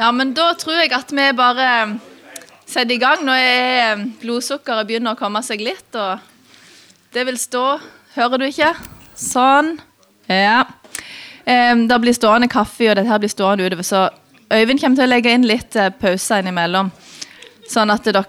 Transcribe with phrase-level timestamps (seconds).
[0.00, 1.68] Ja, men da tror jeg at vi bare
[2.64, 3.20] setter i gang.
[3.26, 6.22] Nå er blodsukkeret begynner å komme seg litt, og
[7.12, 7.64] det vil stå
[8.14, 8.72] Hører du ikke?
[9.14, 9.76] Sånn.
[10.26, 10.64] Ja.
[11.44, 13.86] Det blir stående kaffe, og dette blir stående utover.
[13.86, 14.00] Så
[14.50, 16.90] Øyvind kommer til å legge inn litt uh, pauser innimellom,
[17.70, 18.24] sånn at dere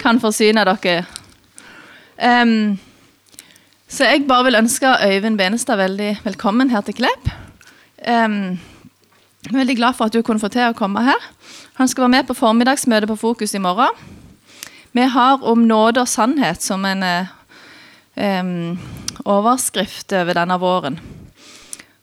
[0.00, 1.02] kan forsyne dere.
[2.16, 2.78] Um,
[3.90, 7.28] så jeg bare vil ønske Øyvind Benestad veldig velkommen her til Klepp.
[8.06, 8.56] Um,
[9.46, 11.26] jeg er veldig glad for at du kunne få til å komme her.
[11.78, 13.94] Han skal være med på formiddagsmøtet på Fokus i morgen.
[14.92, 17.04] Vi har om nåde og sannhet som en
[18.18, 18.78] um,
[19.22, 20.98] overskrift over denne våren.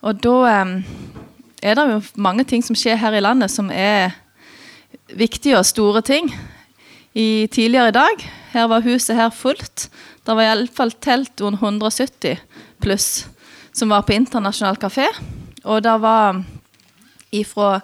[0.06, 0.78] Og da um,
[1.59, 4.16] er det jo mange ting som skjer her i landet som er
[5.12, 6.31] viktige og store ting.
[7.16, 9.90] I, tidligere i dag her var huset her fullt.
[10.23, 12.40] Det var iallfall telt 170
[12.80, 13.26] pluss
[13.76, 15.09] som var på internasjonal kafé.
[15.66, 16.45] Og det var
[17.44, 17.81] fra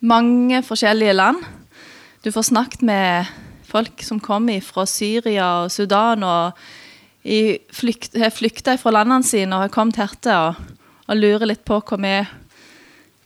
[0.00, 1.42] mange forskjellige land.
[2.24, 3.26] Du får snakket med
[3.68, 6.60] folk som kommer fra Syria og Sudan og
[7.24, 10.60] flykt, har flykta fra landene sine og har kommet hertil og,
[11.08, 12.14] og lurer litt på hva vi,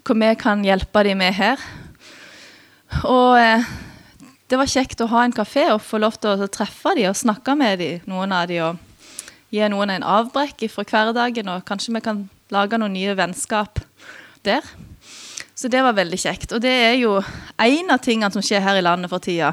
[0.06, 1.62] hva vi kan hjelpe dem med her.
[3.04, 3.66] Og eh,
[4.48, 7.18] det var kjekt å ha en kafé og få lov til å treffe dem og
[7.18, 8.64] snakke med dem, noen av dem.
[8.70, 13.82] Og gi noen en avbrekk fra hverdagen, og kanskje vi kan lage noen nye vennskap
[14.46, 14.64] der.
[15.58, 16.52] Så det var veldig kjekt.
[16.54, 19.50] Og det er jo en av tingene som skjer her i landet for tida.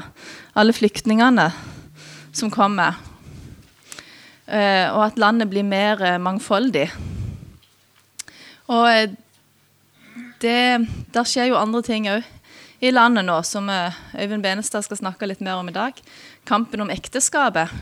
[0.54, 1.48] Alle flyktningene
[2.30, 2.94] som kommer.
[4.46, 6.84] Eh, og at landet blir mer eh, mangfoldig.
[8.70, 9.16] Og eh,
[10.44, 10.60] det
[11.16, 12.22] Der skjer jo andre ting òg
[12.84, 15.96] i landet nå, som Øyvind Benestad skal snakke litt mer om i dag.
[16.46, 17.72] Kampen om ekteskapet.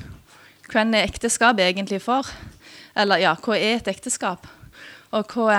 [0.71, 2.31] Hvem er ekteskapet egentlig for?
[2.97, 4.47] Eller ja, hva er et ekteskap?
[5.11, 5.59] Og hva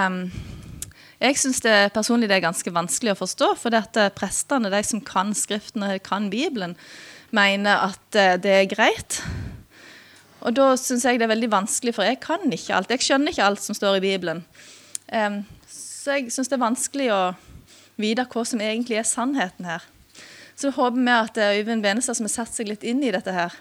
[1.20, 5.02] jeg syns det personlig det er ganske vanskelig å forstå, for dette prestene, de som
[5.04, 6.76] kan Skriften og kan Bibelen,
[7.36, 9.22] mener at eh, det er greit.
[10.46, 12.92] Og da syns jeg det er veldig vanskelig, for jeg kan ikke alt.
[12.92, 14.44] Jeg skjønner ikke alt som står i Bibelen.
[15.72, 17.22] Så jeg syns det er vanskelig å
[17.98, 19.88] vite hva som egentlig er sannheten her.
[20.56, 23.34] Så håper vi at eh, Øyvind Benestad, som har satt seg litt inn i dette
[23.34, 23.56] her,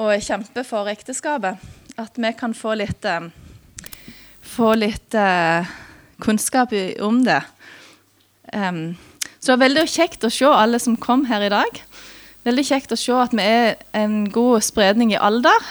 [0.00, 1.60] og kjemper for ekteskapet,
[2.00, 3.06] at vi kan få litt
[4.50, 5.14] Få litt
[6.22, 7.40] kunnskap om det.
[8.52, 8.96] Um,
[9.38, 11.80] så det var veldig kjekt å se alle som kom her i dag.
[12.44, 15.64] Veldig kjekt å se at vi er en god spredning i alder.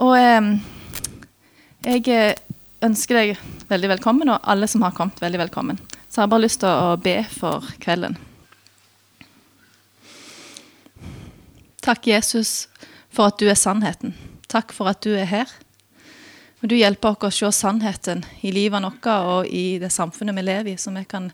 [0.00, 0.54] Og um,
[1.86, 2.34] jeg eh,
[2.84, 5.78] ønsker deg veldig velkommen, og alle som har kommet, veldig velkommen.
[6.08, 8.16] Så jeg har bare lyst til å be for kvelden.
[11.86, 12.66] Takk, Jesus,
[13.14, 14.16] for at du er sannheten.
[14.50, 15.52] Takk for at du er her.
[16.66, 20.42] Og du hjelper oss å se sannheten i livet vårt og i det samfunnet vi
[20.42, 21.28] lever i, så vi kan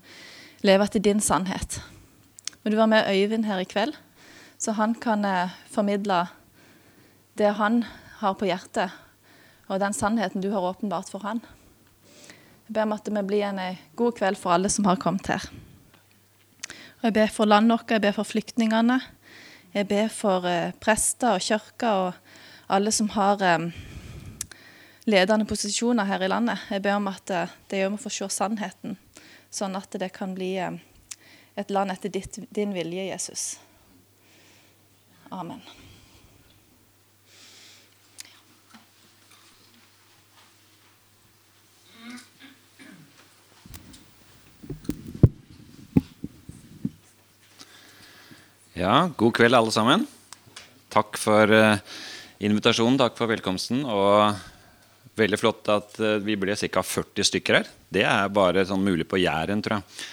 [0.60, 1.78] leve etter din sannhet.
[2.60, 3.94] Må du var med Øyvind her i kveld,
[4.60, 6.18] så han kan eh, formidle
[7.40, 7.78] det han
[8.18, 8.92] har på hjertet,
[9.72, 11.40] og den sannheten du har åpenbart for han.
[12.68, 15.32] Jeg ber om at det blir en eh, god kveld for alle som har kommet
[15.32, 15.46] her.
[17.00, 19.00] Og jeg ber for landet vårt, jeg ber for flyktningene.
[19.72, 22.20] Jeg ber for eh, prester og kirker og
[22.68, 23.40] alle som har
[25.06, 26.62] ledende posisjoner her i landet.
[26.70, 28.96] Jeg ber om at eh, det gjør vi får se sannheten,
[29.50, 30.78] sånn at det kan bli eh,
[31.58, 33.46] et land etter ditt, din vilje, Jesus.
[35.32, 35.62] Amen.
[48.72, 50.06] Ja, god kveld, alle sammen.
[50.90, 51.76] Takk for uh,
[52.42, 53.84] invitasjonen, takk for velkomsten.
[53.84, 54.32] Og
[55.18, 56.82] Veldig flott at eh, vi ble ca.
[56.86, 57.70] 40 stykker her.
[57.92, 60.08] Det er bare sånn mulig på Jæren, tror jeg.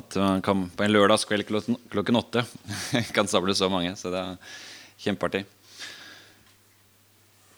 [0.00, 1.48] At man kan på en lørdagskveld
[1.90, 2.44] klokken åtte
[3.16, 3.96] kan samle så mange.
[3.98, 4.58] Så det er
[5.02, 5.44] kjempeartig.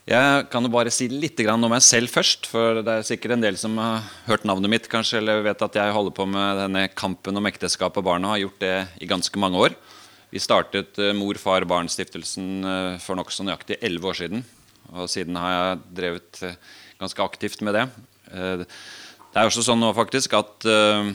[0.02, 2.48] Jeg kan jo bare si litt om meg selv først.
[2.50, 5.78] For det er sikkert en del som har hørt navnet mitt, kanskje, eller vet at
[5.78, 9.10] jeg holder på med denne kampen om ekteskap og barn og har gjort det i
[9.10, 9.76] ganske mange år.
[10.32, 14.42] Vi startet eh, Mor, far, barn-stiftelsen eh, for nokså nøyaktig elleve år siden.
[14.92, 16.42] Og siden har jeg drevet
[17.02, 17.86] ganske aktivt med det.
[18.32, 21.10] Eh, det er også sånn nå faktisk at eh,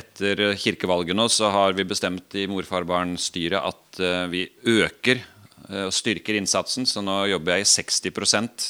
[0.00, 4.48] etter kirkevalget nå så har vi bestemt i Mor-far-barn-styret at eh, vi
[4.80, 5.30] øker
[5.64, 6.84] og styrker innsatsen.
[6.84, 8.64] Så nå jobber jeg i 60%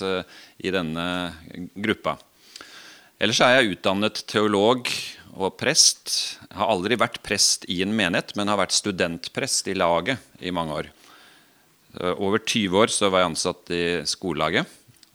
[0.62, 1.06] i denne
[1.74, 2.12] gruppa.
[3.18, 4.86] Ellers er jeg utdannet teolog
[5.34, 6.12] og prest.
[6.44, 10.54] Jeg har aldri vært prest i en menighet, men har vært studentprest i laget i
[10.54, 10.92] mange år.
[12.14, 14.70] Over 20 år så var jeg ansatt i skolelaget.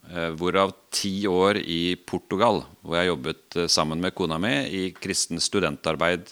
[0.09, 4.83] Eh, hvorav ti år i Portugal, hvor jeg jobbet eh, sammen med kona mi i
[4.97, 6.31] kristen studentarbeid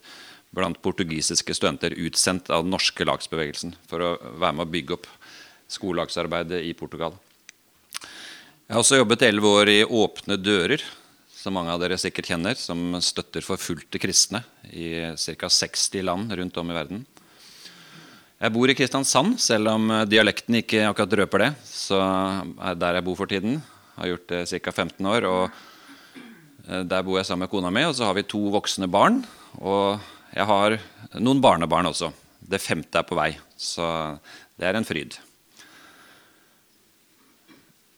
[0.57, 4.09] blant portugisiske studenter utsendt av den norske lagsbevegelsen for å
[4.41, 5.05] være med å bygge opp
[5.69, 7.13] skolelagsarbeidet i Portugal.
[8.01, 10.81] Jeg har også jobbet elleve år i Åpne dører,
[11.37, 14.41] som mange av dere sikkert kjenner, som støtter forfulgte kristne
[14.73, 15.51] i ca.
[15.53, 17.05] 60 land rundt om i verden.
[18.37, 21.47] Jeg bor i Kristiansand, selv om dialekten ikke akkurat røper det.
[21.65, 23.55] Så er der jeg bor for tiden.
[23.97, 24.73] Har gjort det ca.
[24.75, 25.25] 15 år.
[25.25, 25.49] og
[26.69, 29.23] eh, Der bor jeg sammen med kona mi, og så har vi to voksne barn.
[29.57, 29.97] Og
[30.35, 30.77] jeg har
[31.17, 32.11] noen barnebarn også.
[32.37, 33.89] Det femte er på vei, så
[34.53, 35.17] det er en fryd.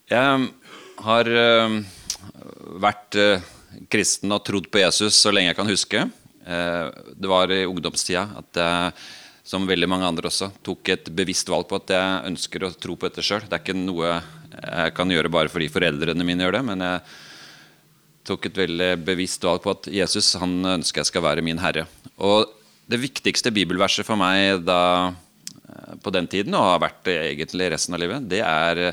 [0.08, 0.50] Jeg
[1.04, 1.80] har eh,
[2.80, 3.48] vært eh,
[3.92, 6.10] kristen og trodd på Jesus så lenge jeg kan huske.
[6.50, 8.94] Det var i ungdomstida at jeg
[9.50, 12.94] som veldig mange andre også, tok et bevisst valg på at jeg ønsker å tro
[13.00, 13.48] på dette sjøl.
[13.50, 14.20] Det er ikke noe
[14.60, 17.02] jeg kan gjøre bare fordi foreldrene mine gjør det, men jeg
[18.30, 21.88] tok et veldig bevisst valg på at Jesus han ønsker jeg skal være min herre.
[22.22, 22.52] Og
[22.90, 27.74] det viktigste bibelverset for meg da, eh, på den tiden, og har vært det egentlig
[27.74, 28.92] resten av livet, det er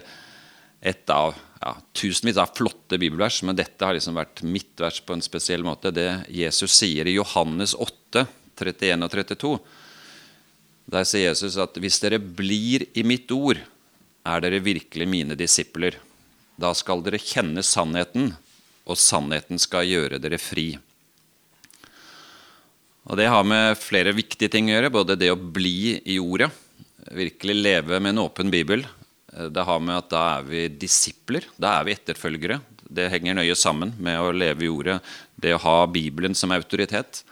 [0.81, 5.17] et av ja, tusenvis av flotte bibelvers, men dette har liksom vært mitt vers på
[5.17, 5.93] en spesiell måte.
[5.93, 8.25] Det Jesus sier i Johannes 8,
[8.56, 9.58] 31 og 32.
[10.86, 13.58] Der sier Jesus at hvis dere blir i mitt ord,
[14.26, 15.98] er dere virkelig mine disipler.
[16.58, 18.32] Da skal dere kjenne sannheten,
[18.86, 20.76] og sannheten skal gjøre dere fri.
[23.06, 24.94] Og Det har med flere viktige ting å gjøre.
[24.94, 26.50] Både det å bli i ordet,
[27.14, 28.82] virkelig leve med en åpen bibel.
[29.30, 31.46] Det har med at da er vi disipler.
[31.58, 32.58] Da er vi etterfølgere.
[32.86, 35.00] Det henger nøye sammen med å leve i ordet,
[35.34, 37.24] det å ha Bibelen som autoritet.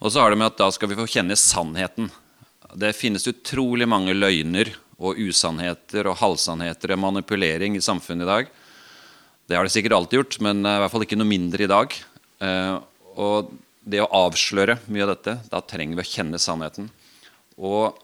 [0.00, 2.08] Og så har det med at da skal vi få kjenne sannheten.
[2.76, 4.68] Det finnes utrolig mange løgner
[5.00, 8.50] og usannheter og halvsannheter og manipulering i samfunnet i dag.
[9.48, 11.94] Det har det sikkert alltid gjort, men i hvert fall ikke noe mindre i dag.
[12.44, 12.74] Eh,
[13.16, 13.48] og
[13.80, 16.90] det å avsløre mye av dette, da trenger vi å kjenne sannheten.
[17.56, 17.96] Og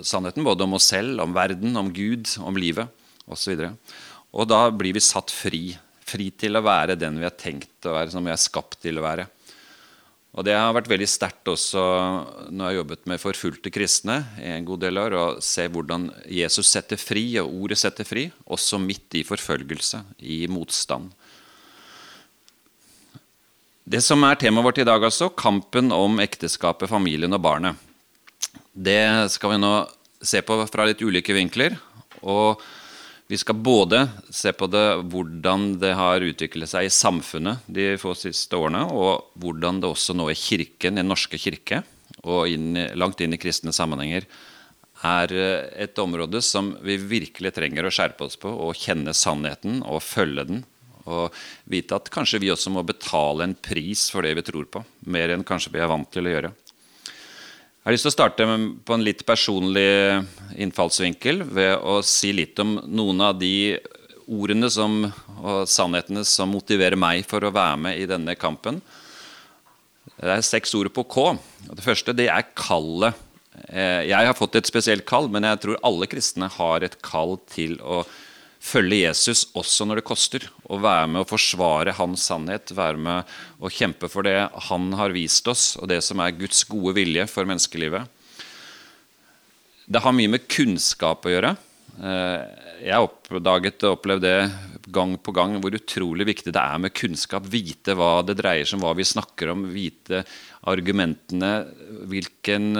[0.00, 2.88] sannheten både om oss selv, om verden, om Gud, om livet
[3.28, 3.60] osv.
[3.60, 3.94] Og,
[4.32, 5.66] og da blir vi satt fri.
[6.04, 9.02] Fri til å være den vi har tenkt å være, som vi er skapt til
[9.02, 9.28] å være.
[10.34, 11.82] Og Det har vært veldig sterkt også
[12.50, 16.08] når jeg har jobbet med forfulgte kristne i en god del år, å se hvordan
[16.26, 21.12] Jesus setter fri, og ordet setter fri, også midt i forfølgelse, i motstand.
[23.86, 27.78] Det som er temaet vårt i dag, altså, kampen om ekteskapet, familien og barnet,
[28.74, 29.74] det skal vi nå
[30.24, 31.78] se på fra litt ulike vinkler.
[32.22, 32.62] og
[33.26, 34.02] vi skal både
[34.34, 39.30] se på det, hvordan det har utviklet seg i samfunnet de få siste årene, og
[39.40, 41.82] hvordan det også nå i kirken, Den norske kirke,
[42.24, 44.28] og inn, langt inn i kristne sammenhenger,
[45.04, 49.82] er eh, et område som vi virkelig trenger å skjerpe oss på og kjenne sannheten
[49.82, 50.62] og følge den.
[51.04, 51.34] Og
[51.68, 55.34] vite at kanskje vi også må betale en pris for det vi tror på, mer
[55.34, 56.52] enn kanskje vi er vant til å gjøre.
[57.84, 58.44] Jeg har lyst til å starte
[58.88, 59.88] på en litt personlig
[60.56, 63.76] innfallsvinkel ved å si litt om noen av de
[64.24, 65.02] ordene som,
[65.36, 68.78] og sannhetene som motiverer meg for å være med i denne kampen.
[70.16, 71.26] Det er seks ord på K.
[71.76, 73.20] Det første det er kallet.
[73.68, 77.36] Eh, jeg har fått et spesielt kall, men jeg tror alle kristne har et kall
[77.52, 78.00] til å
[78.64, 80.46] følge Jesus også når det koster.
[80.68, 84.38] Og være med å forsvare hans sannhet, være med å kjempe for det
[84.70, 88.08] han har vist oss, og det som er Guds gode vilje for menneskelivet.
[89.84, 91.56] Det har mye med kunnskap å gjøre.
[92.00, 94.38] Eh, jeg oppdaget og opplevd det
[94.94, 97.44] gang på gang hvor utrolig viktig det er med kunnskap.
[97.50, 100.24] Vite hva det dreier seg om, hva vi snakker om, vite
[100.70, 101.52] argumentene,
[102.08, 102.72] hvilken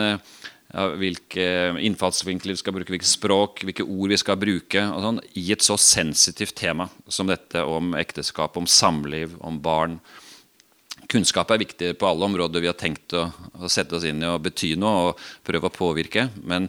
[0.75, 1.47] ja, hvilke
[1.87, 4.83] innfallsvinkler vi skal bruke, hvilke språk, hvilke ord vi skal bruke.
[5.05, 10.01] Sånn, I et så sensitivt tema som dette om ekteskap, om samliv, om barn.
[11.11, 13.29] Kunnskap er viktig på alle områder vi har tenkt å,
[13.61, 16.27] å sette oss inn i og bety noe og prøve å påvirke.
[16.43, 16.67] Men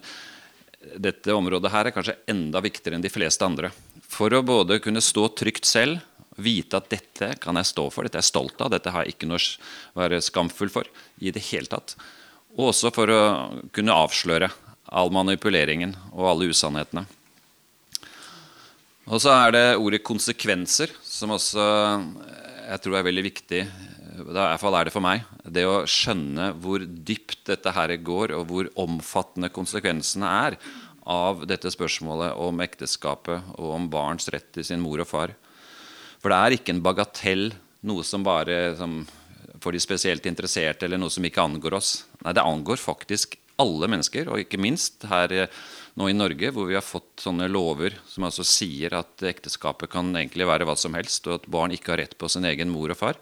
[1.01, 3.71] dette området her er kanskje enda viktigere enn de fleste andre.
[4.05, 6.03] For å både kunne stå trygt selv,
[6.35, 9.15] vite at dette kan jeg stå for, dette er jeg stolt av, dette har jeg
[9.15, 10.89] ikke noe å være skamfull for
[11.23, 11.95] i det hele tatt.
[12.55, 13.21] Og også for å
[13.75, 14.49] kunne avsløre
[14.95, 17.05] all manipuleringen og alle usannhetene.
[19.05, 21.61] Og så er det ordet 'konsekvenser', som også
[22.65, 23.61] jeg tror er veldig viktig.
[23.61, 25.25] I hvert fall er det for meg.
[25.43, 30.57] Det å skjønne hvor dypt dette her går, og hvor omfattende konsekvensene er
[31.05, 35.35] av dette spørsmålet om ekteskapet og om barns rett til sin mor og far.
[36.17, 37.53] For det er ikke en bagatell,
[37.85, 39.03] noe som bare som
[39.61, 41.91] for de spesielt interesserte, eller noe som ikke angår oss.
[42.25, 45.59] Nei, det angår faktisk alle mennesker, og ikke minst her eh,
[45.95, 50.09] nå i Norge, hvor vi har fått sånne lover som altså sier at ekteskapet kan
[50.11, 52.91] egentlig være hva som helst, og at barn ikke har rett på sin egen mor
[52.91, 53.19] og far.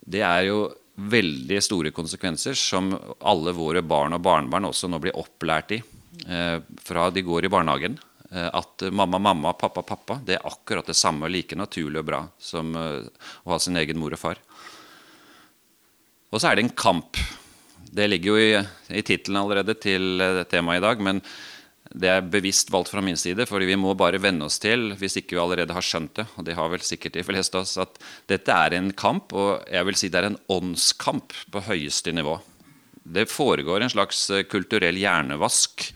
[0.00, 0.62] Det er jo
[0.98, 2.90] veldig store konsekvenser som
[3.20, 5.82] alle våre barn og barnebarn også nå blir opplært i
[6.26, 7.98] eh, fra de går i barnehagen.
[8.30, 12.22] Eh, at mamma, mamma, pappa, pappa det er akkurat det samme, like naturlig og bra
[12.40, 14.42] som eh, å ha sin egen mor og far.
[16.28, 17.20] Og så er det en kamp.
[17.90, 18.64] Det ligger jo i,
[19.00, 21.00] i tittelen allerede til eh, temaet i dag.
[21.04, 21.22] men
[21.88, 25.16] det er bevisst valgt fra min side, fordi vi må bare venne oss til, hvis
[25.20, 27.78] ikke vi allerede har skjønt det, og det har vel sikkert de fleste av oss,
[27.80, 27.96] at
[28.28, 32.36] dette er en kamp, og jeg vil si det er en åndskamp på høyeste nivå.
[33.08, 35.86] Det foregår en slags eh, kulturell hjernevask,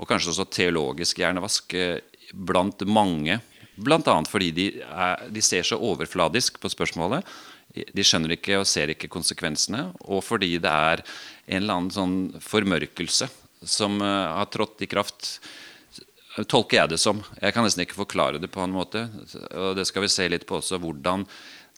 [0.00, 2.00] og kanskje også teologisk hjernevask, eh,
[2.34, 3.38] blant mange.
[3.80, 4.16] Bl.a.
[4.28, 7.22] fordi de, er, de ser så overfladisk på spørsmålet.
[7.70, 11.02] De skjønner ikke og ser ikke konsekvensene, og fordi det er
[11.46, 13.30] en eller annen sånn formørkelse
[13.62, 15.38] som eh, har trådt i kraft,
[16.50, 17.22] tolker jeg det som.
[17.40, 19.04] Jeg kan nesten ikke forklare det på en måte.
[19.58, 21.26] Og det skal vi se litt på også, hvordan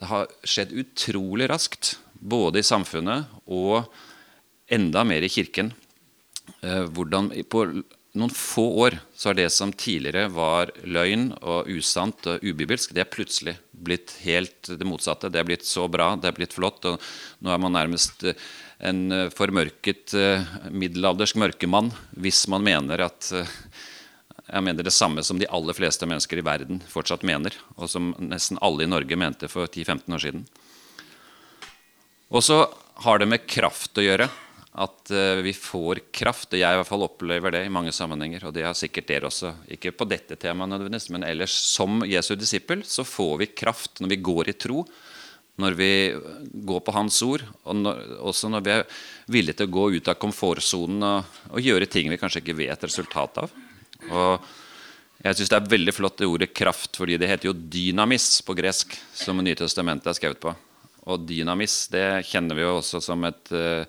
[0.00, 1.96] det har skjedd utrolig raskt.
[2.12, 3.88] Både i samfunnet og
[4.72, 5.72] enda mer i kirken.
[6.62, 7.66] Eh, hvordan på
[8.18, 13.06] noen få år så har det som tidligere var løgn og usant og ubibelsk, det
[13.06, 15.30] er plutselig blitt helt det motsatte.
[15.32, 16.84] Det er blitt så bra, det er blitt flott.
[16.84, 17.00] og
[17.40, 18.36] Nå er man nærmest eh,
[18.84, 21.90] en eh, formørket eh, middelaldersk mørkemann
[22.20, 23.32] hvis man mener at
[24.52, 28.12] jeg mener det samme som de aller fleste mennesker i verden fortsatt mener, og som
[28.20, 30.44] nesten alle i Norge mente for 10-15 år siden.
[32.32, 32.66] Og så
[33.06, 34.28] har det med kraft å gjøre.
[34.72, 35.10] At
[35.44, 36.54] vi får kraft.
[36.54, 38.46] og Jeg i hvert fall opplever det i mange sammenhenger.
[38.48, 39.50] Og det har sikkert dere også.
[39.76, 44.14] Ikke på dette temaet nødvendigvis, men ellers som Jesu disippel så får vi kraft når
[44.14, 44.86] vi går i tro
[45.60, 45.90] når vi
[46.64, 48.86] går på Hans ord, og når, også når vi er
[49.32, 52.86] villige til å gå ut av komfortsonen og, og, gjøre ting vi kanskje ikke vet
[52.88, 53.52] resultatet av.
[54.08, 54.48] Og
[55.22, 58.56] jeg syns det er veldig flott det ordet 'kraft', fordi det heter jo 'dynamis' på
[58.58, 60.54] gresk, som Nytestamentet er skrevet på.
[61.12, 63.84] Og dynamis det kjenner vi jo også som et, eh,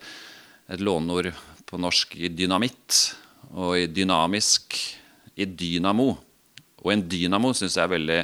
[0.71, 1.31] et låneord
[1.67, 2.99] på norsk i dynamitt
[3.53, 4.77] og i dynamisk
[5.35, 6.13] i dynamo.
[6.83, 8.19] Og en dynamo syns jeg er et veldig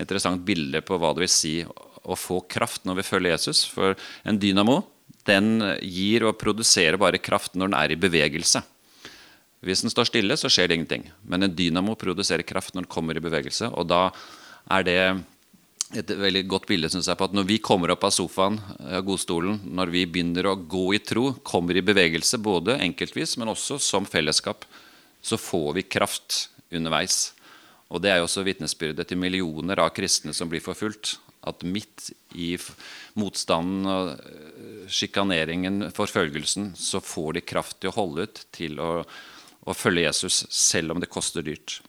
[0.00, 3.64] interessant bilde på hva det vil si å få kraft når vi følger Jesus.
[3.68, 4.80] For en dynamo
[5.28, 8.62] den gir og produserer bare kraft når den er i bevegelse.
[9.60, 11.04] Hvis den står stille, så skjer det ingenting.
[11.28, 13.68] Men en dynamo produserer kraft når den kommer i bevegelse.
[13.76, 14.06] Og da
[14.72, 15.00] er det
[15.98, 19.02] et veldig godt bilde synes jeg, på at når vi kommer opp av sofaen, av
[19.06, 23.80] godstolen, når vi begynner å gå i tro, kommer i bevegelse, både enkeltvis, men også
[23.82, 24.66] som fellesskap,
[25.20, 27.32] så får vi kraft underveis.
[27.90, 31.16] Og Det er jo også vitnesbyrdet til millioner av kristne som blir forfulgt
[31.48, 32.52] at midt i
[33.18, 38.90] motstanden, og sjikaneringen, forfølgelsen, så får de kraft til å holde ut, til å,
[39.66, 41.80] å følge Jesus, selv om det koster dyrt.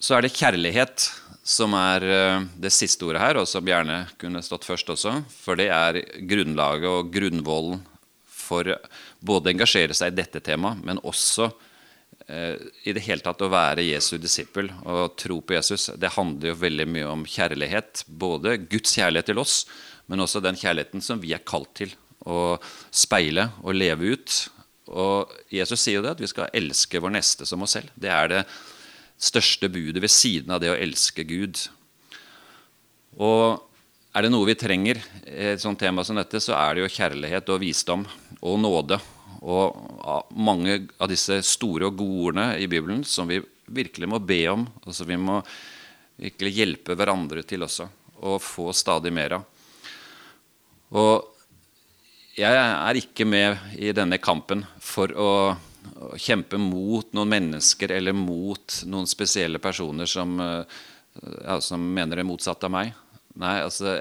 [0.00, 1.06] Så er det kjærlighet
[1.46, 5.20] som er eh, det siste ordet her, og som gjerne kunne stått først også.
[5.30, 7.84] For det er grunnlaget og grunnvollen
[8.36, 8.74] for
[9.26, 11.50] både å engasjere seg i dette temaet, men også
[12.26, 16.50] Eh, i det hele tatt å være Jesu disippel og tro på Jesus, det handler
[16.50, 18.02] jo veldig mye om kjærlighet.
[18.08, 19.60] Både Guds kjærlighet til oss,
[20.10, 21.94] men også den kjærligheten som vi er kalt til
[22.26, 22.56] å
[22.90, 24.40] speile og leve ut.
[24.90, 27.94] Og Jesus sier jo det at vi skal elske vår neste som oss selv.
[27.94, 28.42] Det er det
[29.16, 31.58] største budet ved siden av det å elske Gud.
[33.16, 33.62] Og
[34.16, 36.94] er det noe vi trenger i et sånt tema som dette, så er det jo
[36.98, 38.06] kjærlighet og visdom
[38.40, 39.00] og nåde
[39.46, 44.40] og mange av disse store og gode ordene i Bibelen som vi virkelig må be
[44.50, 45.40] om, og som vi må
[46.16, 47.86] virkelig hjelpe hverandre til også,
[48.24, 49.46] og få stadig mer av.
[50.96, 51.26] Og
[52.38, 55.30] jeg er ikke med i denne kampen for å
[56.20, 62.68] kjempe mot noen mennesker eller mot noen spesielle personer som, ja, som mener det motsatte
[62.68, 62.92] av meg.
[63.36, 63.98] Nei, altså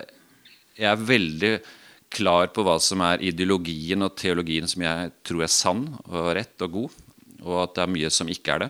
[0.75, 1.53] Jeg er veldig
[2.15, 6.61] klar på hva som er ideologien og teologien som jeg tror er sann og rett
[6.63, 6.99] og god,
[7.43, 8.69] og at det er mye som ikke er det.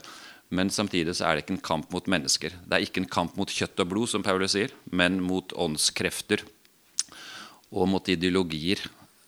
[0.56, 2.54] Men samtidig så er det ikke en kamp mot mennesker.
[2.66, 6.46] Det er ikke en kamp mot kjøtt og blod, som Paulus sier, men mot åndskrefter
[7.74, 8.84] og mot ideologier.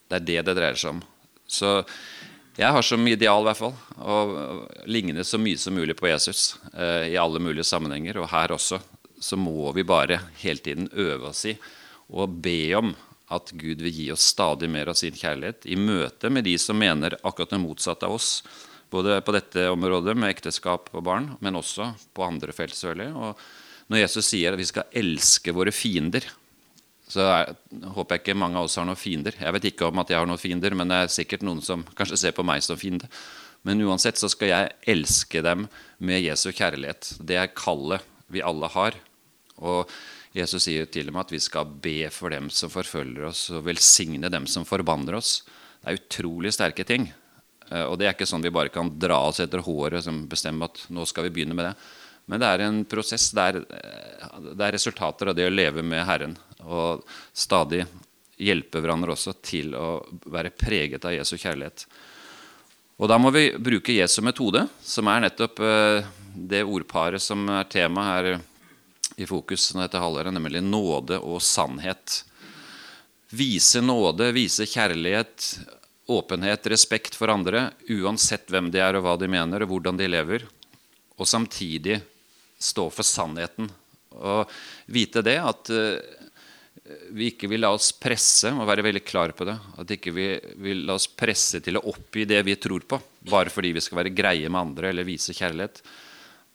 [0.08, 1.02] Det er det det dreier seg om.
[1.48, 1.72] Så
[2.58, 4.18] jeg har som ideal i hvert fall, å
[4.90, 8.18] ligne så mye som mulig på Jesus eh, i alle mulige sammenhenger.
[8.18, 8.80] Og her også
[9.22, 11.56] så må vi bare hele tiden øve oss i
[12.08, 12.94] og be om
[13.34, 16.78] at Gud vil gi oss stadig mer av sin kjærlighet i møte med de som
[16.80, 18.30] mener akkurat det motsatte av oss.
[18.90, 22.78] Både på dette området med ekteskap og barn, men også på andre felt.
[22.88, 23.36] Og
[23.92, 26.24] når Jesus sier at vi skal elske våre fiender,
[27.08, 27.54] så er,
[27.96, 29.36] håper jeg ikke mange av oss har noen fiender.
[29.40, 31.86] Jeg vet ikke om at jeg har noen fiender, men det er sikkert noen som
[31.96, 33.08] kanskje ser på meg som fiende.
[33.68, 35.66] Men uansett så skal jeg elske dem
[36.04, 37.16] med Jesu kjærlighet.
[37.24, 38.98] Det er kallet vi alle har.
[39.64, 39.92] Og
[40.36, 43.66] Jesus sier til og med at vi skal be for dem som forfølger oss, og
[43.68, 45.40] velsigne dem som forbanner oss.
[45.80, 47.08] Det er utrolig sterke ting.
[47.72, 50.68] Eh, og det er ikke sånn vi bare kan dra oss etter håret og bestemme
[50.68, 51.74] at nå skal vi begynne med det.
[52.28, 53.30] Men det er en prosess.
[53.32, 56.38] Det er, eh, det er resultater av det å leve med Herren.
[56.68, 57.86] Og stadig
[58.38, 61.88] hjelpe hverandre også til å være preget av Jesu kjærlighet.
[62.98, 67.70] Og da må vi bruke Jesu metode, som er nettopp eh, det ordparet som er
[67.70, 68.30] tema her
[69.18, 72.22] i fokus dette halvåret, nemlig nåde og sannhet.
[73.34, 75.48] Vise nåde, vise kjærlighet,
[76.08, 80.10] åpenhet, respekt for andre, uansett hvem de er og hva de mener og hvordan de
[80.10, 80.46] lever.
[81.18, 82.00] Og samtidig
[82.62, 83.70] stå for sannheten.
[84.18, 84.54] Og
[84.90, 85.98] vite det at uh,
[87.12, 89.56] vi ikke vil la oss presse, og være veldig klar på det.
[89.82, 90.28] At ikke vi
[90.64, 94.02] vil la oss presse til å oppgi det vi tror på, bare fordi vi skal
[94.02, 95.82] være greie med andre eller vise kjærlighet.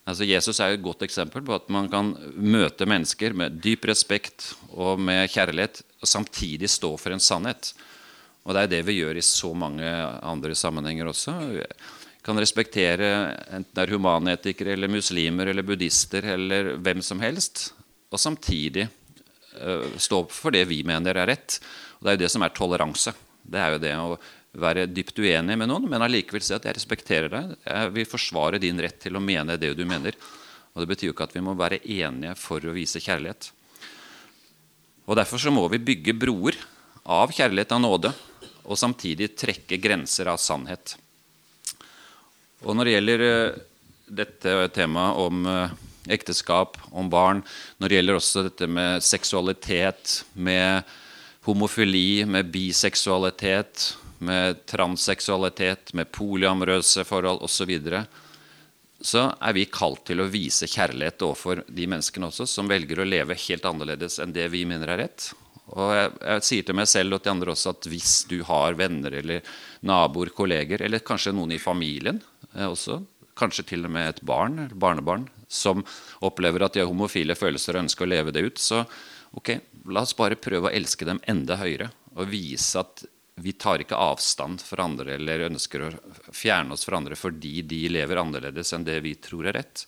[0.09, 4.51] Altså Jesus er et godt eksempel på at man kan møte mennesker med dyp respekt
[4.73, 7.71] og med kjærlighet, og samtidig stå for en sannhet.
[8.43, 11.37] Og det er det vi gjør i så mange andre sammenhenger også.
[11.53, 11.63] Vi
[12.27, 13.13] kan respektere
[13.55, 17.69] enten det er humanetikere eller muslimer eller buddhister eller hvem som helst,
[18.11, 18.89] og samtidig
[20.01, 21.59] stå opp for det vi mener er rett.
[21.99, 23.13] Og Det er jo det som er toleranse.
[23.43, 24.17] Det er jo det å
[24.63, 27.55] være dypt uenig med noen, men allikevel si at jeg respekterer deg.
[27.65, 30.17] Jeg vil forsvare din rett til å mene det du mener.
[30.73, 33.51] Og Det betyr jo ikke at vi må være enige for å vise kjærlighet.
[35.07, 36.57] Og Derfor så må vi bygge broer
[37.03, 38.13] av kjærlighet av nåde,
[38.63, 40.97] og samtidig trekke grenser av sannhet.
[42.63, 43.57] Og Når det gjelder eh,
[44.07, 45.73] dette temaet om eh,
[46.11, 47.43] ekteskap, om barn,
[47.79, 50.83] når det gjelder også dette med seksualitet, med
[51.47, 53.93] homofili, med biseksualitet,
[54.23, 58.05] med transseksualitet, med polyamorøse forhold osv., så, videre,
[59.03, 63.09] så er vi kalt til å vise kjærlighet overfor de menneskene også som velger å
[63.09, 65.33] leve helt annerledes enn det vi mener er rett.
[65.73, 68.77] Og jeg, jeg, sier til meg selv og til andre også at hvis du har
[68.79, 69.55] venner eller
[69.89, 72.21] naboer, kolleger, eller kanskje noen i familien
[72.53, 73.01] eh, også,
[73.39, 75.85] kanskje til og med et barn eller barnebarn, som
[76.25, 78.83] opplever at de har homofile følelser og ønsker å leve det ut, så
[79.37, 79.55] ok,
[79.93, 83.05] la oss bare prøve å elske dem enda høyere og vise at
[83.43, 85.93] vi tar ikke avstand fra andre eller ønsker å
[86.37, 89.87] fjerne oss fra andre fordi de lever annerledes enn det vi tror er rett.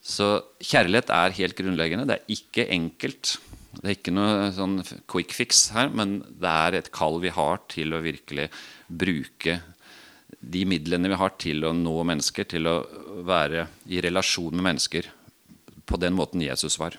[0.00, 0.32] Så
[0.64, 2.08] kjærlighet er helt grunnleggende.
[2.08, 3.36] Det er ikke enkelt.
[3.76, 7.60] Det er ikke noe sånn quick fix her, men det er et kall vi har
[7.70, 8.48] til å virkelig
[8.88, 9.60] bruke
[10.40, 12.76] de midlene vi har til å nå mennesker, til å
[13.26, 15.10] være i relasjon med mennesker
[15.84, 16.96] på den måten Jesus var.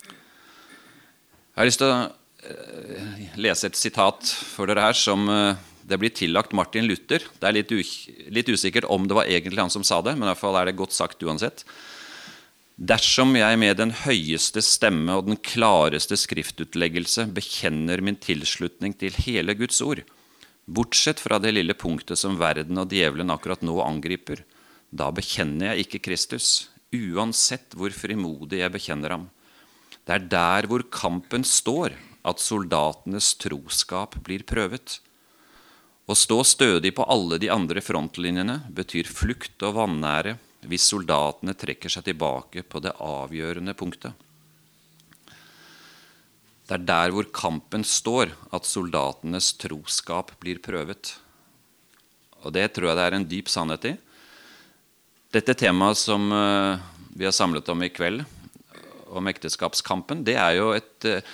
[0.00, 2.08] Jeg har lyst til å
[2.40, 7.20] Eh, lese et sitat for dere her som eh, det blir tillagt Martin Luther.
[7.36, 7.74] Det er litt,
[8.32, 10.70] litt, usikkert om det var egentlig han som sa det, men i hvert fall er
[10.70, 11.66] det godt sagt uansett.
[12.80, 19.52] Dersom jeg med den høyeste stemme og den klareste skriftutleggelse bekjenner min tilslutning til hele
[19.58, 20.00] Guds ord,
[20.70, 24.44] bortsett fra det lille punktet som verden og djevelen akkurat nå angriper,
[24.90, 29.26] da bekjenner jeg ikke Kristus, uansett hvor frimodig jeg bekjenner ham.
[30.06, 31.94] Det er der hvor kampen står,
[32.26, 34.98] at soldatenes troskap blir prøvet.
[36.10, 40.36] Å stå stødig på alle de andre frontlinjene betyr flukt og vanære
[40.68, 44.12] hvis soldatene trekker seg tilbake på det avgjørende punktet.
[46.70, 51.16] Det er der hvor kampen står, at soldatenes troskap blir prøvet.
[52.46, 53.96] Og det tror jeg det er en dyp sannhet i.
[55.34, 56.78] Dette temaet som eh,
[57.18, 58.22] vi har samlet om i kveld,
[59.10, 61.26] om ekteskapskampen, det er jo et eh,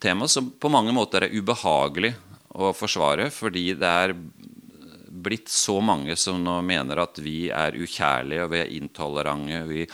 [0.00, 2.14] tema som på mange måter er ubehagelig
[2.56, 8.46] å forsvare, fordi det er blitt så mange som nå mener at vi er ukjærlige
[8.46, 9.60] og vi er intolerante.
[9.68, 9.84] Vi,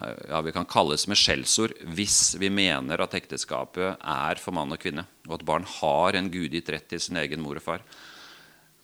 [0.00, 4.80] ja, vi kan kalles med skjellsord hvis vi mener at ekteskapet er for mann og
[4.82, 7.84] kvinne, og at barn har en gudgitt rett til sin egen mor og far.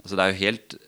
[0.00, 0.78] Altså, det er jo helt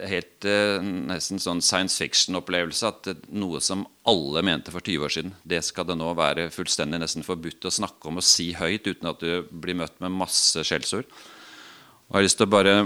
[0.00, 5.34] helt eh, nesten sånn science fiction-opplevelse at noe som alle mente for 20 år siden,
[5.44, 9.10] det skal det nå være fullstendig nesten forbudt å snakke om og si høyt uten
[9.10, 11.08] at du blir møtt med masse skjellsord.
[11.08, 12.76] Jeg har lyst til å bare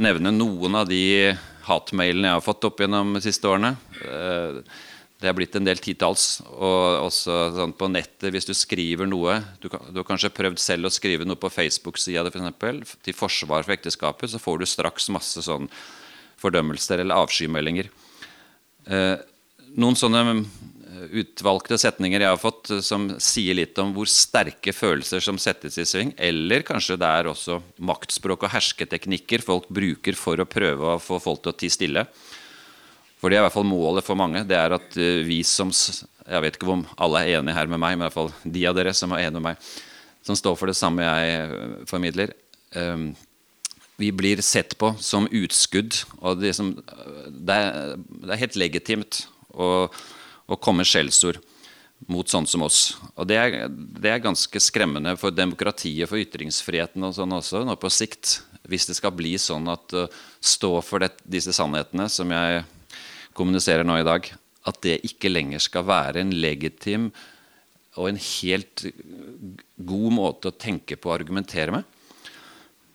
[0.00, 1.34] nevne noen av de
[1.68, 3.74] hatmailene jeg har fått opp gjennom de siste årene.
[4.04, 4.60] Eh,
[5.22, 6.42] det er blitt en del titalls.
[6.52, 10.90] Og også sånn på nettet, hvis du skriver noe Du, du har kanskje prøvd selv
[10.90, 15.44] å skrive noe på Facebook-sida for til forsvar for ekteskapet, så får du straks masse
[15.46, 15.70] sånn
[16.42, 17.88] fordømmelser eller avskymeldinger.
[18.90, 19.16] Eh,
[19.80, 24.74] noen sånne eh, utvalgte setninger jeg har fått eh, som sier litt om hvor sterke
[24.76, 30.18] følelser som settes i sving, eller kanskje det er også maktspråk og hersketeknikker folk bruker
[30.18, 32.06] for å prøve å få folk til å tie stille.
[33.20, 34.44] For det er i hvert fall målet for mange.
[34.48, 37.98] Det er at vi som Jeg vet ikke om alle er enige her med meg,
[37.98, 39.68] men i hvert fall de av dere som er enige med meg,
[40.24, 42.32] som står for det samme jeg formidler.
[42.74, 43.12] Um,
[43.96, 45.94] vi blir sett på som utskudd.
[46.18, 46.74] og Det, som,
[47.28, 49.24] det, er, det er, helt legitimt
[49.54, 49.88] å,
[50.46, 51.38] å komme skjellsord
[52.10, 52.96] mot sånn som oss.
[53.14, 57.78] Og det er, det er, ganske skremmende for demokratiet, for ytringsfriheten og sånn også, nå
[57.80, 58.40] på sikt.
[58.68, 60.08] Hvis det skal bli sånn at uh,
[60.40, 62.64] stå for det, disse sannhetene som jeg
[63.36, 64.26] kommuniserer nå i dag,
[64.64, 67.10] at det ikke lenger skal være en legitim
[67.94, 68.86] og en helt
[69.86, 71.84] god måte å tenke på og argumentere med.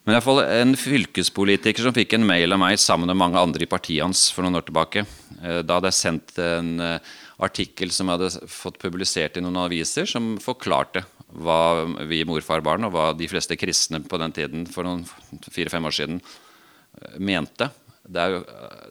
[0.08, 3.66] Men jeg får en fylkespolitiker som fikk en mail av meg sammen med mange andre
[3.66, 5.04] i partiet hans for noen år tilbake.
[5.38, 7.10] Eh, da hadde jeg sendt en eh,
[7.44, 12.88] artikkel som jeg hadde fått publisert i noen aviser, som forklarte hva vi morfar barn
[12.88, 15.04] og hva de fleste kristne på den tiden for noen
[15.46, 17.70] fire-fem år siden eh, mente.
[18.10, 18.40] Det er, jo,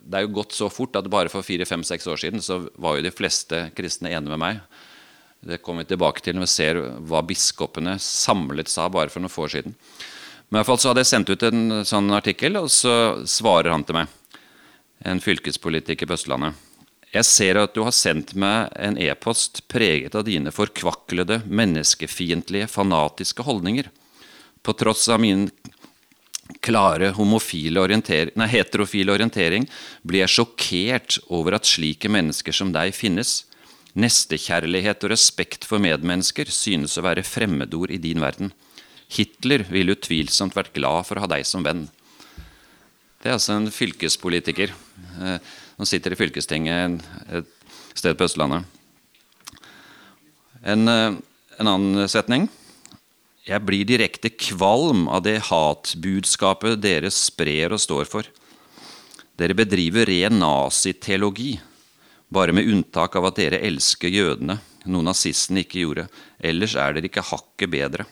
[0.03, 3.03] det er, jo, gått så fort at bare for fire-fem-seks år siden så var jo
[3.03, 4.61] de fleste kristne enige med meg.
[5.39, 9.33] Det kommer vi tilbake til når vi ser hva biskopene samlet sa bare for noen
[9.33, 9.75] få år siden.
[10.49, 12.93] Men i hvert fall så hadde jeg sendt ut en sånn artikkel, og så
[13.29, 14.15] svarer han til meg,
[15.07, 16.57] en fylkespolitiker på Østlandet.
[17.13, 23.45] Jeg ser at du har sendt meg en e-post preget av dine forkvaklede, menneskefiendtlige, fanatiske
[23.47, 23.89] holdninger.
[24.61, 25.47] På tross av min
[26.57, 29.67] klare orienter nei, heterofile orientering
[30.01, 33.45] blir jeg sjokkert over at slike mennesker som deg finnes.
[33.93, 38.51] Nestekjærlighet og respekt for medmennesker synes å være fremmedord i din verden.
[39.09, 41.87] Hitler ville utvilsomt vært glad for å ha deg som venn.
[43.19, 45.39] Det er altså en fylkespolitiker eh,
[45.75, 47.01] som sitter i fylkestinget
[47.33, 47.49] et
[47.97, 48.63] sted på Østlandet.
[50.63, 51.17] En, eh,
[51.59, 52.47] en annen setning.
[53.47, 58.27] Jeg blir direkte kvalm av det hatbudskapet dere sprer og står for.
[59.39, 61.53] Dere bedriver ren naziteologi,
[62.27, 64.59] bare med unntak av at dere elsker jødene,
[64.91, 66.09] noe nazistene ikke gjorde.
[66.39, 68.05] Ellers er dere ikke hakket bedre.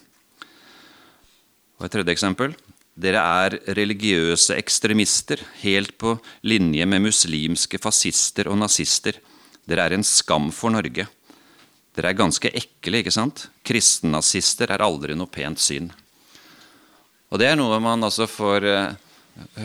[1.77, 2.55] Og et tredje eksempel.
[2.97, 6.15] Dere er religiøse ekstremister, helt på
[6.47, 9.19] linje med muslimske fascister og nazister.
[9.67, 11.05] Dere er en skam for Norge.
[11.97, 13.47] Dere er ganske ekle, ikke sant?
[13.65, 15.89] Kristennazister er aldri noe pent syn.
[17.33, 18.93] Og det er noe man altså får uh,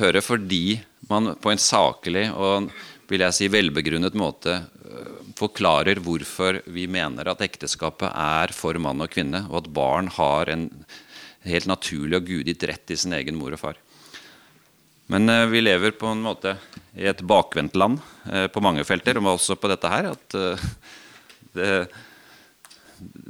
[0.00, 2.72] høre fordi man på en saklig og
[3.10, 9.04] vil jeg si velbegrunnet måte uh, forklarer hvorfor vi mener at ekteskapet er for mann
[9.04, 10.70] og kvinne, og at barn har en
[11.46, 13.80] helt naturlig og gudgitt rett til sin egen mor og far.
[15.12, 16.56] Men eh, vi lever på en måte
[16.96, 20.12] i et bakvendt land eh, på mange felter, og også på dette her.
[20.14, 20.66] At eh,
[21.56, 21.70] det,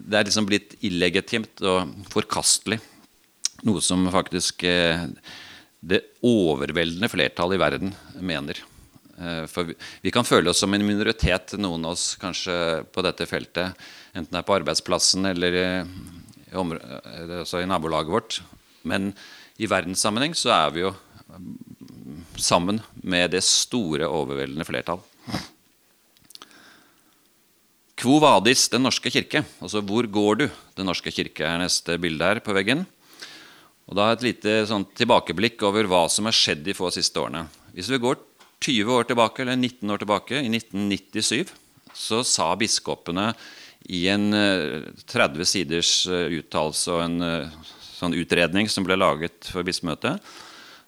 [0.02, 2.80] det, er liksom blitt illegitimt og forkastelig.
[3.66, 5.04] Noe som faktisk eh,
[5.82, 8.58] det overveldende flertallet i verden mener.
[9.18, 12.56] Eh, for vi, kan føle oss som en minoritet, noen av oss kanskje
[12.92, 13.78] på dette feltet.
[14.12, 15.86] Enten det er på arbeidsplassen eller
[16.52, 18.42] altså i nabolaget vårt.
[18.84, 19.12] Men
[19.62, 20.92] i verdenssammenheng så er vi jo
[22.36, 25.00] sammen med det store, overveldende flertall.
[28.02, 29.44] Quo vadis Den norske kirke?
[29.62, 30.48] Altså hvor går du?
[30.74, 32.82] Den norske kirke er neste bilde her på veggen.
[33.86, 37.44] Og da Et lite sånn tilbakeblikk over hva som har skjedd de få siste årene.
[37.70, 38.18] Hvis vi går
[38.58, 41.52] 20 år tilbake, eller 19 år tilbake, i 1997,
[41.94, 43.30] så sa biskopene
[43.86, 47.56] i en 30 eh, siders eh, uttalelse og en eh,
[47.98, 50.18] sånn utredning som ble laget for bispemøtet,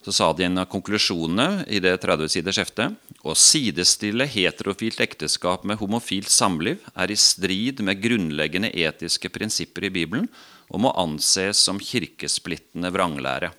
[0.03, 5.64] så sa de en av konklusjonene i det 30 siders heftet å sidestille heterofilt ekteskap
[5.64, 10.28] med homofilt samliv er i strid med grunnleggende etiske prinsipper i Bibelen
[10.68, 13.52] og må anses som kirkesplittende vranglære.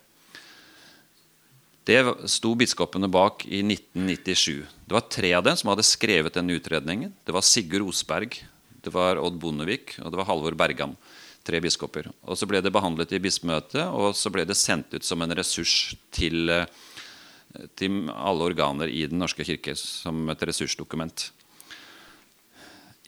[1.86, 2.00] Det
[2.30, 4.64] sto biskopene bak i 1997.
[4.86, 7.12] Det var tre av dem som hadde skrevet denne utredningen.
[7.22, 8.40] Det var Sigurd Osberg,
[8.82, 10.96] det var Odd Bondevik og det var Halvor Bergan.
[11.46, 12.08] Tre biskoper.
[12.26, 15.30] Og Så ble det behandlet i bispemøtet, og så ble det sendt ut som en
[15.30, 16.66] ressurs til, eh,
[17.78, 21.30] til alle organer i Den norske kirke som et ressursdokument.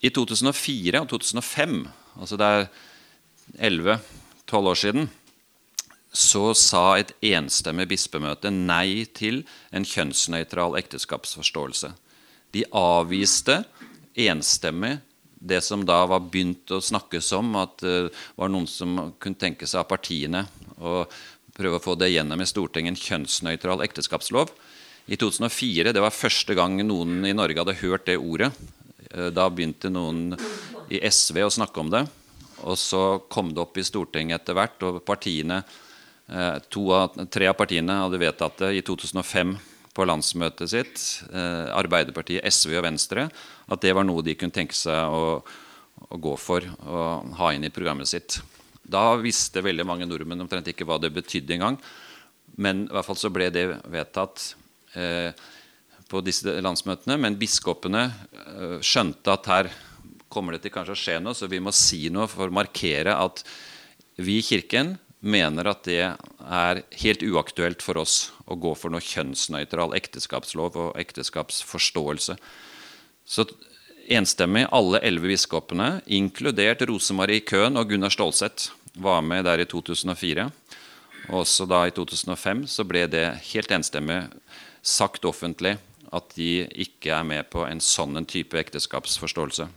[0.02, 1.80] I 2004 og 2005,
[2.20, 2.68] altså det er
[3.70, 5.08] 11-12 år siden,
[6.12, 9.42] så sa et enstemmig bispemøte nei til
[9.74, 11.92] en kjønnsnøytral ekteskapsforståelse.
[12.54, 13.60] De avviste
[14.16, 14.96] enstemmig
[15.38, 19.38] det som da var begynt å snakkes om, at det uh, var noen som kunne
[19.38, 20.44] tenke seg av partiene
[20.78, 21.04] å
[21.58, 24.52] prøve å få det gjennom i Stortinget en kjønnsnøytral ekteskapslov.
[25.08, 28.52] I 2004 det var første gang noen i Norge hadde hørt det ordet.
[29.14, 30.36] Uh, da begynte noen
[30.92, 32.04] i SV å snakke om det.
[32.68, 35.62] Og så kom det opp i Stortinget etter hvert, og partiene,
[36.30, 39.56] uh, av, tre av partiene hadde vedtatt det i 2005
[39.98, 41.00] på landsmøtet sitt,
[41.34, 43.24] Arbeiderpartiet, SV og Venstre,
[43.66, 45.40] at det var noe de kunne tenke seg å,
[46.06, 48.36] å gå for og ha inn i programmet sitt.
[48.88, 51.78] Da visste veldig mange nordmenn omtrent ikke hva det betydde engang.
[52.56, 54.52] Men i hvert fall så ble det vedtatt
[54.96, 55.30] eh,
[56.08, 57.18] på disse landsmøtene.
[57.20, 59.70] Men biskopene eh, skjønte at her
[60.32, 63.14] kommer det til kanskje å skje noe, så vi må si noe for å markere
[63.16, 63.44] at
[64.20, 69.02] vi i Kirken mener at det er helt uaktuelt for oss å gå for noe
[69.02, 72.36] kjønnsnøytral ekteskapslov og ekteskapsforståelse.
[73.28, 73.46] Så
[74.08, 80.48] enstemmig alle elleve biskopene, inkludert Rosemarie Køhn og Gunnar Stålseth, var med der i 2004.
[81.28, 84.22] Og også da i 2005 så ble det helt enstemmig
[84.82, 85.76] sagt offentlig
[86.14, 89.68] at de ikke er med på en sånn en type ekteskapsforståelse.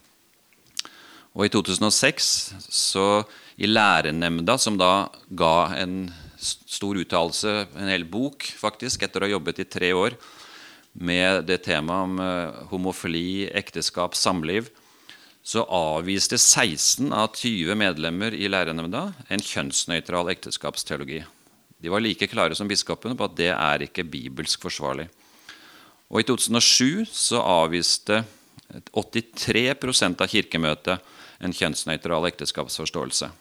[1.31, 2.27] Og i 2006,
[2.71, 3.23] så
[3.60, 6.10] i lærernemnda, som da ga en
[6.41, 10.17] stor uttalelse, en hel bok faktisk, etter å ha jobbet i tre år
[10.91, 14.67] med det temaet om uh, homofili, ekteskap, samliv,
[15.43, 21.23] så avviste 16 av 20 medlemmer i lærernemnda en kjønnsnøytral ekteskapsteologi.
[21.82, 25.08] De var like klare som biskopene på at det er ikke bibelsk forsvarlig.
[26.13, 28.21] Og I 2007 så avviste
[28.93, 33.32] 83% av Kirkemøtet en kjønnsnøytral ekteskapsforståelse.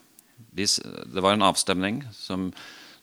[0.57, 2.49] Det var en avstemning som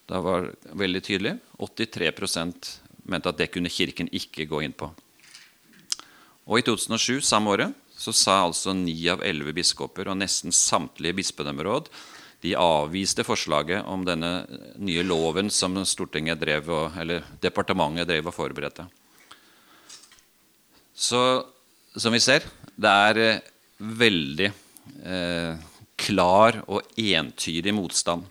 [0.10, 1.36] da var veldig tydelig.
[1.62, 2.72] 83%
[3.08, 4.90] mente at det kunne Kirken ikke gå inn på.
[6.48, 11.18] Og I 2007, samme året, så sa altså ni av elleve biskoper og nesten samtlige
[11.18, 11.90] bispedømmeråd
[12.46, 14.32] de avviste forslaget om denne
[14.78, 18.86] nye loven som Stortinget drev og, eller departementet drev og forberedte.
[20.94, 21.22] Så
[21.98, 22.46] som vi ser,
[22.78, 23.46] det er eh,
[23.78, 24.52] veldig
[25.02, 25.66] eh,
[25.98, 28.28] klar og entydig motstand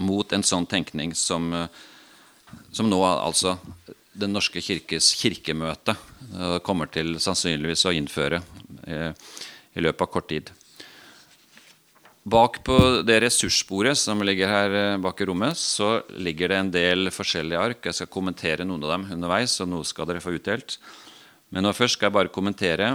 [0.00, 1.68] mot en sånn tenkning som, eh,
[2.72, 3.58] som nå altså
[4.10, 8.40] Den norske kirkes kirkemøte eh, kommer til sannsynligvis å innføre
[8.82, 9.12] eh,
[9.78, 10.50] i løpet av kort tid.
[12.30, 17.12] Bak på det ressurssporet som ligger her bak i rommet, så ligger det en del
[17.14, 17.86] forskjellige ark.
[17.86, 20.76] Jeg skal kommentere noen av dem underveis, og noe skal dere få utdelt.
[21.54, 22.90] Men nå først skal jeg bare kommentere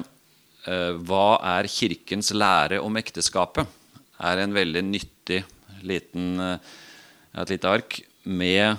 [0.68, 3.64] eh, hva er Kirkens lære om ekteskapet.
[4.20, 5.42] er en veldig nyttig
[5.84, 6.60] liten,
[7.36, 8.76] et lite ark med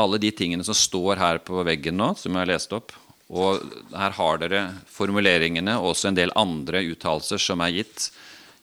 [0.00, 2.94] alle de tingene som står her på veggen nå, som jeg har lest opp.
[3.30, 3.62] Og
[3.94, 8.08] her har dere formuleringene og også en del andre uttalelser som er gitt.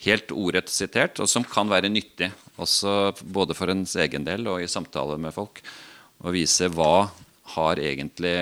[0.04, 2.30] Helt ordrett sitert, og som kan være nyttig
[2.62, 5.62] også både for ens egen del og i samtale med folk.
[6.26, 7.08] Å vise hva
[7.54, 8.36] har egentlig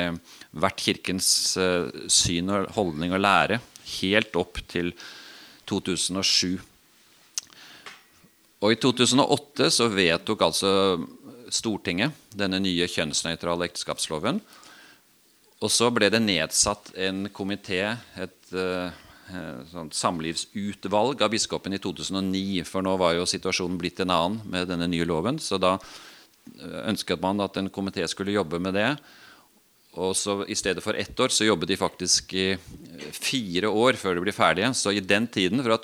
[0.55, 1.27] vært Kirkens
[1.61, 3.59] uh, syn og holdning og lære
[3.99, 4.93] helt opp til
[5.69, 6.57] 2007.
[8.63, 10.71] Og I 2008 så vedtok altså
[11.53, 14.41] Stortinget denne nye kjønnsnøytrale ekteskapsloven.
[15.63, 17.81] Og så ble det nedsatt en komité,
[18.19, 18.91] et uh,
[19.71, 22.65] sånn samlivsutvalg av biskopen i 2009.
[22.67, 25.39] For nå var jo situasjonen blitt en annen med denne nye loven.
[25.41, 28.91] Så da eh, ønsket man at en komité skulle jobbe med det.
[29.95, 32.47] Og så I stedet for ett år så jobbet de faktisk i
[33.15, 34.73] fire år før de ble ferdige.
[34.75, 35.79] Så i den tiden, fra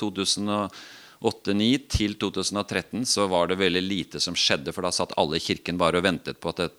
[1.22, 4.74] 2008-2009 til 2013, så var det veldig lite som skjedde.
[4.74, 6.70] For da satt alle i kirken bare og ventet på at det,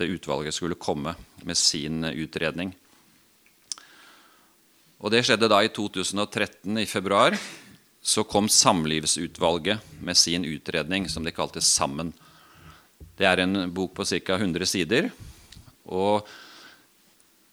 [0.00, 1.12] det utvalget skulle komme
[1.44, 2.72] med sin utredning.
[5.00, 7.36] Og Det skjedde da i 2013, i februar.
[8.00, 12.12] Så kom Samlivsutvalget med sin utredning, som de kalte Sammen.
[13.16, 14.36] Det er en bok på ca.
[14.36, 15.10] 100 sider.
[15.84, 16.24] Og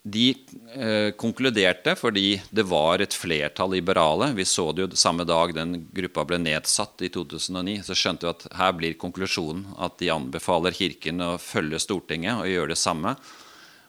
[0.08, 0.36] de
[0.76, 4.30] eh, konkluderte fordi det var et flertall liberale.
[4.38, 7.82] Vi så det jo samme dag den gruppa ble nedsatt i 2009.
[7.88, 12.52] Så skjønte vi at her blir konklusjonen at de anbefaler Kirken å følge Stortinget og
[12.52, 13.16] gjøre det samme.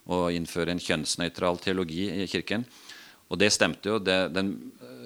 [0.08, 2.66] Og innføre en kjønnsnøytral teologi i Kirken.
[3.28, 3.98] Og det stemte jo.
[4.02, 4.56] Det, den,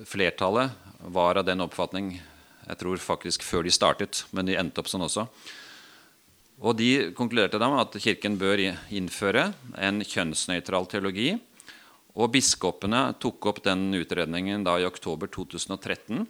[0.09, 0.72] flertallet
[1.12, 2.14] var av den oppfatning
[2.62, 5.27] jeg tror faktisk før de startet, men de endte opp sånn også
[6.62, 8.61] og De konkluderte da med at Kirken bør
[8.94, 9.48] innføre
[9.83, 11.33] en kjønnsnøytral teologi.
[12.14, 16.22] Og Biskopene tok opp den utredningen da i oktober 2013.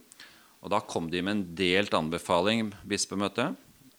[0.62, 2.72] og Da kom de med en delt anbefaling.
[2.86, 3.58] bispemøtet.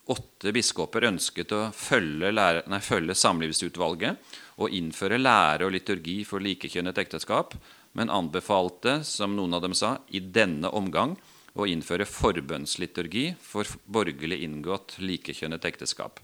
[0.10, 4.17] Åtte biskoper ønsket å følge, lære, nei, følge Samlivsutvalget
[4.60, 7.54] og innføre lære og liturgi for likekjønnet ekteskap,
[7.93, 11.15] men anbefalte, som noen av dem sa, i denne omgang
[11.54, 16.20] å innføre forbønnsliturgi for borgerlig inngått likekjønnet ekteskap.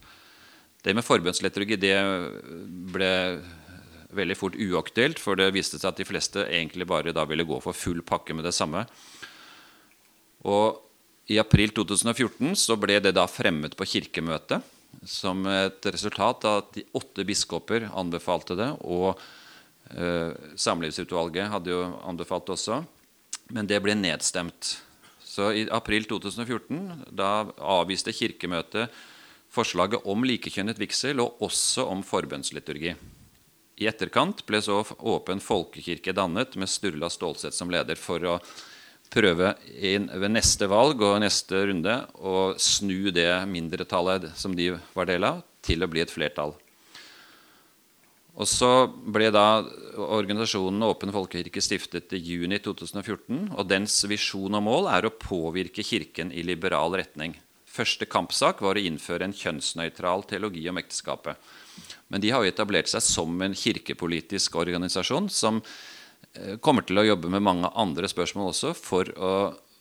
[0.81, 1.95] Det med forbønnsliturgi det
[2.93, 3.13] ble
[4.15, 7.59] veldig fort uaktuelt, for det viste seg at de fleste egentlig bare da ville gå
[7.61, 8.85] for full pakke med det samme.
[10.49, 10.79] Og
[11.29, 14.65] I april 2014 så ble det da fremmet på Kirkemøtet
[15.05, 19.19] som et resultat av at de åtte biskoper anbefalte det, og
[19.93, 22.81] eh, Samlivsutvalget hadde jo anbefalt det også.
[23.53, 24.79] Men det ble nedstemt
[25.39, 28.91] Så I april 2014 da avviste Kirkemøtet
[29.55, 32.91] forslaget om likekjønnet vigsel og også om forbønnsliturgi.
[33.79, 38.35] I etterkant ble så Åpen folkekirke dannet med Sturla Stålsett som leder for å
[39.07, 45.07] prøve inn ved neste valg og neste runde å snu det mindretallet som de var
[45.07, 46.51] del av, til å bli et flertall.
[48.39, 49.61] Og så ble da
[49.99, 53.49] organisasjonen Åpen folkekirke stiftet i juni 2014.
[53.51, 57.35] og Dens visjon og mål er å påvirke Kirken i liberal retning.
[57.69, 61.35] Første kampsak var å innføre en kjønnsnøytral teologi om ekteskapet.
[62.07, 65.59] Men de har jo etablert seg som en kirkepolitisk organisasjon som
[66.33, 69.33] eh, kommer til å jobbe med mange andre spørsmål også for å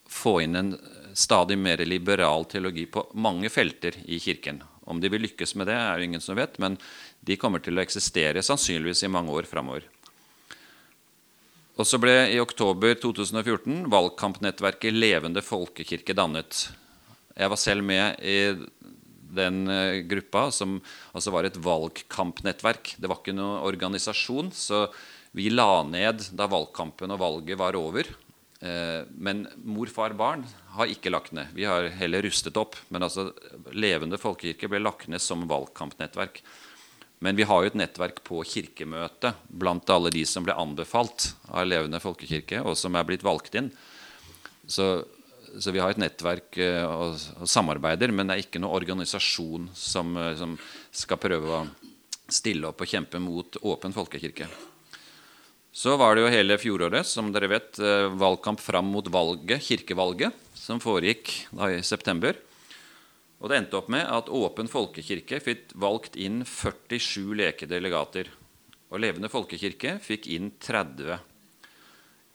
[0.09, 0.75] få inn en
[1.19, 4.61] stadig mer liberal teologi på mange felter i Kirken.
[4.89, 6.79] Om de vil lykkes med det, er det ingen som vet, men
[7.21, 9.87] de kommer til å eksistere sannsynligvis i mange år framover.
[11.79, 16.65] Og så ble i oktober 2014 valgkampnettverket Levende folkekirke dannet.
[17.39, 18.39] Jeg var selv med i
[19.39, 20.79] den eh, gruppa, som
[21.13, 22.97] altså var et valgkampnettverk.
[22.99, 24.89] Det var ikke noen organisasjon, så
[25.37, 28.11] vi la ned da valgkampen og valget var over.
[28.59, 30.43] Eh, men mor, far, barn
[30.75, 31.53] har ikke lagt ned.
[31.55, 32.79] Vi har heller rustet opp.
[32.91, 33.31] Men altså,
[33.71, 36.43] Levende folkekirke ble lagt ned som valgkampnettverk.
[37.25, 41.67] Men vi har jo et nettverk på Kirkemøtet blant alle de som ble anbefalt av
[41.67, 43.73] Levende folkekirke, og som er blitt valgt inn.
[44.69, 44.91] Så
[45.59, 49.69] så vi har et nettverk eh, og, og, samarbeider, men det er ikke noen organisasjon
[49.77, 50.57] som, eh, som,
[50.93, 51.63] skal prøve å
[52.29, 54.49] stille opp og kjempe mot åpen folkekirke.
[55.73, 60.37] Så var det jo hele fjoråret som dere vet, eh, valgkamp fram mot valget, kirkevalget,
[60.59, 62.37] som foregikk da i september.
[63.39, 68.31] Og det endte opp med at Åpen folkekirke fikk valgt inn 47 lekedelegater.
[68.91, 71.19] Og Levende folkekirke fikk inn 30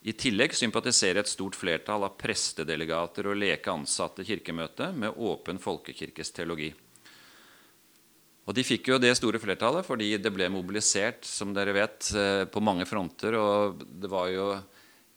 [0.03, 6.33] i tillegg sympatiserer et stort flertall av prestedelegater og leke ansatte kirkemøtet med åpen folkekirkes
[6.35, 6.73] teologi.
[8.43, 12.43] Og De fikk jo det store flertallet fordi det ble mobilisert som dere vet, eh,
[12.43, 13.37] på mange fronter.
[13.39, 14.49] Og det var jo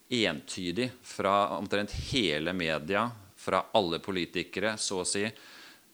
[0.07, 5.27] entydig fra omtrent hele media, fra alle politikere, så å si,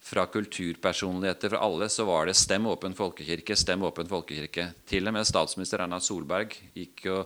[0.03, 4.73] fra kulturpersonligheter, fra alle, så var det 'stem åpen folkekirke', 'stem åpen folkekirke'.
[4.87, 7.25] Til og med statsminister Erna Solberg gikk jo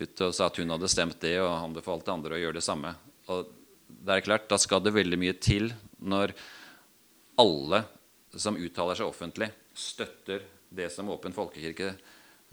[0.00, 2.94] ut og sa at hun hadde stemt det, og anbefalte andre å gjøre det samme.
[3.28, 3.46] Og
[3.88, 6.32] det er klart, Da skal det veldig mye til når
[7.38, 7.84] alle
[8.34, 11.94] som uttaler seg offentlig, støtter det som Åpen folkekirke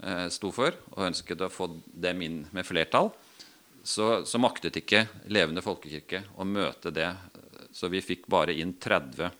[0.02, 3.10] eh, sto for, og ønsket å få dem inn med flertall,
[3.82, 7.08] så, så, maktet ikke Levende folkekirke å møte det.
[7.74, 9.32] Så vi fikk bare inn 30.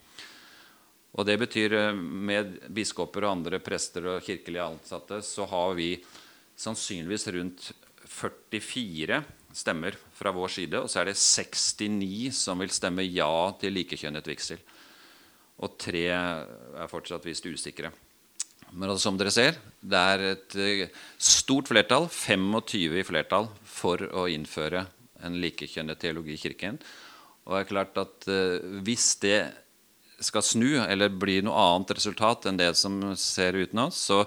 [1.13, 5.95] Og det betyr eh, med biskoper og andre prester og kirkelige ansatte så har vi
[6.59, 7.71] sannsynligvis rundt
[8.13, 9.23] 44
[9.53, 14.29] stemmer fra vår side, og så er det 69 som vil stemme ja til likekjønnet
[14.29, 14.63] vigsel.
[15.63, 17.93] Og tre er fortsatt visst usikre.
[18.73, 24.01] Men altså, som dere ser, det er et eh, stort flertall, 25 i flertall, for
[24.17, 24.87] å innføre
[25.23, 26.81] en likekjønnet teologi i Kirken.
[27.45, 29.39] Og det er klart at uh, hvis det
[30.27, 34.23] skal snu, eller bli noe annet resultat enn det som ser ut nå, så,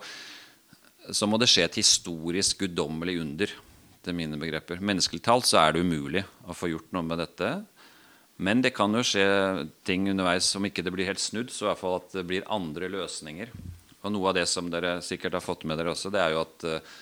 [1.10, 3.62] så må det skje et historisk guddommelig under
[4.06, 4.78] Til mine begreper.
[4.86, 7.48] Menneskelig talt så er det umulig å få gjort noe med dette.
[8.38, 9.24] Men det kan jo skje
[9.88, 12.46] ting underveis som ikke det blir helt snudd, så i hvert fall at det blir
[12.54, 13.50] andre løsninger.
[14.06, 16.44] Og noe av det som dere sikkert har fått med dere også, det er jo
[16.44, 16.96] at eh,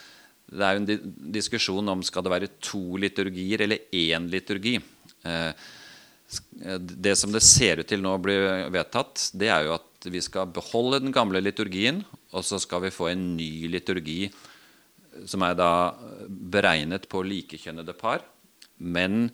[0.53, 4.77] det er jo en diskusjon om skal det være to liturgier eller én liturgi.
[5.25, 5.51] Eh,
[6.79, 10.51] det som det ser ut til nå blir vedtatt, det er jo at vi skal
[10.51, 14.27] beholde den gamle liturgien, og så skal vi få en ny liturgi
[15.29, 15.71] som er da
[16.27, 18.23] beregnet på likekjønnede par,
[18.77, 19.27] men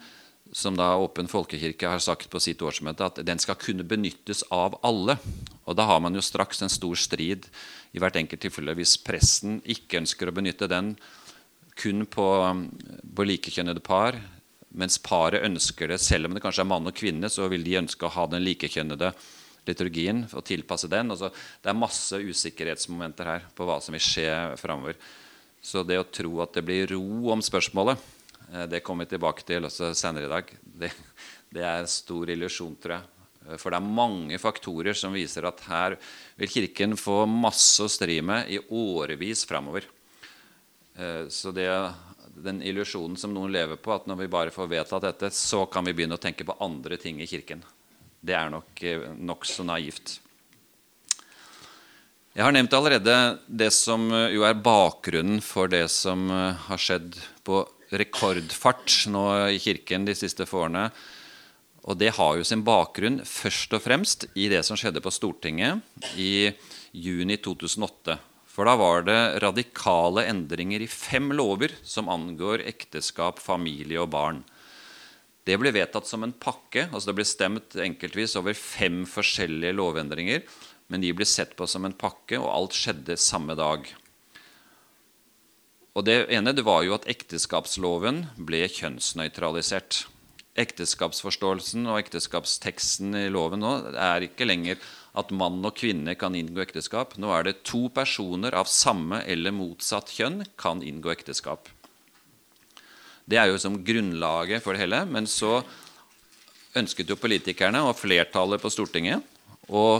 [0.52, 4.80] som da Åpen folkekirke har sagt på sitt årsmøte, at den skal kunne benyttes av
[4.86, 5.20] alle.
[5.70, 7.46] Og da har man jo straks en stor strid
[7.94, 10.96] i hvert enkelt tilfelle hvis presten ikke ønsker å benytte den
[11.80, 12.26] kun på,
[13.16, 14.18] på likekjønnede par,
[14.70, 17.80] mens paret ønsker det, selv om det kanskje er mann og kvinne, så vil de
[17.82, 19.12] ønske å ha den likekjønnede
[19.70, 21.12] liturgien og tilpasse den.
[21.14, 21.32] Altså,
[21.64, 24.30] det er masse usikkerhetsmomenter her på hva som vil skje
[24.62, 25.00] framover.
[25.62, 28.00] Så det å tro at det blir ro om spørsmålet,
[28.54, 30.54] eh, det kommer vi tilbake til også senere i dag.
[30.64, 30.92] Det,
[31.56, 33.16] det er en stor illusjon, tror jeg.
[33.58, 35.96] For det er mange faktorer som viser at her
[36.38, 39.88] vil Kirken få masse å stri med i årevis framover.
[41.00, 41.70] Eh, så det,
[42.44, 45.86] den illusjonen som noen lever på, at når vi bare får vedtatt dette, så kan
[45.88, 47.64] vi begynne å tenke på andre ting i Kirken,
[48.20, 48.84] det er nok
[49.16, 50.20] nokså naivt.
[52.40, 53.14] Jeg har nevnt allerede
[53.48, 59.24] det som eh, jo er bakgrunnen for det som eh, har skjedd på rekordfart nå
[59.50, 60.86] i Kirken de siste få årene.
[61.90, 65.82] Og det har jo sin bakgrunn først og fremst i det som skjedde på Stortinget
[66.22, 66.52] i
[66.94, 68.20] juni 2008.
[68.50, 74.42] For da var det radikale endringer i fem lover som angår ekteskap, familie og barn.
[75.46, 76.88] Det ble vedtatt som en pakke.
[76.90, 80.44] altså Det ble stemt enkeltvis over fem forskjellige lovendringer.
[80.90, 83.86] Men de ble sett på som en pakke, og alt skjedde samme dag.
[85.94, 90.08] Og Det ene det var jo at ekteskapsloven ble kjønnsnøytralisert.
[90.60, 94.82] Ekteskapsforståelsen og ekteskapsteksten i loven nå er ikke lenger
[95.18, 97.16] at mann og kvinne kan inngå ekteskap.
[97.18, 101.70] Nå er det to personer av samme eller motsatt kjønn kan inngå ekteskap.
[103.30, 105.04] Det er jo som grunnlaget for det hele.
[105.10, 105.60] Men så
[106.78, 109.26] ønsket jo politikerne og flertallet på Stortinget
[109.70, 110.00] å,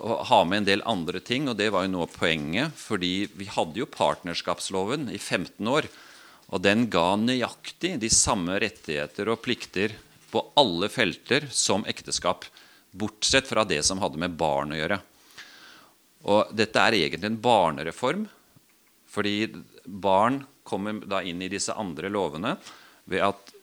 [0.00, 2.74] ha med en del andre ting, og det var jo av poenget.
[2.78, 5.90] Fordi vi hadde jo partnerskapsloven i 15 år.
[6.50, 9.94] Og den ga nøyaktig de samme rettigheter og plikter
[10.30, 12.46] på alle felter som ekteskap.
[12.90, 15.00] Bortsett fra det som hadde med barn å gjøre.
[16.30, 18.26] Og dette er egentlig en barnereform.
[19.10, 19.50] Fordi
[19.84, 22.54] barn kommer da inn i disse andre lovene
[23.10, 23.54] ved at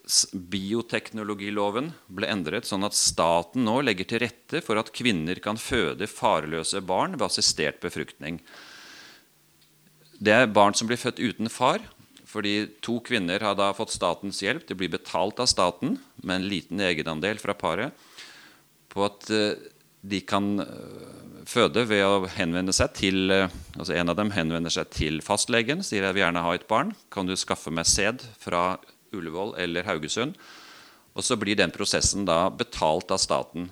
[0.52, 6.08] bioteknologiloven ble endret sånn at staten nå legger til rette for at kvinner kan føde
[6.08, 8.40] farløse barn ved assistert befruktning.
[10.18, 11.84] Det er barn som blir født uten far.
[12.28, 14.68] fordi To kvinner har da fått statens hjelp.
[14.68, 17.94] De blir betalt av staten med en liten egenandel fra paret
[18.98, 19.56] på at eh,
[20.08, 24.74] de kan eh, føde ved å henvende seg til eh, altså En av dem henvender
[24.74, 26.96] seg til fastlegen sier jeg vil gjerne ha et barn.
[27.14, 28.80] Kan du skaffe meg sæd fra
[29.16, 30.36] Ullevål eller Haugesund?
[31.18, 33.72] Og så blir den prosessen da betalt av staten.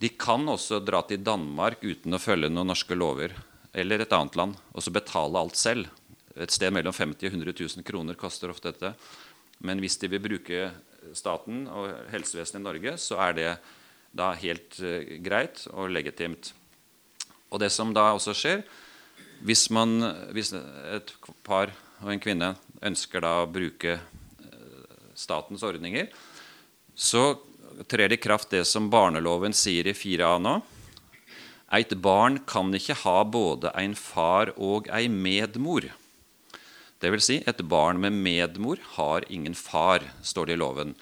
[0.00, 3.34] De kan også dra til Danmark uten å følge noen norske lover
[3.74, 5.88] eller et annet land og så betale alt selv.
[6.34, 8.94] Et sted mellom 50 og 100 000 kroner koster ofte dette.
[9.64, 10.68] Men hvis de vil bruke
[11.14, 13.48] staten og helsevesenet i Norge, så er det
[14.14, 16.52] da helt uh, greit og legitimt.
[17.50, 18.64] Og det som da også skjer,
[19.44, 19.98] hvis, man,
[20.34, 21.12] hvis et
[21.46, 22.54] par og en kvinne
[22.84, 24.86] ønsker da å bruke eh,
[25.16, 26.08] statens ordninger,
[26.94, 27.34] så
[27.90, 30.58] trer det i kraft det som barneloven sier i 4a nå.
[31.74, 35.88] Eit barn kan ikke ha både en far og ei medmor.
[37.02, 40.94] Det vil si, et barn med medmor har ingen far, står det i loven.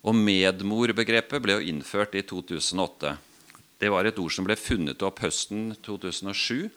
[0.00, 3.16] Og medmorbegrepet ble jo innført i 2008.
[3.80, 6.70] Det var et ord som ble funnet opp høsten 2007,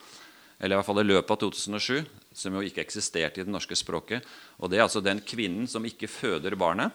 [0.59, 2.03] eller i hvert fall i løpet av 2007,
[2.33, 4.23] som jo ikke eksisterte i det norske språket.
[4.59, 6.91] Og Det er altså den kvinnen som ikke føder barnet.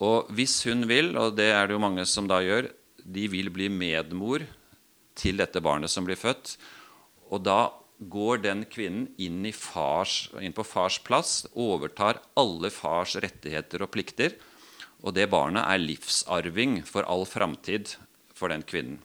[0.00, 2.70] Og hvis hun vil, og det er det jo mange som da gjør,
[3.02, 4.44] de vil bli medmor
[5.18, 6.54] til dette barnet som blir født.
[7.32, 13.82] Og da går den kvinnen inn, fars, inn på fars plass, overtar alle fars rettigheter
[13.82, 14.36] og plikter.
[15.06, 17.94] Og det barnet er livsarving for all framtid
[18.34, 18.98] for den kvinnen.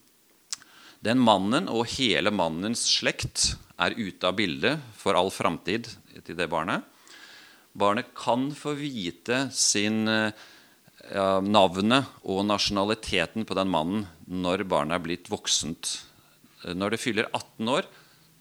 [1.03, 5.89] Den mannen og hele mannens slekt er ute av bildet for all framtid
[6.23, 6.85] til det barnet.
[7.73, 15.03] Barnet kan få vite sin, ja, navnet og nasjonaliteten på den mannen når barnet er
[15.03, 15.97] blitt voksent.
[16.63, 17.89] Når det fyller 18 år,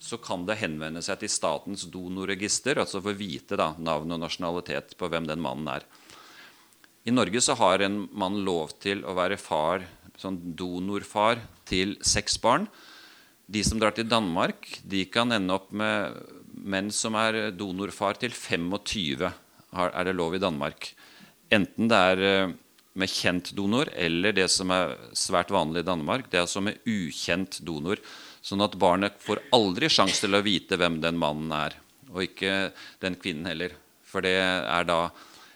[0.02, 4.96] så kan det henvende seg til Statens donorregister, altså få vite da, navn og nasjonalitet
[4.98, 5.86] på hvem den mannen er.
[7.02, 9.82] I Norge så har en mann lov til å være far
[10.20, 12.68] sånn donorfar til seks barn.
[13.50, 16.14] De som drar til Danmark, de kan ende opp med
[16.62, 19.26] menn som er donorfar til 25.
[19.26, 20.92] er det lov i Danmark.
[21.52, 22.52] Enten det er eh,
[22.94, 26.78] med kjent donor eller det som er svært vanlig i Danmark, det er altså med
[26.86, 27.98] ukjent donor.
[28.42, 31.76] Sånn at barnet får aldri sjanse til å vite hvem den mannen er.
[32.12, 32.70] Og ikke
[33.02, 33.74] den kvinnen heller.
[34.06, 35.06] For det er da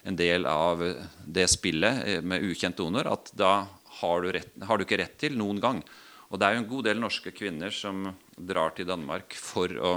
[0.07, 0.83] en del av
[1.25, 3.67] det spillet eh, med ukjent donor at da
[3.99, 5.81] har du, rett, har du, ikke rett til noen gang.
[6.29, 8.05] Og det er jo en god del norske kvinner som
[8.37, 9.95] drar til Danmark for å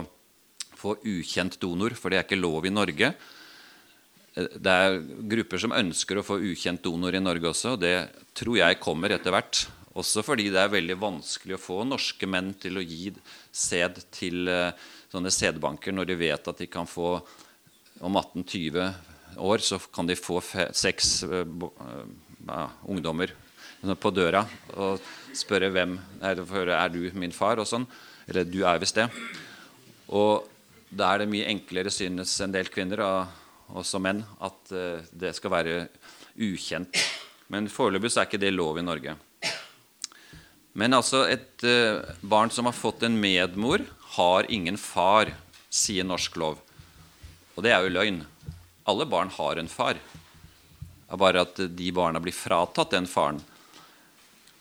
[0.80, 3.10] få ukjent donor, for det er ikke lov i Norge.
[4.32, 5.00] Det er
[5.34, 7.94] grupper som ønsker å få ukjent donor i Norge også, og det
[8.38, 9.66] tror jeg kommer etter hvert.
[10.00, 13.10] Også fordi det er veldig vanskelig å få norske menn til å gi
[13.50, 14.70] sæd til uh,
[15.10, 17.16] sånne sædbanker når de vet at de kan få
[18.00, 20.40] om 18-20 år så kan de få
[20.76, 23.32] seks uh, uh, ungdommer
[24.00, 24.42] på døra
[24.76, 25.00] og
[25.36, 26.42] spørre hvem er,
[26.92, 27.58] du min far.
[27.58, 27.86] og sånn.
[28.28, 29.08] Eller du er visst det.
[30.08, 30.46] Og
[30.90, 35.34] da er det mye enklere, synes en del kvinner, og også menn, at uh, det
[35.38, 35.76] skal være
[36.36, 37.00] ukjent.
[37.50, 39.16] Men foreløpig så er ikke det lov i Norge.
[40.78, 41.64] Men altså et
[42.22, 43.82] barn som har fått en medmor,
[44.14, 45.32] har ingen far,
[45.70, 46.60] sier norsk lov.
[47.56, 48.22] Og det er jo løgn.
[48.90, 49.98] Alle barn har en far.
[51.10, 53.40] er bare at de barna blir fratatt den faren.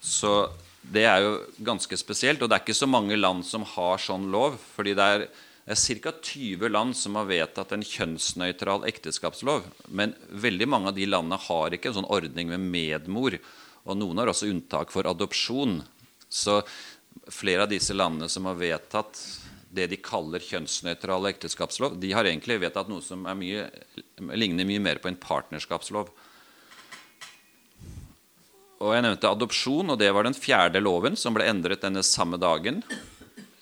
[0.02, 0.50] Så
[0.82, 1.34] det er jo
[1.66, 2.42] ganske spesielt.
[2.42, 4.58] Og det er ikke så mange land som har sånn lov.
[4.76, 5.26] fordi det er,
[5.66, 6.14] det er ca.
[6.32, 9.68] 20 land som har vedtatt en kjønnsnøytral ekteskapslov.
[9.90, 13.38] Men veldig mange av de landene har ikke en sånn ordning med medmor.
[13.86, 15.82] Og noen har også unntak for adopsjon.
[16.30, 16.62] Så
[17.30, 19.18] flere av disse landene som har vedtatt
[19.70, 23.68] det de kaller kjønnsnøytral ekteskapslov, de har egentlig vedtatt noe som mye,
[24.34, 26.10] ligner mye mer på en partnerskapslov.
[28.80, 32.40] Og jeg nevnte adopsjon, og det var den fjerde loven som ble endret denne samme
[32.42, 32.82] dagen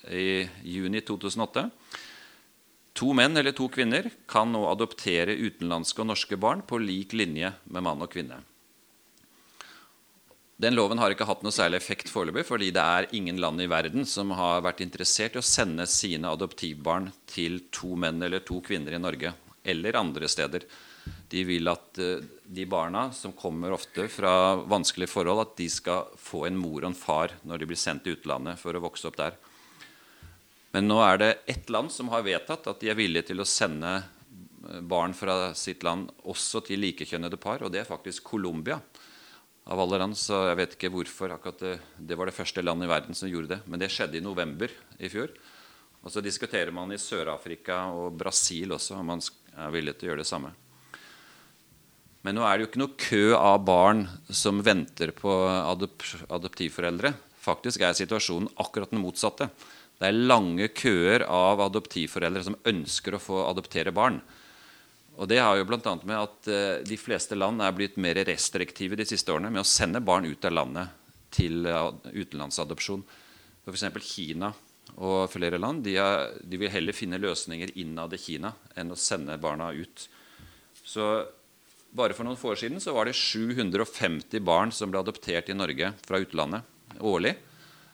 [0.08, 1.66] i juni 2008.
[2.98, 7.52] To menn eller to kvinner kan nå adoptere utenlandske og norske barn på lik linje
[7.68, 8.40] med mann og kvinne.
[10.58, 13.68] Den loven har ikke hatt noe særlig effekt foreløpig, fordi det er ingen land i
[13.70, 18.58] verden som har vært interessert i å sende sine adoptivbarn til to menn eller to
[18.66, 19.30] kvinner i Norge
[19.62, 20.66] eller andre steder.
[21.30, 26.10] De vil at eh, de barna som kommer ofte fra vanskelige forhold, at de skal
[26.18, 29.06] få en mor og en far når de blir sendt til utlandet for å vokse
[29.06, 29.38] opp der.
[30.74, 33.46] Men nå er det ett land som har vedtatt at de er villige til å
[33.46, 38.82] sende eh, barn fra sitt land også til likekjønnede par, og det er faktisk Colombia.
[39.68, 42.88] Av alle land, så Jeg vet ikke hvorfor akkurat det, det var det første landet
[42.88, 43.58] i verden som gjorde det.
[43.68, 45.28] Men det skjedde i november i fjor.
[46.00, 50.12] Og så diskuterer man i Sør-Afrika og Brasil også om man er villig til å
[50.12, 50.54] gjøre det samme.
[52.24, 56.02] Men nå er det jo ikke noe kø av barn som venter på adop
[56.32, 57.12] adoptivforeldre.
[57.38, 59.50] Faktisk er situasjonen akkurat den motsatte.
[59.98, 64.20] Det er lange køer av adoptivforeldre som ønsker å få adoptere barn.
[65.18, 65.94] Og Det har jo bl.a.
[66.06, 69.68] med at uh, de fleste land er blitt mer restriktive de siste årene med å
[69.68, 70.94] sende barn ut av landet
[71.34, 73.02] til uh, utenlandsadopsjon.
[73.66, 73.88] F.eks.
[74.06, 74.52] Kina
[74.98, 78.98] og flere land de, er, de, vil heller finne løsninger innad i Kina enn å
[78.98, 80.06] sende barna ut.
[80.86, 81.10] Så
[81.90, 85.56] bare for noen få år siden så var det 750 barn som ble adoptert i
[85.56, 87.34] Norge fra utlandet årlig.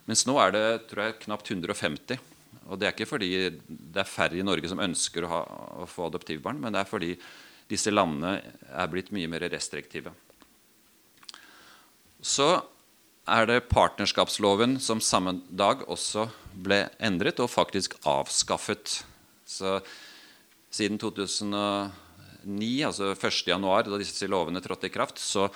[0.04, 2.20] Mens nå er det tror jeg, knapt 150.
[2.68, 3.30] Og det er ikke fordi
[3.68, 5.40] det er færre i Norge som ønsker å, ha,
[5.84, 7.10] å få adoptivbarn, men det er fordi
[7.70, 8.38] disse landene
[8.70, 10.12] er blitt mye mer restriktive.
[12.24, 12.48] Så
[13.28, 16.26] er det partnerskapsloven som samme dag også
[16.64, 19.00] ble endret og faktisk avskaffet.
[19.48, 19.78] Så
[20.74, 21.92] siden 2009,
[22.88, 25.48] altså 1.1., da disse lovene trådte i kraft, så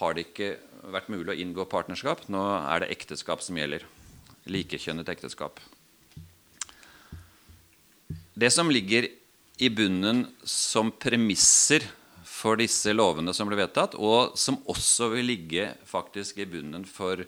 [0.00, 0.54] har det ikke
[0.92, 2.24] vært mulig å inngå partnerskap.
[2.32, 3.84] Nå er det ekteskap som gjelder.
[4.48, 5.60] Likekjønnet ekteskap.
[8.40, 9.08] Det som ligger
[9.60, 11.84] i bunnen som premisser
[12.24, 17.26] for disse lovene som ble vedtatt, og som også vil ligge faktisk i bunnen for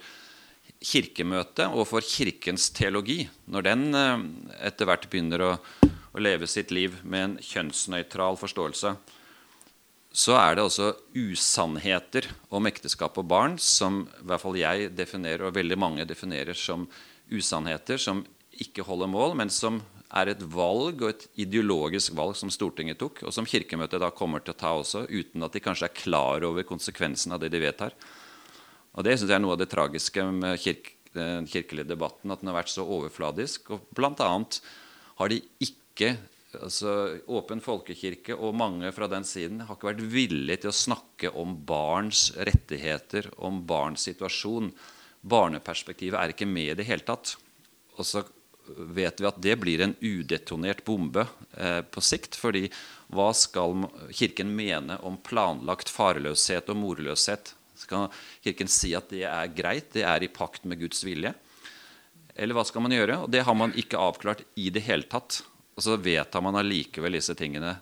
[0.82, 4.24] Kirkemøtet og for Kirkens teologi, når den eh,
[4.70, 5.50] etter hvert begynner å
[6.12, 8.94] å leve sitt liv med en kjønnsnøytral forståelse,
[10.12, 15.46] så er det også usannheter om ekteskap og barn som i hvert fall jeg definerer,
[15.48, 16.84] og veldig mange definerer som
[17.32, 18.20] usannheter som
[18.60, 19.80] ikke holder mål, men som
[20.12, 24.44] er et valg og et ideologisk valg som Stortinget tok, og som Kirkemøtet da kommer
[24.44, 27.62] til å ta også, uten at de kanskje er klar over konsekvensen av det de
[27.62, 27.96] vedtar.
[28.92, 32.40] Og Det synes jeg er noe av det tragiske med kirke, den kirkelige debatten, at
[32.40, 33.70] den har vært så overfladisk.
[33.74, 34.62] og Blant annet
[35.18, 36.14] har de ikke
[36.56, 41.32] altså, Åpen folkekirke og mange fra den siden har ikke vært villige til å snakke
[41.36, 44.72] om barns rettigheter, om barns situasjon.
[45.20, 47.36] Barneperspektivet er ikke med i det hele tatt.
[47.98, 48.24] Og så
[48.66, 52.36] vet vi at det blir en udetonert bombe eh, på sikt.
[52.38, 52.68] fordi
[53.12, 57.54] hva skal Kirken mene om planlagt farløshet og morløshet?
[57.76, 58.08] Skal
[58.44, 61.34] Kirken si at det er greit, det er i pakt med Guds vilje?
[62.34, 63.24] Eller hva skal man gjøre?
[63.24, 65.42] Og det har man ikke avklart i det hele tatt.
[65.76, 67.76] Og så vedtar man allikevel disse tingene.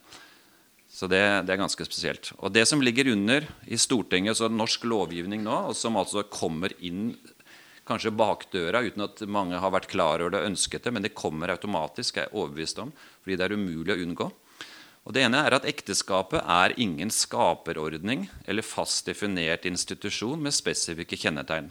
[0.90, 2.32] Så det, det, er ganske spesielt.
[2.42, 6.74] Og det som ligger under i Stortinget, så norsk lovgivning nå, og som altså kommer
[6.82, 7.12] inn
[7.90, 11.16] kanskje bakdøra uten at mange har vært klar over det og ønsket det, men det
[11.18, 14.30] kommer automatisk, er jeg overbevist om, fordi det er umulig å unngå.
[15.08, 21.18] Og Det ene er at ekteskapet er ingen skaperordning eller fast definert institusjon med spesifikke
[21.18, 21.70] kjennetegn.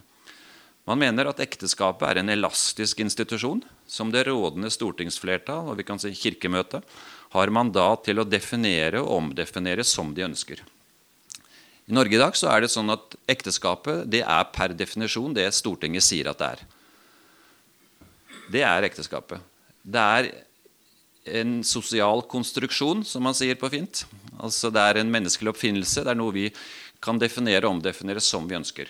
[0.89, 6.01] Man mener at ekteskapet er en elastisk institusjon som det rådende stortingsflertall og vi kan
[6.01, 6.81] si kirkemøte
[7.35, 10.63] har mandat til å definere og omdefinere som de ønsker.
[11.89, 15.47] I Norge i dag så er det sånn at ekteskapet det er per definisjon det
[15.57, 16.59] Stortinget sier at det er.
[18.53, 19.41] Det er ekteskapet.
[19.81, 20.29] Det er
[21.39, 24.03] en sosial konstruksjon, som man sier på fint.
[24.37, 26.03] Altså Det er en menneskelig oppfinnelse.
[26.05, 26.45] Det er noe vi
[27.01, 28.89] kan definere og omdefinere som vi ønsker.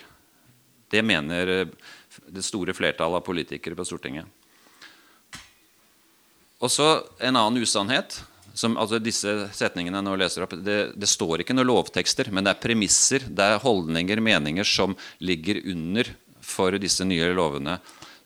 [0.91, 1.71] Det mener eh,
[2.27, 4.27] det store flertallet av politikere på Stortinget.
[6.59, 6.89] Og så
[7.23, 8.19] en annen usannhet
[8.59, 12.43] som, altså Disse setningene jeg nå leser opp, det, det, står ikke noen lovtekster, men
[12.43, 16.09] det er premisser, det er holdninger, meninger, som ligger under
[16.43, 17.77] for disse nye lovene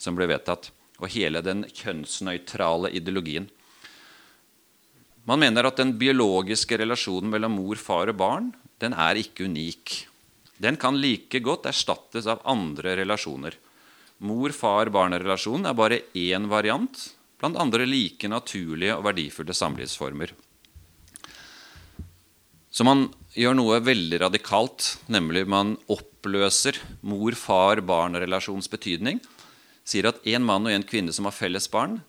[0.01, 0.71] som ble vedtatt.
[1.03, 3.45] Og hele den kjønnsnøytrale ideologien.
[5.29, 8.49] Man mener at den biologiske relasjonen mellom mor, far og barn
[8.81, 9.93] den er ikke unik.
[10.59, 13.55] Den kan like godt erstattes av andre relasjoner.
[14.23, 17.09] Mor-far-barn-relasjonen er bare én variant
[17.43, 20.31] blant andre like naturlige og verdifulle samlivsformer.
[22.71, 29.19] Så man gjør noe veldig radikalt, nemlig man oppløser mor-far-barn-relasjons betydning.
[29.83, 31.99] Sier at en mann og en kvinne som har felles barn,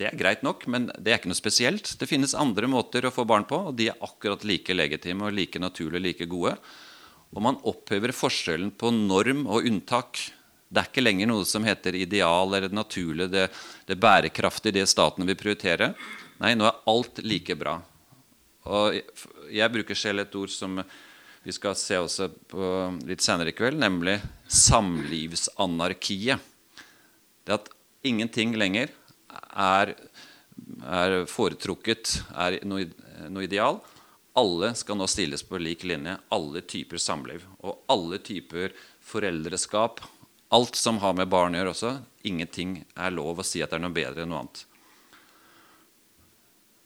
[0.00, 1.92] det er greit nok, men det er ikke noe spesielt.
[2.00, 5.36] Det finnes andre måter å få barn på, og de er akkurat like legitime og
[5.36, 6.54] like naturlige og like gode.
[7.36, 10.22] Og man opphever forskjellen på norm og unntak.
[10.70, 13.48] Det er ikke lenger noe som heter ideal eller naturlig, det,
[13.90, 15.92] det bærekraftige, det staten vil prioritere.
[16.38, 17.80] Nei, nå er alt like bra.
[18.70, 18.94] Og
[19.50, 20.78] jeg bruker selv et ord som
[21.42, 22.28] vi skal se også
[23.08, 26.38] litt senere i kveld, nemlig samlivsanarkiet.
[27.42, 27.70] Det at
[28.06, 28.92] ingenting lenger
[29.50, 29.94] er,
[30.84, 32.86] er foretrukket, er noe,
[33.26, 33.80] noe, ideal.
[34.38, 36.14] Alle skal nå stilles på lik linje.
[36.30, 37.42] Alle typer samliv.
[37.64, 40.04] Og alle typer foreldreskap.
[40.50, 41.92] Alt som har med barn å gjøre også.
[42.26, 44.64] Ingenting er lov å si at det er noe bedre enn noe annet.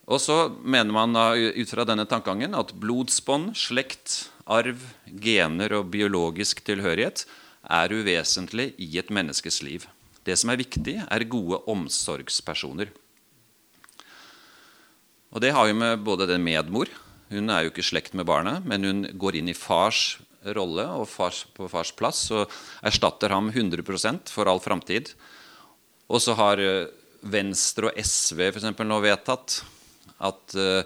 [0.05, 6.61] Og så mener man ut fra denne tankegangen at blodsbånd, slekt, arv, gener og biologisk
[6.67, 7.25] tilhørighet
[7.73, 9.87] er uvesentlig i et menneskes liv.
[10.25, 12.93] Det som er viktig, er gode omsorgspersoner.
[15.33, 16.87] Og Det har jo med både den medmor
[17.33, 20.21] Hun er jo ikke slekt med barnet, men hun går inn i fars
[20.57, 22.53] rolle og fars, på fars plass og
[22.85, 25.15] erstatter ham 100% for all framtid.
[26.13, 26.93] Og så har eh,
[27.25, 29.63] Venstre og SV for nå vedtatt
[30.25, 30.85] at uh,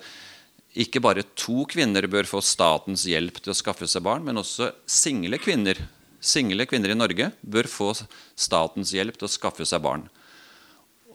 [0.79, 4.71] ikke bare to kvinner bør få statens hjelp til å skaffe seg barn, men også
[4.87, 5.83] single kvinner
[6.19, 7.93] Single kvinner i Norge bør få
[8.35, 10.09] statens hjelp til å skaffe seg barn.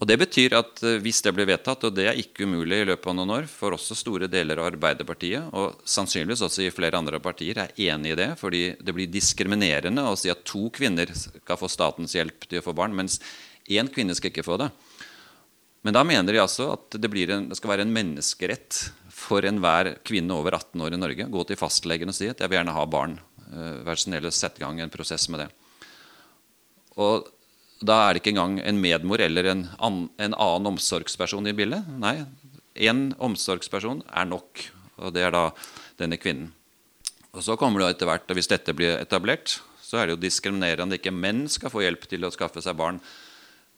[0.03, 2.87] Og Det betyr at eh, hvis det blir vedtatt, og det er ikke umulig i
[2.89, 6.99] løpet av noen år, for også store deler av Arbeiderpartiet, og sannsynligvis også i flere
[6.99, 11.07] andre partier, er enig i det, fordi det blir diskriminerende å si at to kvinner
[11.15, 13.21] skal få statens hjelp til å få barn, mens
[13.71, 14.67] én kvinne skal ikke få det.
[15.87, 19.93] Men da mener de altså at det, en, det skal være en menneskerett for enhver
[20.03, 22.75] kvinne over 18 år i Norge gå til fastlegen og si at jeg vil gjerne
[22.75, 23.15] ha barn.
[23.53, 25.49] Eh, vær så snill å sette i gang en prosess med det.
[26.99, 27.31] Og
[27.83, 31.87] da er det ikke engang en medmor eller en, an, en annen omsorgsperson i bildet.
[31.99, 32.15] Nei,
[32.75, 34.65] én omsorgsperson er nok,
[35.01, 35.45] og det er da
[35.99, 36.51] denne kvinnen.
[37.33, 40.23] Og så kommer det etter hvert, og Hvis dette blir etablert, så er det jo
[40.23, 43.01] diskriminerende ikke menn skal få hjelp til å skaffe seg barn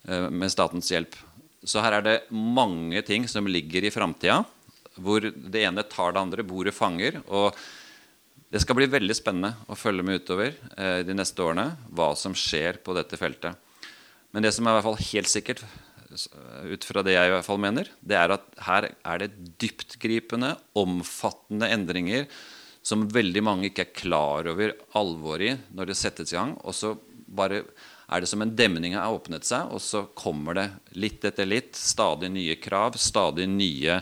[0.07, 1.15] eh, med statens hjelp.
[1.65, 4.43] Så her er det mange ting som ligger i framtida,
[4.95, 7.23] hvor det ene tar det andre, bordet fanger.
[7.27, 7.55] og
[8.55, 12.35] det skal bli veldig spennende å følge med utover eh, de neste årene hva som
[12.37, 13.57] skjer på dette feltet.
[14.35, 15.61] Men det som er i hvert fall helt sikkert,
[16.67, 19.31] ut fra det jeg i hvert fall mener, det er at her er det
[19.63, 22.27] dyptgripende, omfattende endringer
[22.85, 26.51] som veldig mange ikke er klar over alvoret i når det settes i gang.
[26.67, 26.93] Og så
[27.25, 27.63] bare
[28.05, 30.67] er det som en demning har åpnet seg, og så kommer det
[30.99, 34.01] litt etter litt stadig nye krav, stadig nye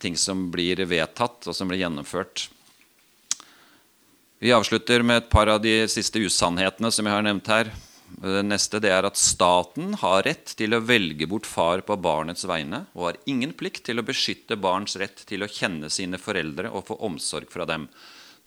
[0.00, 2.48] ting som blir vedtatt, og som blir gjennomført.
[4.40, 7.70] Vi avslutter med et par av de siste usannhetene som jeg har nevnt her.
[8.08, 12.46] Det neste det er at staten har rett til å velge bort far på barnets
[12.48, 16.72] vegne og har ingen plikt til å beskytte barns rett til å kjenne sine foreldre
[16.72, 17.86] og få omsorg fra dem,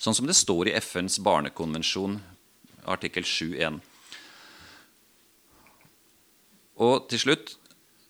[0.02, 2.18] sånn som det står i FNs barnekonvensjon
[2.90, 3.80] artikkel 7.1.
[6.82, 7.56] Og til slutt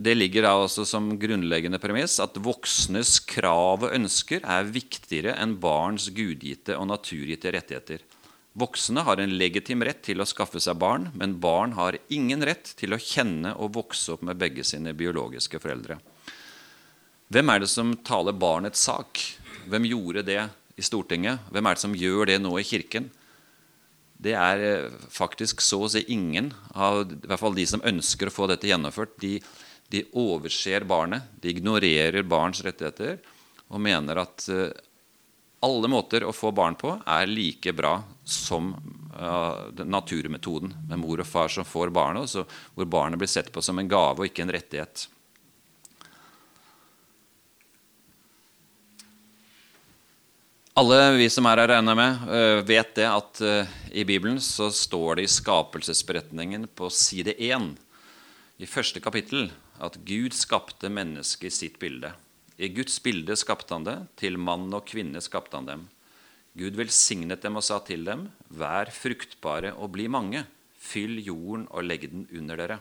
[0.02, 5.60] det ligger da også som grunnleggende premiss at voksnes krav og ønsker er viktigere enn
[5.62, 8.02] barns gudgitte og naturgitte rettigheter.
[8.60, 12.74] Voksne har en legitim rett til å skaffe seg barn, men barn har ingen rett
[12.80, 16.02] til å kjenne og vokse opp med begge sine biologiske foreldre.
[17.32, 19.24] Hvem er det som taler barnets sak?
[19.72, 20.42] Hvem gjorde det
[20.76, 21.48] i Stortinget?
[21.48, 23.08] Hvem er det som gjør det nå i Kirken?
[24.22, 28.30] Det er eh, faktisk så å si ingen av i hvert fall de som ønsker
[28.30, 29.16] å få dette gjennomført.
[29.24, 29.40] De
[29.92, 33.20] de overser barnet, de ignorerer barns rettigheter
[33.72, 34.70] og mener at uh,
[35.66, 37.98] alle måter å få barn på er like bra
[38.32, 38.74] som
[39.18, 42.36] uh, naturmetoden med mor og far som får barnet,
[42.76, 45.08] hvor barnet blir sett på som en gave og ikke en rettighet.
[50.80, 53.44] Alle vi som er her, regner med, uh, vet det at
[53.92, 57.74] i Bibelen så står det i skapelsesberetningen på side 1
[58.62, 59.50] i første kapittel
[59.82, 62.14] at Gud skapte mennesket i sitt bilde.
[62.62, 63.98] I Guds bilde skapte han det.
[64.22, 65.88] Til mann og kvinne skapte han dem.
[66.58, 70.44] Gud velsignet dem og sa til dem, vær fruktbare og bli mange.
[70.82, 72.78] Fyll jorden og legg den under dere.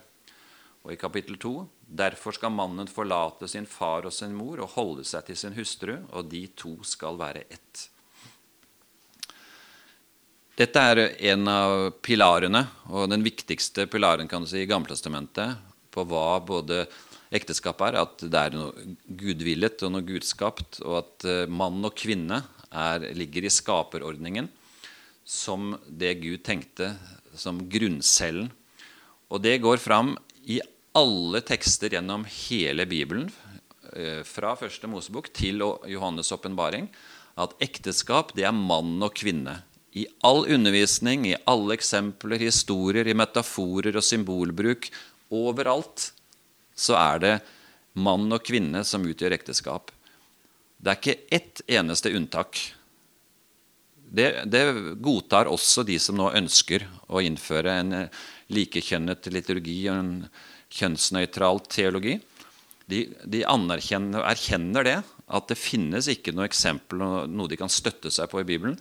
[0.83, 1.53] Og i kapittel 2.:
[1.87, 5.99] Derfor skal mannen forlate sin far og sin mor og holde seg til sin hustru,
[6.11, 7.89] og de to skal være ett.
[10.57, 10.99] Dette er
[11.33, 15.57] en av pilarene, og den viktigste pilaren kan du si, i Gammeltestamentet
[15.95, 16.83] på hva både
[17.33, 21.95] ekteskap er, at det er noe gudvillet og noe gudskapt, og at eh, mann og
[21.97, 24.49] kvinne er, ligger i skaperordningen
[25.31, 26.95] som det Gud tenkte
[27.39, 28.51] som grunncellen.
[29.31, 30.17] Og det går fram
[30.51, 30.59] i
[30.97, 33.31] alle tekster gjennom hele Bibelen,
[33.95, 36.89] eh, fra første Mosebok til Johannes' åpenbaring,
[37.39, 39.63] at ekteskap det er mann og kvinne.
[39.95, 44.91] I all undervisning, i alle eksempler, historier, i metaforer og symbolbruk,
[45.31, 46.11] overalt,
[46.75, 47.35] så er det
[47.95, 49.91] mann og kvinne som utgjør ekteskap.
[50.81, 52.61] Det er ikke ett eneste unntak.
[54.11, 54.63] Det, det,
[55.05, 60.15] godtar også de som nå ønsker å innføre en eh, likekjønnet liturgi og en
[60.75, 62.17] kjønnsnøytral teologi.
[62.91, 64.97] De, de anerkjenner, erkjenner det,
[65.31, 68.81] at det finnes ikke noe eksempel noe de kan støtte seg på i Bibelen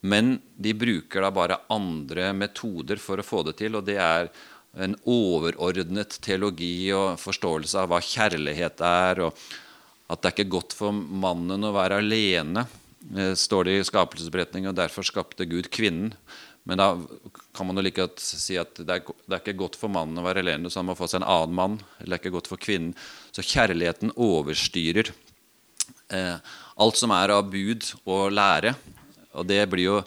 [0.00, 3.78] men de bruker da bare andre metoder for å få det til.
[3.78, 4.30] Og det er
[4.78, 9.24] en overordnet teologi og forståelse av hva kjærlighet er.
[9.26, 9.48] og
[10.08, 12.64] At det er ikke godt for mannen å være alene,
[13.14, 14.70] eh, står det i skapelsesberetningen.
[14.72, 16.14] Og derfor skapte Gud kvinnen.
[16.68, 16.88] Men da
[17.56, 20.20] kan man jo like godt si at det er, det er, ikke godt for mannen
[20.20, 21.78] å være alene, så han må få seg en annen mann.
[22.00, 22.92] Eller det er ikke godt for kvinnen.
[23.32, 25.12] Så kjærligheten overstyrer
[26.12, 26.36] eh,
[26.76, 28.74] alt som er av bud og lære.
[29.38, 29.98] Og det blir jo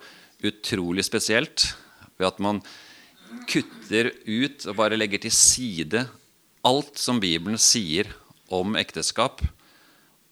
[0.45, 1.71] utrolig spesielt
[2.17, 2.61] ved at man
[3.49, 6.05] kutter ut og bare legger til side
[6.67, 8.09] alt som Bibelen sier
[8.51, 9.41] om ekteskap,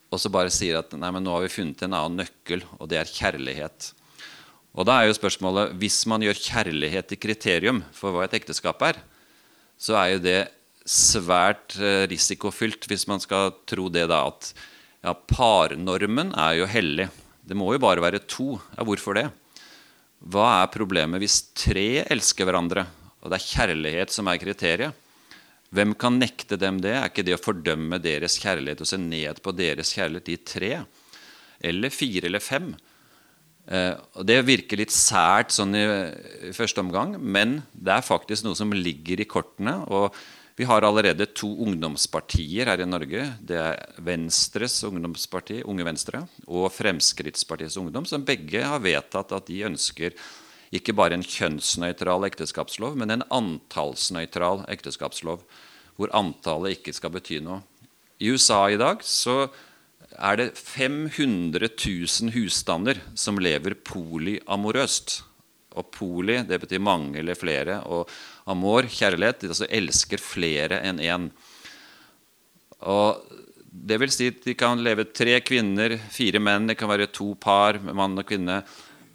[0.10, 2.90] og så bare sier at nei, men nå har vi funnet en annen nøkkel, og
[2.90, 3.92] det er kjærlighet.
[4.78, 8.82] Og da er jo spørsmålet Hvis man gjør kjærlighet til kriterium for hva et ekteskap
[8.86, 9.00] er,
[9.80, 10.40] så er jo det
[10.90, 14.52] svært eh, risikofylt hvis man skal tro det da at
[15.06, 17.08] ja, parnormen er jo hellig.
[17.46, 18.58] Det må jo bare være to.
[18.76, 19.28] Ja, hvorfor det?
[20.20, 22.84] Hva er problemet hvis tre elsker hverandre,
[23.22, 25.06] og det er kjærlighet som er kriteriet?
[25.76, 26.96] Hvem kan nekte dem det?
[26.98, 30.72] Er ikke det å fordømme deres kjærlighet og se ned på deres kjærlighet, de tre?
[31.62, 32.72] Eller fire eller fem?
[33.70, 35.86] Eh, og Det virker litt sært sånn i,
[36.50, 39.78] i første omgang, men det er faktisk noe som ligger i kortene.
[39.88, 40.16] og
[40.60, 43.22] vi har allerede to ungdomspartier her i Norge.
[43.40, 46.20] Det er Venstres ungdomsparti, Unge Venstre,
[46.52, 50.18] og Fremskrittspartiets Ungdom, som begge har vedtatt at de ønsker
[50.76, 55.42] ikke bare en kjønnsnøytral ekteskapslov, men en antallsnøytral ekteskapslov,
[55.98, 57.64] hvor antallet ikke skal bety noe.
[58.20, 59.48] I USA i dag så
[60.20, 65.22] er det 500 000 husstander som lever polyamorøst.
[65.78, 67.80] Og poli det betyr mange eller flere.
[67.88, 68.10] Og
[68.50, 71.30] amor, kjærlighet, altså elsker flere enn én.
[72.90, 73.22] Og
[73.70, 77.34] det vil si at de kan leve tre kvinner, fire menn, det kan være to
[77.40, 78.62] par, mann og kvinne,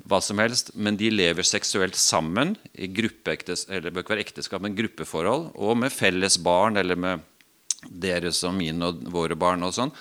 [0.04, 4.26] hva som helst, men de lever seksuelt sammen i gruppeektes, eller det bør ikke være
[4.26, 7.24] ekteskap, men gruppeforhold, og med felles barn, eller med
[7.88, 9.94] deres og mine og våre barn og sånn.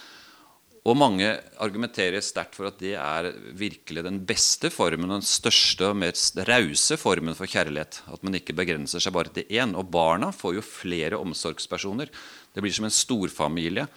[0.83, 1.29] Og mange
[1.63, 6.97] argumenterer sterkt for at det er virkelig den beste formen, den største og mest rause
[6.99, 8.01] formen for kjærlighet.
[8.11, 9.71] At man ikke begrenser seg bare til én.
[9.79, 12.11] Og barna får jo flere omsorgspersoner.
[12.51, 13.87] Det blir som en storfamilie.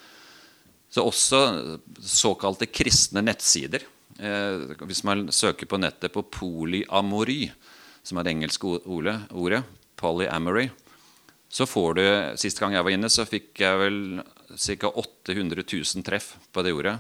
[0.95, 1.41] Så også
[1.99, 3.83] såkalte kristne nettsider.
[4.19, 7.51] Eh, hvis man søker på nettet på polyamory,
[8.07, 9.19] som er det engelske ordet,
[9.97, 10.71] polyamory,
[11.49, 12.05] så får du
[12.41, 14.01] Sist gang jeg var inne, så fikk jeg vel
[14.57, 14.91] ca.
[14.91, 16.97] 800 000 treff på det ordet.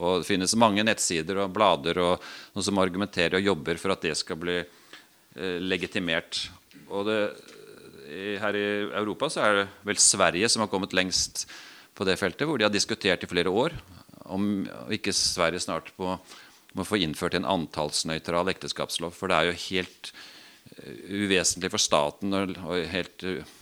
[0.00, 2.22] Og det finnes mange nettsider og blader og
[2.54, 6.46] noen som argumenterer og jobber for at det skal bli eh, legitimert.
[6.90, 7.20] Og det,
[8.40, 8.66] her i
[8.98, 11.44] Europa så er det vel Sverige som har kommet lengst
[11.94, 13.76] på det feltet, hvor de har diskutert i flere år
[14.30, 14.64] om
[14.94, 16.16] ikke Sverige snart må,
[16.78, 19.14] må få innført en antallsnøytral ekteskapslov.
[19.16, 20.12] For det er jo helt
[20.76, 23.56] eh, uvesentlig for staten og, og helt uh,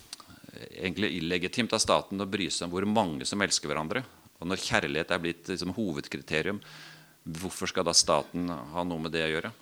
[0.74, 4.04] egentlig illegitimt av staten å bry seg om hvor mange som elsker hverandre.
[4.38, 6.60] Og når kjærlighet er blitt liksom, hovedkriterium,
[7.38, 9.54] hvorfor skal da staten ha noe med det å gjøre?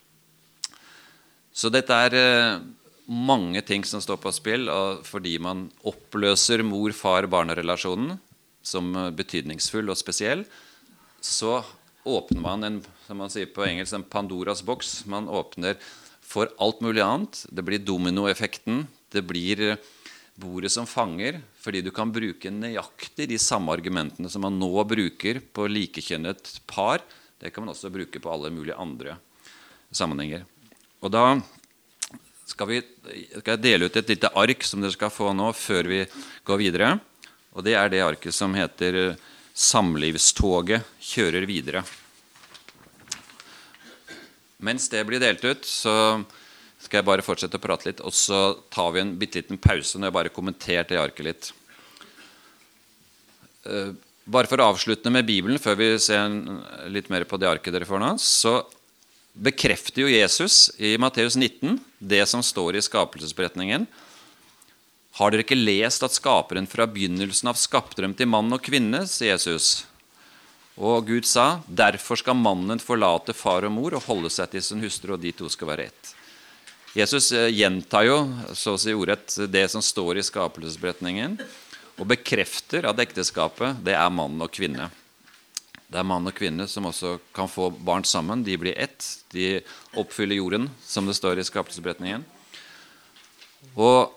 [1.57, 2.59] Så dette er eh,
[3.07, 4.69] mange ting som står på spill
[5.07, 8.19] fordi man oppløser mor-far-barn-relasjonen
[8.67, 10.43] som betydningsfull og spesiell.
[11.23, 11.61] Så
[12.07, 15.05] åpner man en som man sier på engelsk, en Pandoras boks.
[15.11, 15.77] Man åpner
[16.23, 17.45] for alt mulig annet.
[17.51, 18.87] Det blir dominoeffekten.
[19.13, 19.77] Det blir
[20.37, 25.41] bordet som fanger, fordi du kan bruke nøyaktig de samme argumentene som man nå bruker
[25.41, 27.05] på likekjønnet par.
[27.41, 29.17] Det kan man også bruke på alle mulige andre
[29.95, 30.45] sammenhenger.
[31.01, 31.39] Og da
[32.47, 32.83] skal, vi,
[33.39, 36.03] skal jeg dele ut et lite ark som dere skal få nå før vi
[36.47, 36.93] går videre.
[37.57, 39.17] Og det er det arket som heter
[39.57, 41.85] 'Samlivstoget kjører videre'.
[44.61, 46.23] Mens det blir delt ut, så
[46.81, 48.03] skal jeg bare fortsette å prate litt.
[48.05, 51.53] Og så tar vi en bitte liten pause når jeg bare kommenterte det arket litt.
[53.67, 53.97] Uh,
[54.27, 56.31] bare for å avslutte med Bibelen før vi ser
[56.91, 58.59] litt mer på det arket dere får nå, så
[59.37, 63.87] bekrefter jo Jesus i Matteus 19 det som står i skapelsesberetningen.
[65.17, 69.07] Har dere ikke lest at skaperen fra begynnelsen av skapte dem til mann og kvinne?
[69.09, 69.87] sier Jesus.
[70.77, 74.83] Og Gud sa, derfor skal mannen forlate far og mor og holde seg til sin
[74.85, 76.11] hustru, og de to skal være ett.
[76.97, 78.19] Jesus eh, gjentar jo
[78.53, 81.39] så å si ordrett det som står i skapelsesberetningen,
[81.97, 84.91] og bekrefter at ekteskapet det er mann og kvinne.
[85.89, 88.45] Det er mann og kvinne som også kan få barn sammen.
[88.45, 89.01] De blir ett.
[89.33, 89.63] De
[89.97, 92.25] oppfyller jorden, som det står i skapelsesberetningen.
[93.81, 94.13] Og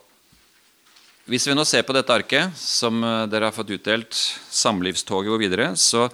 [1.30, 4.18] hvis vi nå ser på dette arket, som eh, dere har fått utdelt,
[4.50, 6.08] samlivstoget går videre, så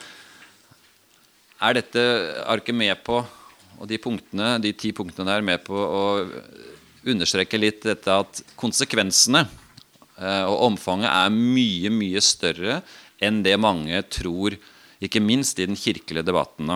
[1.63, 2.03] er dette
[2.51, 3.21] arket med på,
[3.79, 6.03] og de, punktene, de ti punktene der, med på å
[7.07, 12.81] understreke litt dette at konsekvensene eh, og omfanget er mye, mye større
[13.23, 14.57] enn det mange tror
[15.03, 16.75] ikke minst i den kirkelige debatten.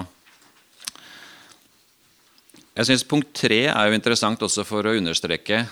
[2.80, 5.66] Jeg synes Punkt tre er jo interessant også for å understreke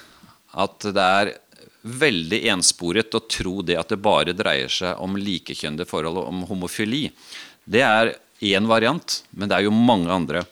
[0.58, 1.38] at det er
[1.82, 6.46] veldig ensporet å tro det at det bare dreier seg om likekjønnede forhold og om
[6.50, 7.08] homofili.
[7.66, 10.44] Det er én variant, men det er jo mange andre.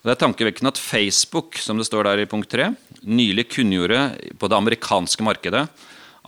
[0.00, 2.70] Det er tankevekkende at Facebook som det står der i punkt 3,
[3.04, 4.00] nylig kunngjorde
[4.40, 5.66] på det amerikanske markedet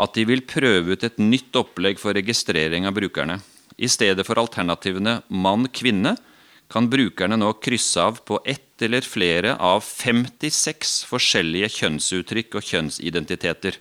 [0.02, 3.38] at de vil prøve ut et nytt opplegg for registrering av brukerne.
[3.80, 6.16] I stedet for alternativene mann-kvinne
[6.72, 13.76] kan brukerne nå krysse av på ett eller flere av 56 forskjellige kjønnsuttrykk og kjønnsidentiteter.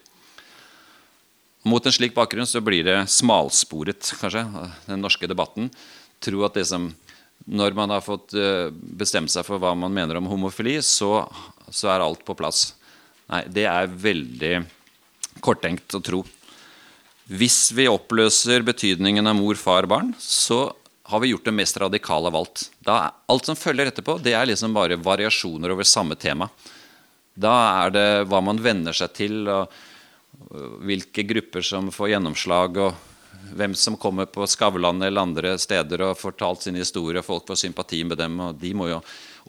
[1.64, 4.46] Mot en slik bakgrunn så blir det smalsporet, kanskje,
[4.88, 5.70] den norske debatten.
[6.22, 6.88] Tro at det som,
[7.46, 11.28] når man har fått eh, bestemt seg for hva man mener om homofili, så,
[11.70, 12.72] så er alt på plass.
[13.30, 14.56] Nei, det er veldig
[15.42, 16.24] korttenkt å tro.
[17.32, 20.66] Hvis vi oppløser betydningen av mor, far, barn, så
[21.12, 22.66] har vi gjort det mest radikale av alt.
[22.82, 22.98] Da,
[23.30, 26.50] alt som følger etterpå, det er liksom bare variasjoner over samme tema.
[27.38, 27.54] Da
[27.86, 29.72] er det hva man venner seg til, og
[30.52, 36.14] hvilke grupper som får gjennomslag, og hvem som kommer på Skavlan eller andre steder og
[36.14, 38.40] har fortalt sin historie, og folk får sympati med dem.
[38.40, 39.00] og De må jo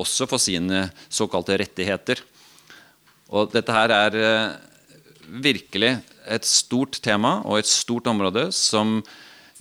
[0.00, 2.22] også få sine såkalte rettigheter.
[3.32, 4.54] Og dette her er eh,
[5.42, 5.96] virkelig
[6.30, 9.00] et stort tema og et stort område som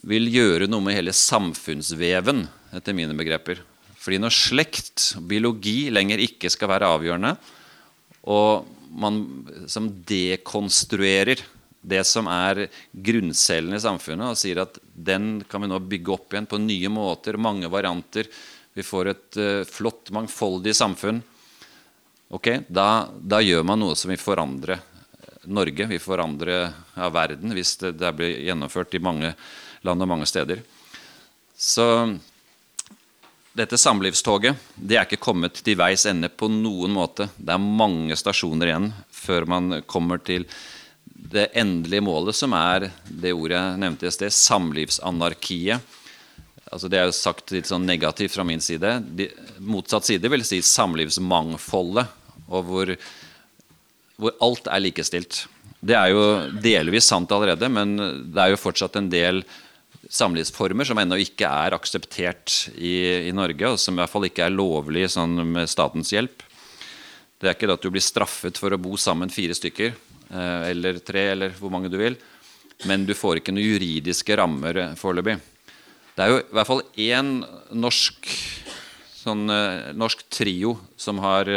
[0.07, 3.61] vil gjøre noe med hele samfunnsveven, etter mine begreper.
[4.01, 7.35] Fordi når slekt, biologi, lenger ikke skal være avgjørende,
[8.29, 9.23] og man
[9.71, 11.43] som dekonstruerer
[11.81, 16.33] det som er grunncellen i samfunnet, og sier at den kan vi nå bygge opp
[16.33, 18.29] igjen på nye måter, mange varianter.
[18.77, 21.23] Vi får et uh, flott, mangfoldig samfunn.
[22.31, 24.77] Ok, da, da, gjør man noe som vil forandre
[25.51, 29.33] Norge, vi forandre ja, verden hvis det, det blir gjennomført i mange
[29.81, 30.61] land og mange steder.
[31.57, 31.83] Så
[33.57, 37.27] dette samlivstoget det er ikke kommet til veis ende på noen måte.
[37.37, 40.47] Det er mange stasjoner igjen før man kommer til
[41.31, 45.97] det endelige målet, som er det ordet jeg nevnte i sted, samlivsanarkiet.
[46.71, 48.97] Altså det er jo sagt litt sånn negativt fra min side.
[49.03, 49.27] De,
[49.59, 52.17] motsatt side vil si samlivsmangfoldet.
[52.51, 52.95] Og hvor
[54.21, 55.45] hvor alt er likestilt.
[55.81, 56.23] Det er jo
[56.61, 57.95] delvis sant allerede, men
[58.29, 59.41] det er jo fortsatt en del
[60.11, 64.45] samlivsformer som ennå ikke er akseptert i, i, Norge, og som i hvert fall ikke
[64.47, 66.43] er lovlig sånn med statens hjelp.
[67.39, 69.95] Det er ikke det at du blir straffet for å bo sammen fire stykker,
[70.29, 72.19] eh, eller tre, eller hvor mange du vil,
[72.89, 75.39] men du får ikke noen juridiske rammer foreløpig.
[76.17, 77.31] Det er jo i hvert fall én
[77.71, 78.33] norsk,
[79.21, 81.55] sånn, eh, norsk trio som har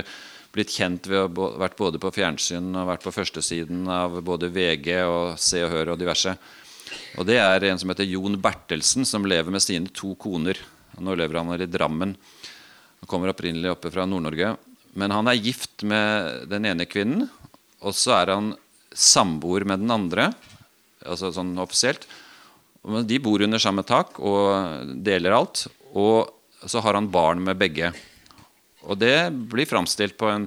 [0.55, 4.53] blitt kjent ved å ha vært både på fjernsyn og vært på førstesiden av både
[4.55, 6.37] VG og Se og Hør og diverse.
[7.19, 10.59] Og Det er en som heter Jon Bertelsen, som lever med sine to koner.
[10.99, 12.15] Nå lever han her i Drammen.
[13.01, 14.55] Han kommer opprinnelig oppe fra Nord-Norge.
[14.95, 17.27] Men han er gift med den ene kvinnen,
[17.83, 18.53] og så er han
[18.95, 20.29] samboer med den andre.
[21.05, 22.07] Altså sånn offisielt.
[22.85, 25.67] De bor under samme tak og deler alt.
[25.97, 26.31] Og
[26.65, 27.91] så har han barn med begge.
[28.85, 30.47] Og det blir framstilt på en,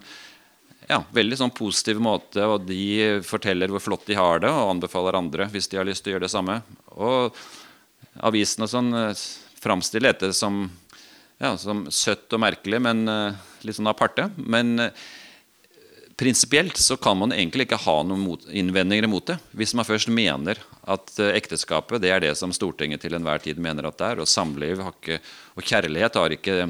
[0.88, 5.20] ja, veldig sånn positiv måte, og de forteller hvor flott de har det, og anbefaler
[5.20, 6.62] andre hvis de har lyst til å gjøre det samme.
[6.96, 7.36] Og
[8.28, 9.28] avisene sånn eh,
[9.60, 10.66] framstiller dette som,
[11.44, 14.30] ja, som søtt og merkelig, men eh, litt sånn aparte.
[14.40, 15.04] Men eh,
[16.18, 19.38] prinsipielt så kan man egentlig ikke ha noen mot, innvendinger mot det.
[19.60, 23.92] Hvis man først mener at ekteskapet det er det som Stortinget til enhver tid mener
[23.92, 25.20] at det er, og samliv ikke,
[25.60, 26.62] og kjærlighet har ikke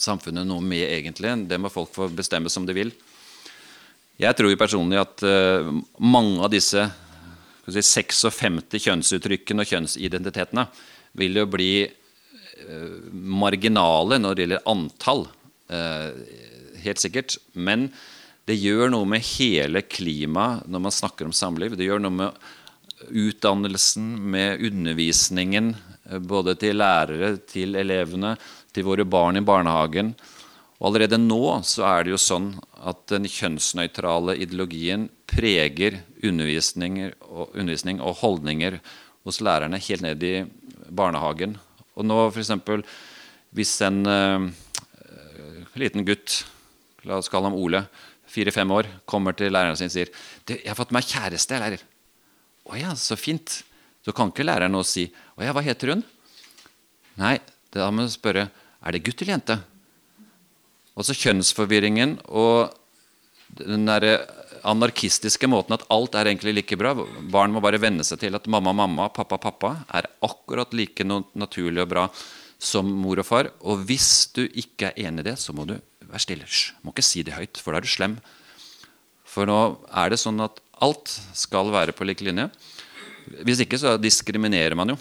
[0.00, 1.34] samfunnet noe med, egentlig.
[1.50, 2.94] Det må folk få bestemme som de vil.
[4.20, 6.82] Jeg tror personlig at uh, mange av disse
[7.70, 10.66] si, 56 kjønnsuttrykkene og kjønnsidentitetene
[11.16, 15.24] vil jo bli uh, marginale når det gjelder antall.
[15.72, 16.12] Uh,
[16.84, 17.38] helt sikkert.
[17.56, 17.88] Men
[18.48, 21.78] det gjør noe med hele klimaet når man snakker om samliv.
[21.78, 22.50] Det gjør noe med
[23.08, 25.72] utdannelsen, med undervisningen,
[26.28, 28.34] både til lærere, til elevene,
[28.74, 30.12] til våre barn i barnehagen.
[30.80, 32.54] Og Allerede nå så er det jo sånn
[32.88, 38.78] at den kjønnsnøytrale ideologien preger undervisning og, undervisning og holdninger
[39.28, 40.34] hos lærerne helt ned i
[40.88, 41.58] barnehagen.
[42.00, 42.54] Og nå f.eks.
[43.52, 44.46] hvis en uh,
[45.76, 46.46] liten gutt,
[47.04, 47.82] la oss kalle ham Ole,
[48.30, 50.08] fire-fem år, kommer til læreren sin og sier
[50.48, 51.84] 'Jeg har fått meg kjæreste, lærer.'
[52.64, 53.64] 'Å ja, så fint.'
[54.00, 56.04] Så kan ikke læreren nå si 'Å ja, hva heter hun?'
[57.20, 57.36] Nei,
[57.70, 58.48] da må du spørre
[58.80, 59.60] 'Er det gutt eller jente?'
[60.98, 62.74] Altså kjønnsforvirringen og
[63.58, 64.24] den der
[64.66, 66.92] anarkistiske måten at alt er egentlig like bra.
[67.32, 71.84] Barn må bare venne seg til at mamma, mamma, pappa, pappa er akkurat like naturlig
[71.84, 72.06] og bra
[72.60, 73.50] som mor og far.
[73.64, 75.76] Og hvis du ikke er enig i det, så må du
[76.10, 76.48] være stille.
[76.48, 78.18] Hysj, må ikke si det høyt, for da er du slem.
[79.30, 79.60] For nå
[80.02, 82.48] er det sånn at alt skal være på lik linje.
[83.46, 84.98] Hvis ikke så diskriminerer man jo.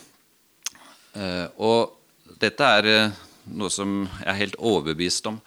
[1.17, 3.17] Eh, og dette er eh,
[3.57, 5.39] noe som jeg er helt overbevist om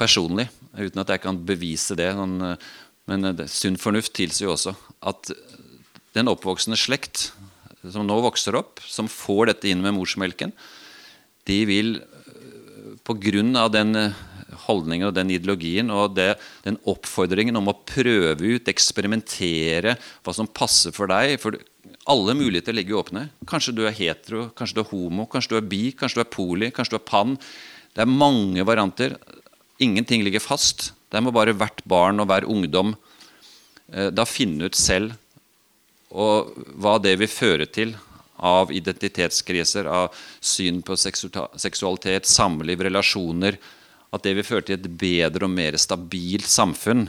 [0.00, 2.10] personlig, uten at jeg kan bevise det.
[3.10, 4.74] Men sunn fornuft tilsier jo også
[5.04, 5.32] at
[6.14, 7.32] den oppvoksende slekt
[7.92, 10.54] som nå vokser opp, som får dette inn med morsmelken,
[11.44, 13.68] de vil eh, pga.
[13.68, 14.22] den eh,
[14.64, 16.34] holdningen og den ideologien og det,
[16.64, 21.60] den oppfordringen om å prøve ut, eksperimentere hva som passer for deg for
[22.04, 23.30] Alle muligheter ligger åpne.
[23.48, 26.34] Kanskje du er hetero, kanskje du er homo, kanskje du er bi, kanskje du er
[26.34, 27.38] poli, kanskje du er pann.
[27.96, 29.14] Det er mange varianter.
[29.84, 30.92] Ingenting ligger fast.
[31.12, 32.94] Der må bare hvert barn og hver ungdom
[33.92, 35.14] eh, da finne ut selv
[36.14, 37.94] og hva det vil føre til
[38.44, 43.58] av identitetskriser, av syn på seksualitet, samliv, relasjoner.
[44.14, 47.08] At det vil føre til et bedre og mer stabilt samfunn.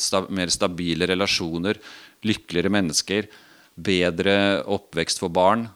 [0.00, 1.78] Sta, mer stabile relasjoner,
[2.26, 3.26] lykkeligere mennesker,
[3.74, 4.36] bedre
[4.66, 5.66] oppvekst for barn.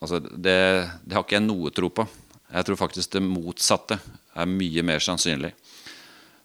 [0.00, 0.60] Altså det,
[1.04, 2.06] det har ikke jeg noe tro på.
[2.50, 4.00] Jeg tror faktisk det motsatte
[4.34, 5.52] er mye mer sannsynlig.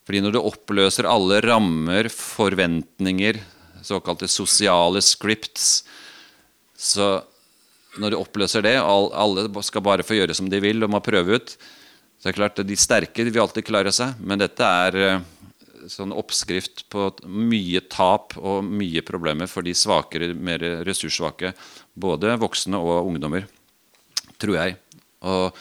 [0.06, 3.40] Fordi når du oppløser alle rammer, forventninger,
[3.86, 5.84] såkalte sosiale scripts
[6.74, 7.20] Så
[8.02, 11.02] når du oppløser det, og alle skal bare få gjøre som de vil og må
[11.06, 11.54] prøve ut
[12.18, 15.20] Så er det klart at de sterke vil alltid klare seg, men dette er eh,
[15.92, 21.52] sånn oppskrift på mye tap og mye problemer for de svakere, mer ressurssvake.
[21.94, 23.46] Både voksne og ungdommer,
[24.42, 24.78] tror jeg.
[25.22, 25.60] Og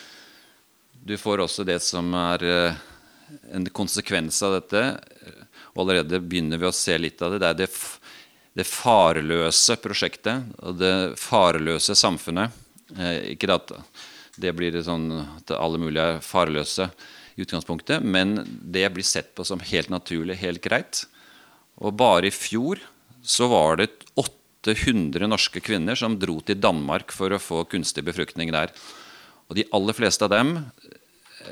[1.05, 2.83] du får også det som er eh,
[3.53, 4.83] en konsekvens av dette.
[5.75, 7.43] Og allerede begynner vi å se litt av det.
[7.43, 7.71] Det er det,
[8.61, 12.55] det farløse prosjektet og det farløse samfunnet.
[12.99, 13.75] Eh, ikke at
[14.41, 16.89] det blir sånn at alle mulige er farløse
[17.35, 21.05] i utgangspunktet, men det blir sett på som helt naturlig, helt greit.
[21.83, 22.83] Og bare i fjor
[23.25, 28.53] så var det 800 norske kvinner som dro til Danmark for å få kunstig befruktning
[28.55, 28.75] der.
[29.49, 30.55] Og de aller fleste av dem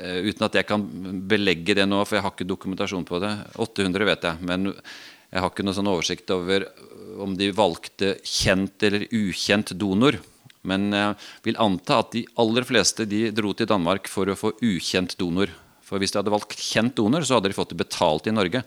[0.01, 0.83] uten at jeg kan
[1.29, 3.33] belegge det nå, for jeg har ikke dokumentasjon på det.
[3.61, 6.67] 800 vet jeg, men jeg har ikke noen sånn oversikt over
[7.23, 10.19] om de valgte kjent eller ukjent donor.
[10.63, 11.15] Men jeg
[11.47, 15.51] vil anta at de aller fleste de dro til Danmark for å få ukjent donor.
[15.83, 18.63] For hvis de hadde valgt kjent donor, så hadde de fått det betalt i Norge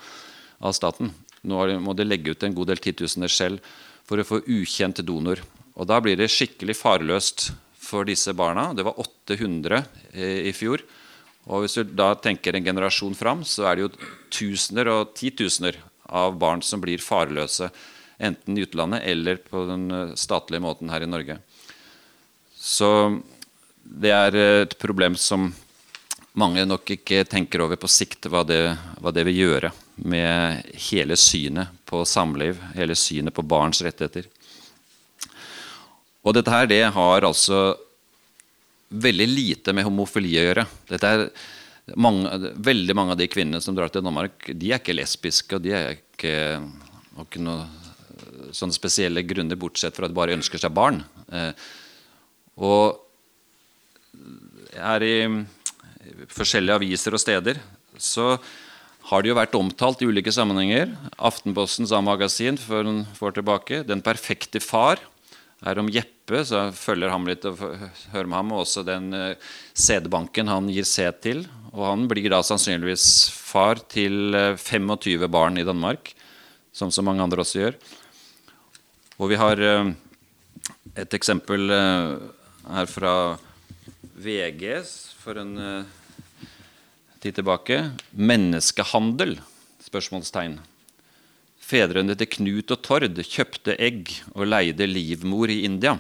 [0.61, 1.13] av staten.
[1.47, 3.63] Nå må de legge ut en god del titusener selv
[4.07, 5.41] for å få ukjent donor.
[5.77, 7.51] Og da blir det skikkelig farløst
[7.87, 8.73] for disse barna.
[8.75, 9.83] Det var 800
[10.19, 10.83] i fjor.
[11.47, 15.79] Og Hvis du da tenker en generasjon fram, så er det jo tusener og titusener
[16.07, 17.71] av barn som blir farløse,
[18.19, 21.37] enten i utlandet eller på den eh, statlige måten her i Norge.
[22.57, 22.89] Så
[23.85, 25.51] det er et problem som
[26.37, 28.61] mange nok ikke tenker over på sikt, hva det,
[29.01, 29.71] hva det vil gjøre
[30.05, 34.27] med hele synet på samliv, hele synet på barns rettigheter.
[36.27, 37.77] Og dette her, det har altså
[38.89, 40.67] veldig lite med homofili å gjøre.
[40.91, 41.25] Dette er
[41.99, 45.65] mange, veldig mange av de kvinnene som drar til Danmark, de er ikke lesbiske og
[45.65, 46.37] de er ikke,
[47.17, 47.67] har ikke noe
[48.55, 51.03] sånne spesielle grunner, bortsett fra at de bare ønsker seg barn.
[51.33, 51.53] Eh,
[52.63, 53.03] og
[54.77, 55.17] her i
[56.33, 57.61] forskjellige aviser og steder
[58.01, 58.37] så
[59.11, 60.91] har det jo vært omtalt i ulike sammenhenger.
[61.17, 63.83] Aftenpostens A-magasin før noen får tilbake.
[63.87, 65.03] 'Den perfekte far'
[65.67, 67.59] er om Jeppe, så jeg følger ham litt og
[68.13, 68.53] hører med ham.
[68.55, 71.45] Og også den uh, sædbanken han gir sæd til.
[71.75, 76.13] Og han blir da sannsynligvis far til uh, 25 barn i Danmark,
[76.73, 77.81] som så mange andre også gjør.
[79.19, 79.93] Og vi har uh,
[80.97, 83.13] et eksempel her fra
[84.17, 84.63] VG
[85.21, 85.53] for en
[87.21, 87.83] tid tilbake.
[88.17, 89.37] Menneskehandel?
[89.87, 90.59] spørsmålstegn.
[91.67, 95.97] Fedrene til Knut og Tord kjøpte egg og leide livmor i India.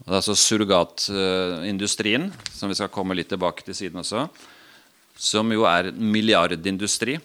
[0.00, 4.26] Det er altså surrogatindustrien, som vi skal komme litt tilbake til siden også,
[5.16, 7.18] som jo er milliardindustri,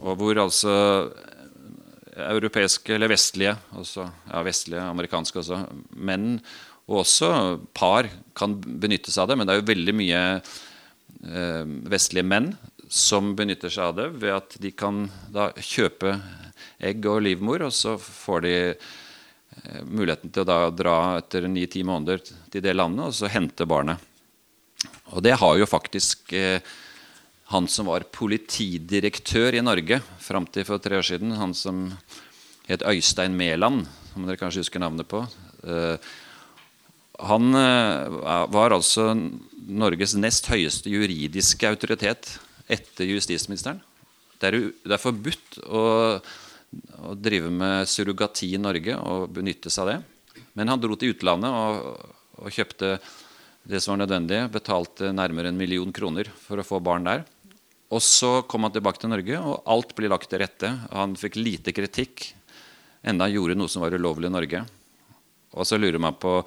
[0.00, 0.74] og hvor altså
[2.12, 5.62] europeiske eller vestlige, også, ja, vestlige, amerikanske også,
[5.96, 6.36] menn
[6.88, 7.30] og også
[7.76, 12.52] par kan benytte seg av det, men det er jo veldig mye eh, vestlige menn
[12.92, 16.18] som benytter seg av det ved at de kan da kjøpe
[16.82, 22.24] egg og livmor, og så får de eh, muligheten til å dra etter ni-ti måneder
[22.24, 24.00] til det landet og så hente barnet.
[25.12, 26.58] Og det har jo faktisk eh,
[27.52, 31.90] han som var politidirektør i Norge fram til for tre år siden, han som
[32.68, 35.20] het Øystein Mæland, som dere kanskje husker navnet på.
[35.66, 36.12] Eh,
[37.22, 38.16] han eh,
[38.54, 39.12] var altså
[39.68, 42.38] Norges nest høyeste juridiske autoritet
[42.72, 43.82] etter justisministeren.
[44.40, 45.82] Det er, det er forbudt å,
[47.02, 50.42] å, drive med surrogati i Norge og benytte seg av det.
[50.58, 52.08] Men han dro til utlandet og,
[52.42, 52.96] og kjøpte
[53.68, 54.42] det som var nødvendig.
[54.52, 57.24] Betalte nærmere en million kroner for å få barn der.
[57.92, 60.70] Og så kom han tilbake til Norge, og alt ble lagt til rette.
[60.96, 62.30] Han fikk lite kritikk,
[63.04, 64.62] enda han gjorde noe som var ulovlig i Norge.
[65.52, 66.38] Og så lurer man på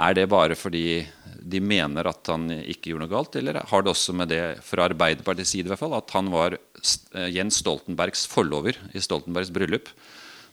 [0.00, 1.02] er det bare fordi
[1.40, 4.86] de mener at han ikke gjorde noe galt, eller har det også med det fra
[4.88, 9.92] Arbeiderpartiets side i hvert fall, at han var eh, Jens Stoltenbergs forlover i Stoltenbergs bryllup?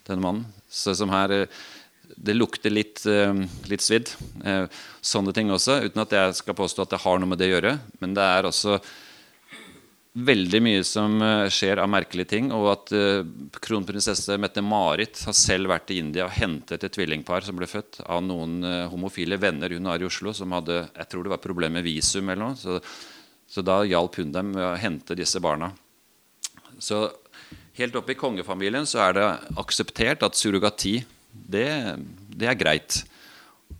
[0.08, 0.46] denne mannen.
[0.70, 1.48] Så som her, eh,
[2.18, 3.34] Det lukter litt, eh,
[3.68, 4.08] litt svidd.
[5.04, 7.60] Sånne ting også, uten at jeg skal påstå at det har noe med det å
[7.60, 7.80] gjøre.
[8.00, 8.82] Men det er også
[10.18, 12.50] veldig mye som eh, skjer av merkelige ting.
[12.56, 13.28] Og at uh,
[13.64, 18.24] kronprinsesse Mette-Marit har selv vært i India og hentet et tvillingpar som ble født av
[18.26, 21.80] noen uh, homofile venner hun har i Oslo, som hadde jeg tror det var problemer
[21.80, 22.30] med visum.
[22.30, 22.80] eller noe, så,
[23.48, 25.70] så da hjalp hun dem med å hente disse barna.
[26.80, 27.06] Så
[27.78, 29.30] helt oppe i kongefamilien så er det
[29.62, 31.00] akseptert at surrogati
[31.32, 31.70] det,
[32.34, 33.04] det er greit,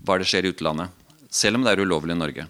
[0.06, 0.94] bare det skjer i utlandet.
[1.34, 2.48] Selv om det er ulovlig i Norge.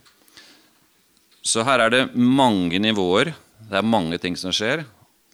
[1.48, 3.32] Så her er det mange nivåer
[3.68, 4.86] det er mange ting som skjer.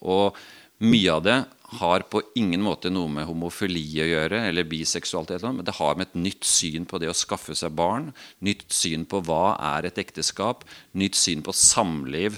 [0.03, 0.37] Og
[0.83, 1.37] mye av det
[1.79, 6.09] har på ingen måte noe med homofili å gjøre, eller biseksualitet, men det har med
[6.09, 8.11] et nytt syn på det å skaffe seg barn,
[8.45, 10.67] nytt syn på hva er et ekteskap,
[10.99, 12.37] nytt syn på samliv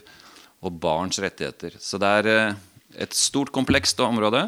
[0.66, 1.76] og barns rettigheter.
[1.82, 2.62] Så det er eh,
[3.06, 4.48] et stort, komplekst område.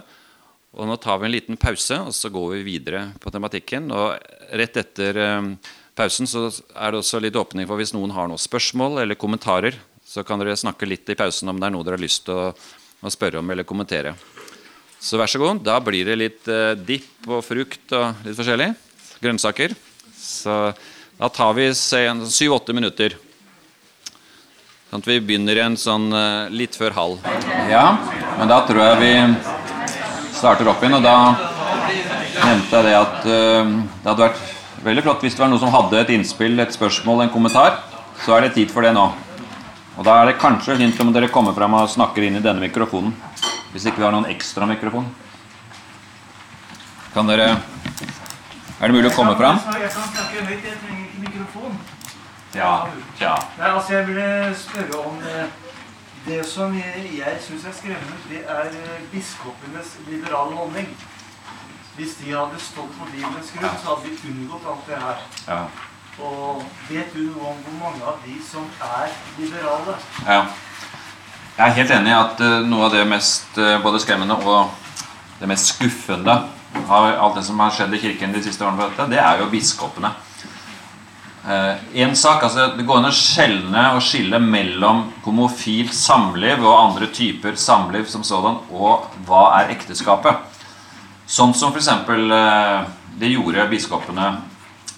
[0.77, 3.91] Og nå tar vi en liten pause, og så går vi videre på tematikken.
[3.91, 4.15] Og
[4.61, 5.51] rett etter eh,
[5.97, 9.77] pausen så er det også litt åpning for hvis noen har noen spørsmål eller kommentarer
[10.17, 12.33] så kan dere snakke litt i pausen om det er noe dere har lyst til
[12.33, 12.49] å,
[13.05, 14.15] å spørre om eller kommentere.
[14.97, 15.61] Så vær så god.
[15.61, 18.71] Da blir det litt eh, dipp og frukt og litt forskjellig.
[19.21, 19.75] Grønnsaker.
[20.17, 20.55] Så
[21.17, 23.13] da tar vi syv-åtte minutter.
[24.89, 27.29] Sånn at vi begynner igjen sånn eh, litt før halv.
[27.69, 27.85] Ja,
[28.39, 29.13] men da tror jeg vi
[30.39, 30.97] starter opp igjen.
[30.97, 31.17] Og da
[32.41, 33.71] nevnte jeg det at eh,
[34.01, 37.27] det hadde vært veldig flott hvis det var noen som hadde et innspill, et spørsmål,
[37.27, 37.83] en kommentar.
[38.25, 39.11] Så er det tid for det nå.
[39.97, 42.61] Og Da er det kanskje hint om dere kommer fram og snakker inn i denne
[42.61, 43.15] mikrofonen.
[43.73, 45.09] Hvis ikke vi har noen ekstra mikrofon.
[47.13, 47.57] Kan dere
[48.77, 49.57] Er det mulig å komme fram?
[49.57, 50.65] Jeg kan snakke høyt.
[50.69, 51.79] Jeg trenger ikke mikrofon.
[52.53, 52.87] Ja.
[53.19, 53.33] ja.
[53.57, 55.49] Nei, altså Jeg ville spørre om eh,
[56.27, 60.89] det som jeg, syns er skremmende, det er eh, biskopenes liberale holdning.
[61.97, 65.23] Hvis de hadde stått på Bibelens grunn, så hadde de unngått alt det her.
[65.47, 65.61] Ja.
[66.17, 69.97] Og vet du noe om hvor mange av de som er liberale?
[70.25, 70.39] Ja.
[71.57, 74.71] Jeg er helt enig i at uh, noe av det mest uh, både skremmende og
[75.37, 76.39] det mest skuffende
[76.87, 79.49] av alt det som har skjedd i kirken de siste årene, dette, det er jo
[79.53, 80.09] biskopene.
[81.45, 86.79] Uh, en sak, altså Det går an å skjelne og skille mellom homofilt samliv og
[86.81, 90.45] andre typer samliv som sådan, og hva er ekteskapet.
[91.29, 91.93] Sånn som f.eks.
[93.17, 94.31] Det gjorde biskopene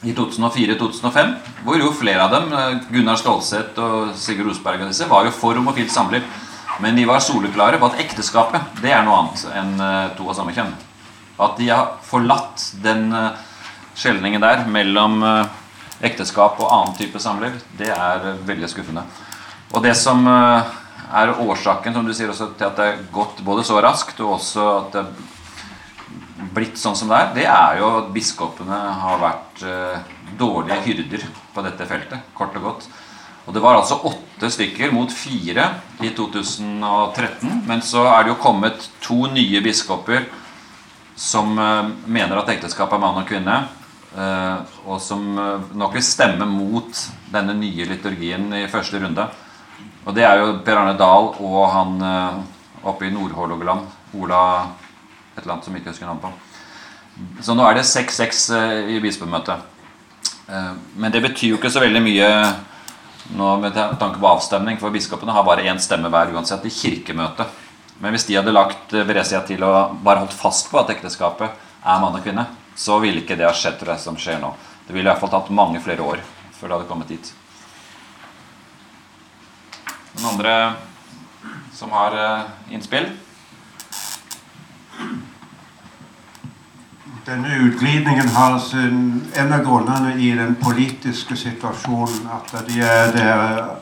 [0.03, 1.33] i 2004-2005,
[1.65, 5.35] hvor jo flere av dem, eh, Gunnar Stålseth og Sigurd Rosberg og disse, var jo
[5.35, 6.23] for homofilt samliv.
[6.79, 10.37] Men de var soleklare på at ekteskapet det er noe annet enn eh, to av
[10.37, 10.71] samme kjønn.
[11.39, 13.31] At de har forlatt den uh,
[13.99, 15.57] skjelningen der mellom eh,
[16.09, 19.03] ekteskap og annen type samliv, det er eh, veldig skuffende.
[19.73, 20.77] Og det som eh,
[21.19, 24.37] er årsaken som du sier også, til at det er gått både så raskt, og
[24.37, 25.05] også at det
[26.55, 29.63] blitt sånn som det er, det er jo at biskopene har vært
[30.39, 32.87] dårlige hyrder på dette feltet, kort og godt.
[33.45, 35.65] Og Det var altså åtte stykker mot fire
[36.05, 37.63] i 2013.
[37.65, 40.27] Men så er det jo kommet to nye biskoper
[41.17, 43.57] som mener at ekteskap er mann og kvinne.
[44.17, 44.57] Eh,
[44.89, 49.27] og som eh, nok vil stemme mot denne nye liturgien i første runde.
[50.07, 52.39] Og det er jo Per Arne Dahl og han eh,
[52.89, 53.85] oppe i Nord-Hålogaland,
[54.17, 54.41] Ola
[55.35, 56.31] et eller annet som ikke husker navnet på.
[57.43, 58.43] Så nå er det 6-6
[58.95, 59.63] i bispemøtet.
[60.95, 62.29] Men det betyr jo ikke så veldig mye
[63.37, 67.51] nå med tanke på avstemning, for biskopene har bare én stemme hver uansett i kirkemøtet.
[67.99, 72.01] Men hvis de hadde lagt Veresia til og bare holdt fast på at ekteskapet er
[72.01, 72.47] mann og kvinne,
[72.79, 74.53] så ville ikke det ha skjedd det som skjer nå.
[74.87, 76.23] Det ville i hvert fall tatt mange flere år
[76.55, 77.33] før det hadde kommet dit.
[80.15, 80.55] Noen andre
[81.75, 82.15] som har
[82.71, 83.11] innspill?
[87.29, 93.25] Denne utglidningen har sin, en av grunnene i den politiske situasjonen at det er det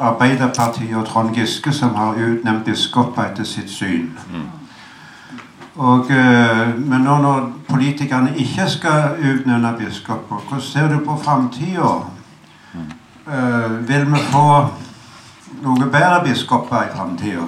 [0.04, 4.10] Arbeiderpartiet og Trond Giske som har utnevnt biskoper etter sitt syn.
[4.34, 4.50] Mm.
[5.76, 11.94] Og, eh, men nå når politikerne ikke skal utnevne biskoper, hvordan ser du på framtida?
[13.28, 14.48] Uh, vil vi få
[15.64, 17.48] noe bedre biskoper i framtida?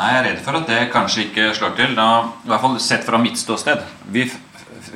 [0.00, 1.90] Nei, Jeg er redd for at det kanskje ikke slår til.
[1.92, 2.08] Da,
[2.44, 3.82] I hvert fall sett fra mitt ståsted.
[4.08, 4.24] Vi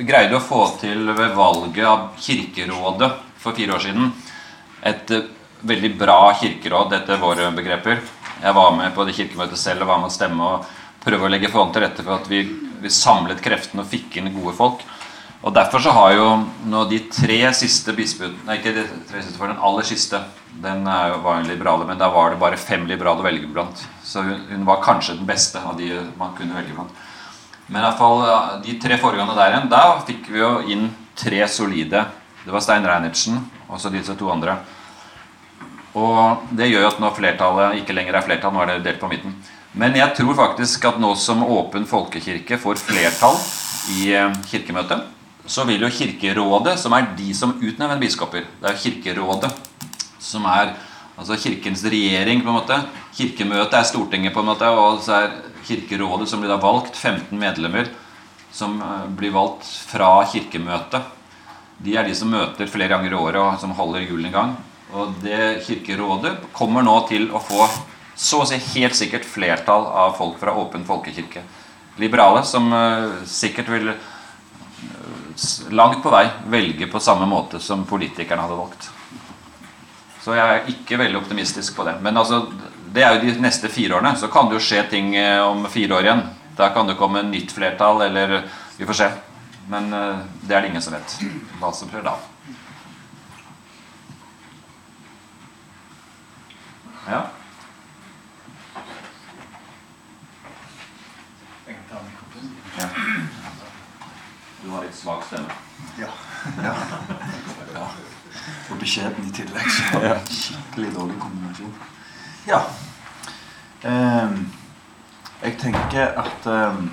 [0.01, 4.09] greide å få til ved valget av Kirkerådet for fire år siden
[4.85, 5.27] et uh,
[5.65, 8.01] veldig bra kirkeråd etter våre begreper
[8.41, 10.73] jeg var med på det kirkemøtet selv og var med å stemme og
[11.05, 12.41] prøve å legge forhånd til rette for at vi,
[12.81, 14.83] vi samlet kreftene og fikk inn gode folk.
[15.45, 16.25] Og Derfor så har jo
[16.67, 20.23] nå de tre siste bispene Nei, ikke de tre siste, for den aller siste.
[20.63, 23.81] Den jo, var en liberale, men da var det bare fem liberale å velge blant.
[24.03, 26.93] Så hun, hun, var kanskje den beste av de man kunne velge blant.
[27.67, 30.87] Men i hvert fall de tre foregående der igjen, da fikk vi jo inn
[31.17, 32.05] tre solide.
[32.45, 34.59] Det var Stein Reinertsen og så disse to andre.
[35.95, 39.01] Og det gjør jo at når flertallet ikke lenger er flertall, nå er det delt
[39.01, 39.35] på midten.
[39.75, 43.39] Men jeg tror faktisk at nå som Åpen folkekirke får flertall
[43.95, 45.03] i eh, Kirkemøtet,
[45.45, 49.51] så vil jo Kirkerådet, som er de som utnevner biskoper Det er Kirkerådet
[50.25, 50.73] som er
[51.15, 52.79] altså Kirkens regjering, på en måte.
[53.15, 57.37] Kirkemøtet er Stortinget, på en måte, og så er Kirkerådet, som blir da valgt, 15
[57.39, 57.93] medlemmer
[58.55, 61.11] som eh, blir valgt fra Kirkemøtet.
[61.77, 64.55] De er de som møter flere ganger i året og som holder julen i gang.
[64.95, 67.67] Og det Kirkerådet kommer nå til å få
[68.15, 71.43] så å si helt sikkert flertall av folk fra Åpen folkekirke.
[71.99, 73.97] Liberale som uh, sikkert vil uh,
[75.75, 78.87] langt på vei velge på samme måte som politikerne hadde valgt.
[80.25, 81.99] Så jeg er ikke veldig optimistisk på det.
[82.01, 82.47] Men altså,
[82.95, 84.15] det er jo de neste fire årene.
[84.17, 86.25] Så kan det jo skje ting uh, om fire år igjen.
[86.57, 88.39] Da kan det komme nytt flertall, eller
[88.77, 89.11] Vi får se.
[89.69, 91.13] Men det er det ingen som vet
[91.61, 92.17] hva som skjer da.
[97.07, 97.25] Ja.
[104.63, 105.53] Du har litt svak stemme.
[106.01, 106.09] Ja.
[106.65, 106.73] ja.
[108.85, 109.71] Beskjeden i tillegg.
[109.71, 110.19] Så ja.
[110.29, 111.73] skikkelig dårlig kombinasjon.
[112.45, 112.59] Ja.
[113.81, 114.53] Um,
[115.41, 116.91] jeg tenker at um,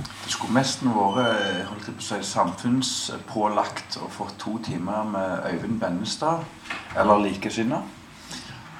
[0.00, 6.48] det skulle mest vært si, samfunnspålagt å få to timer med Øyvind Bennestad
[6.96, 7.82] eller likesinnede.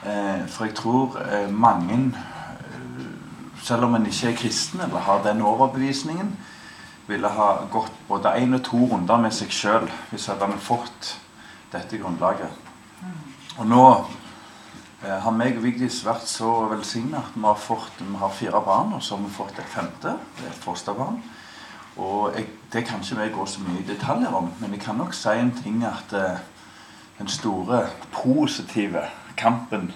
[0.01, 3.09] Eh, for jeg tror eh, mange, eh,
[3.61, 6.33] selv om en ikke er kristen eller har den overbevisningen,
[7.11, 11.19] ville ha gått både én og to runder med seg sjøl hvis en hadde fått
[11.73, 12.51] dette grunnlaget.
[13.59, 13.85] Og nå
[15.01, 18.93] har meg og Vigdis vært så velsigna at vi har, fått, vi har fire barn,
[18.97, 20.17] og så har vi fått et femte.
[20.37, 21.23] Det er et fosterbarn.
[22.01, 24.95] Og jeg, Det kan ikke vi gå så mye i detaljer om, men jeg kan
[24.95, 26.13] nok si en ting at
[27.19, 29.03] den store positive
[29.37, 29.91] kampen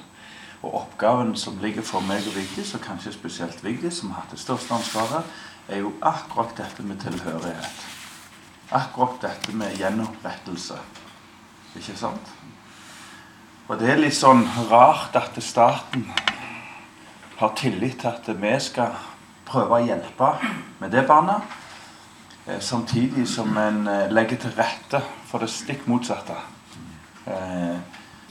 [0.65, 4.33] og oppgaven som ligger for meg og Vigdis, og kanskje spesielt Vigdis, som har hatt
[4.33, 5.25] det største ansvaret,
[5.69, 7.87] er jo akkurat dette med tilhørighet.
[8.73, 10.79] Akkurat dette med gjenopprettelse.
[11.75, 12.31] Ikke sant?
[13.69, 16.05] Og det er litt sånn rart at staten
[17.39, 18.95] har tillit til at vi skal
[19.49, 20.29] prøve å hjelpe
[20.81, 21.43] med det barnet,
[22.47, 26.37] eh, samtidig som en eh, legger til rette for det stikk motsatte.
[27.27, 27.77] Eh,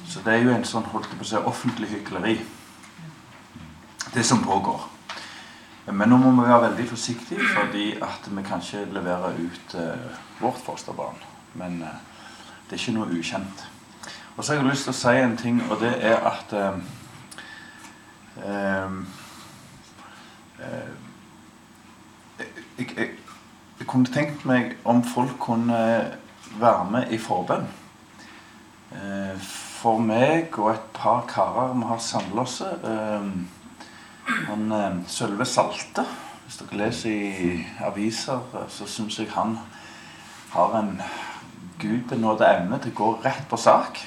[0.06, 2.34] Så det er jo en sånn holdt på å si, offentlig hykleri,
[4.14, 4.82] det som pågår.
[5.88, 9.76] Men nå må vi være veldig forsiktige, fordi at vi kan ikke levere ut
[10.42, 11.16] vårt fosterbarn.
[11.56, 11.80] Men
[12.74, 13.60] det er ikke noe ukjent.
[14.34, 16.78] Og så har jeg lyst til å si en ting, og det er at eh,
[18.42, 18.96] eh,
[20.58, 20.88] eh,
[22.80, 23.10] jeg, jeg,
[23.78, 25.78] jeg kunne tenkt meg om folk kunne
[26.58, 27.70] være med i forbønn.
[28.98, 29.38] Eh,
[29.84, 33.30] For meg og et par karer vi har samla oss eh,
[34.48, 36.06] Han eh, Sølve Salte
[36.46, 37.52] Hvis dere leser i
[37.84, 39.60] aviser, så syns jeg han
[40.54, 40.98] har en
[41.84, 44.00] gudbenådet evne til å gå rett på sak.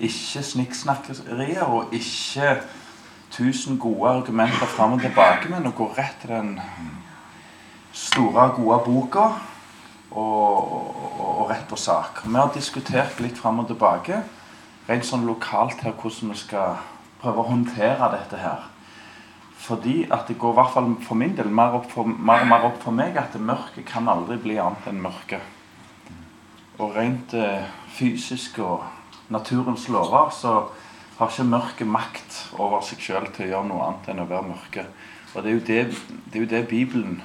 [0.00, 2.56] Ikke snikksnakkerier og ikke
[3.30, 6.54] tusen gode argumenter fram og tilbake, men å gå rett til den
[7.92, 9.26] store, gode boka
[10.10, 12.24] og, og, og rett på sak.
[12.24, 14.24] Vi har diskutert litt fram og tilbake
[14.88, 16.80] rent sånn lokalt her hvordan vi skal
[17.20, 18.66] prøve å håndtere dette her.
[19.60, 22.64] Fordi at det går i hvert fall for min del mer, opp for, mer mer
[22.70, 25.40] opp for meg at mørket kan aldri bli annet enn mørke.
[26.80, 28.86] Og rent eh, fysisk og
[29.28, 30.54] naturens lover så
[31.18, 34.48] har ikke mørket makt over seg sjøl til å gjøre noe annet enn å være
[34.48, 34.86] mørke.
[35.34, 35.80] Og det er jo det,
[36.32, 37.20] det, er jo det Bibelen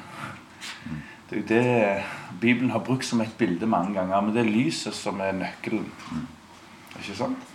[1.29, 2.03] Det er jo det
[2.41, 4.21] Bibelen har brukt som et bilde mange ganger.
[4.21, 5.87] Men det er lyset som er nøkkelen.
[6.99, 7.47] Ikke sant?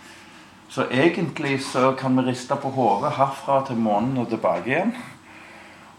[0.71, 4.95] Så egentlig så kan vi riste på hodet herfra til månen og tilbake igjen.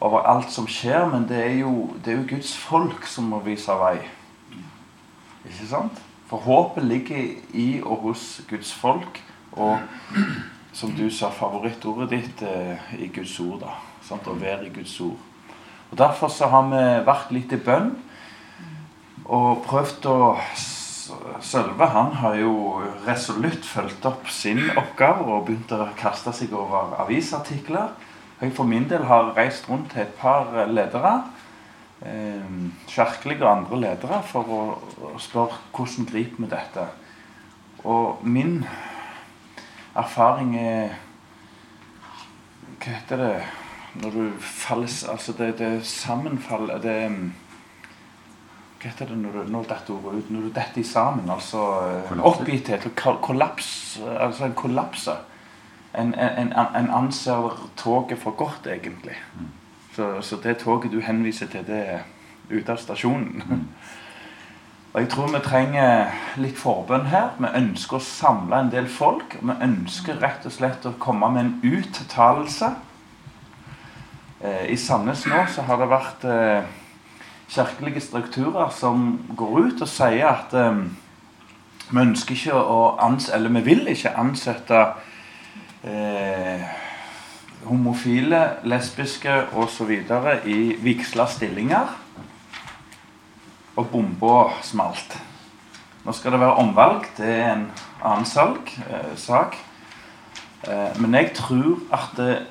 [0.02, 3.38] Over alt som skjer, men det er jo, det er jo Guds folk som må
[3.46, 4.00] vise vei.
[5.48, 6.00] Ikke sant?
[6.30, 9.20] For håpet ligger i og hos Guds folk.
[9.52, 9.78] Og
[10.72, 13.60] som du sa, favorittordet ditt eh, i Guds ord.
[13.66, 14.28] da, sant?
[14.28, 15.18] Å være i Guds ord.
[15.90, 17.92] Og Derfor så har vi vært litt i bønn
[19.28, 20.20] og prøvd å
[21.42, 22.52] Sølve han har jo
[23.04, 27.90] resolutt fulgt opp sin oppgave og begynt å kaste seg over avisartikler.
[28.38, 31.24] Jeg for min del har reist rundt til et par ledere,
[32.90, 34.60] kirkelige og andre ledere, for å,
[35.12, 36.86] å spørre hvordan griper vi dette.
[37.84, 38.62] Og min
[39.98, 40.98] erfaring er
[42.82, 43.34] Hva heter det
[44.02, 46.98] når du faller Altså, det, det sammenfaller det
[48.82, 51.28] hva heter det når du, når dette ordet ut, når du detter sammen?
[51.30, 51.60] Altså
[52.08, 52.22] Kollapser.
[52.26, 52.86] oppgitthet
[53.22, 53.68] kollaps.
[54.10, 55.20] Altså en kollapser.
[55.94, 59.14] En, en, en anser toget for godt, egentlig.
[59.92, 62.06] Så, så det toget du henviser til, det er
[62.50, 63.66] ute av stasjonen.
[64.92, 66.10] Og jeg tror vi trenger
[66.40, 67.30] litt forbønn her.
[67.40, 69.38] Vi ønsker å samle en del folk.
[69.40, 72.74] Vi ønsker rett og slett å komme med en uttalelse.
[74.42, 76.68] Eh, I Sandnes nå så har det vært eh,
[77.52, 80.84] kirkelige strukturer som går ut og sier at eh,
[81.88, 84.84] vi ønsker ikke å ansette, eller vi vil ikke ansette
[85.84, 86.68] eh,
[87.64, 89.90] homofile, lesbiske osv.
[90.46, 91.98] i vigsla stillinger.
[93.76, 95.18] Og bomba smalt.
[96.04, 97.06] Nå skal det være omvalg.
[97.16, 97.68] Det er en
[98.04, 99.56] annen salg, eh, sak.
[100.68, 102.42] Eh, men jeg tror at eh,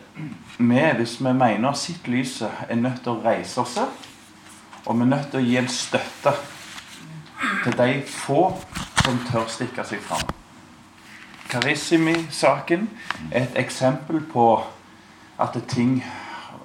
[0.58, 3.78] vi, hvis vi mener sitt lyset, er nødt til å reise oss.
[4.86, 6.34] Og vi er nødt til å gi en støtte
[7.64, 8.44] til de få
[9.04, 10.30] som tør stikke seg fram.
[11.52, 12.90] Karissimi-saken
[13.32, 14.46] er et eksempel på
[15.42, 16.00] at ting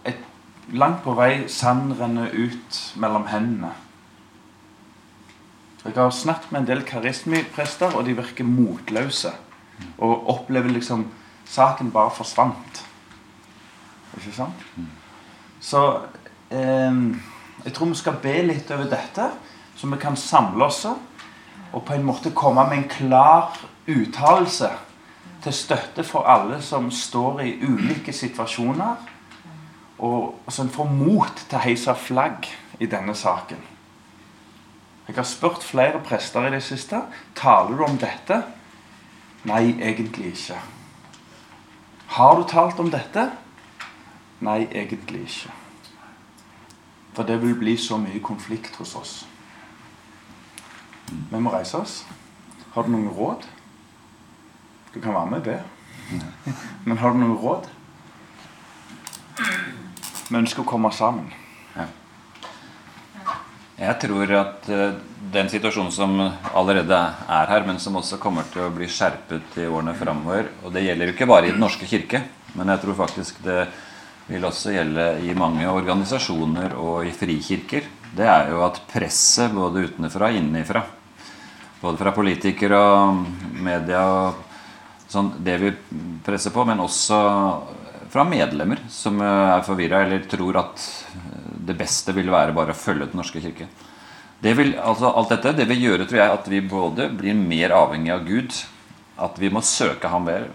[0.05, 0.23] et,
[0.75, 3.69] Langt på vei sand renner ut mellom hendene.
[5.85, 9.31] Jeg har snakket med en del karismiprester, og de virker motløse.
[10.03, 11.05] Og opplever liksom
[11.47, 12.81] Saken bare forsvant.
[14.17, 14.65] Ikke sant?
[15.63, 15.85] Så
[16.51, 16.99] eh,
[17.65, 19.29] jeg tror vi skal be litt over dette,
[19.77, 23.55] så vi kan samle oss og på en måte komme med en klar
[23.87, 24.73] uttalelse
[25.47, 28.97] til støtte for alle som står i ulike situasjoner,
[29.99, 32.49] og en får mot til å heise flagg
[32.83, 33.61] i denne saken.
[35.07, 36.99] Jeg har spurt flere prester i det siste
[37.39, 38.41] taler du om dette.
[39.47, 40.59] Nei, egentlig ikke.
[42.17, 43.29] Har du talt om dette?
[44.43, 45.55] Nei, egentlig ikke.
[47.15, 49.15] For det vil bli så mye konflikt hos oss.
[51.07, 52.01] Vi må reise oss.
[52.75, 53.47] Har du noen råd?
[54.97, 55.57] Du kan være med og be.
[56.89, 57.67] Men har du noen råd?
[60.31, 61.27] Vi ønsker å komme sammen.
[63.77, 64.95] Jeg tror at eh,
[65.35, 66.15] den situasjonen som
[66.57, 70.73] allerede er her, men som også kommer til å bli skjerpet i årene framover Og
[70.73, 72.23] det gjelder jo ikke bare i Den norske kirke,
[72.57, 73.67] men jeg tror faktisk det
[74.31, 77.85] vil også gjelde i mange organisasjoner og i frikirker.
[78.17, 80.87] Det er jo at presset både utenfra og innenfra,
[81.85, 83.21] både fra politikere og
[83.61, 84.46] media og
[85.17, 85.73] sånn det vi
[86.27, 87.19] presser på, men også
[88.13, 90.85] fra medlemmer som eh, er forvirra eller tror at
[91.17, 93.67] eh, det beste vil være bare å følge Den norske kirke.
[94.41, 97.75] Det vil, altså alt dette det vil gjøre tror jeg, at vi både blir mer
[97.75, 98.57] avhengig av Gud,
[99.17, 100.51] at vi må søke ham mer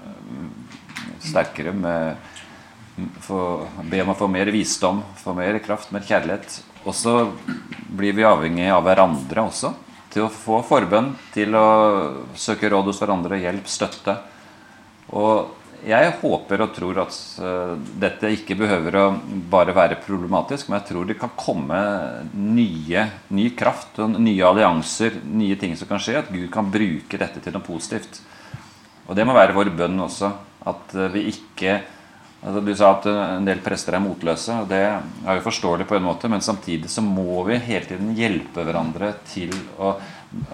[1.22, 2.30] sterkere med
[3.26, 6.60] for, Be om å få mer visdom, få mer kraft, mer kjærlighet.
[6.86, 7.16] Og så
[7.90, 9.74] blir vi avhengig av hverandre også.
[10.12, 11.68] Til å få forbønn, til å
[12.36, 14.18] søke råd hos hverandre, hjelp, støtte.
[15.12, 19.06] Og jeg håper og tror at uh, dette ikke behøver å
[19.50, 21.80] bare være problematisk, men jeg tror det kan komme
[22.38, 26.20] nye, ny kraft nye allianser, nye ting som kan skje.
[26.22, 28.22] At Gud kan bruke dette til noe positivt.
[29.08, 30.30] Og det må være vår bønn også.
[30.70, 31.82] At uh, vi ikke
[32.42, 34.62] altså Du sa at uh, en del prester er motløse.
[34.62, 38.14] og Det er jo forståelig på en måte, men samtidig så må vi hele tiden
[38.18, 39.96] hjelpe hverandre til å,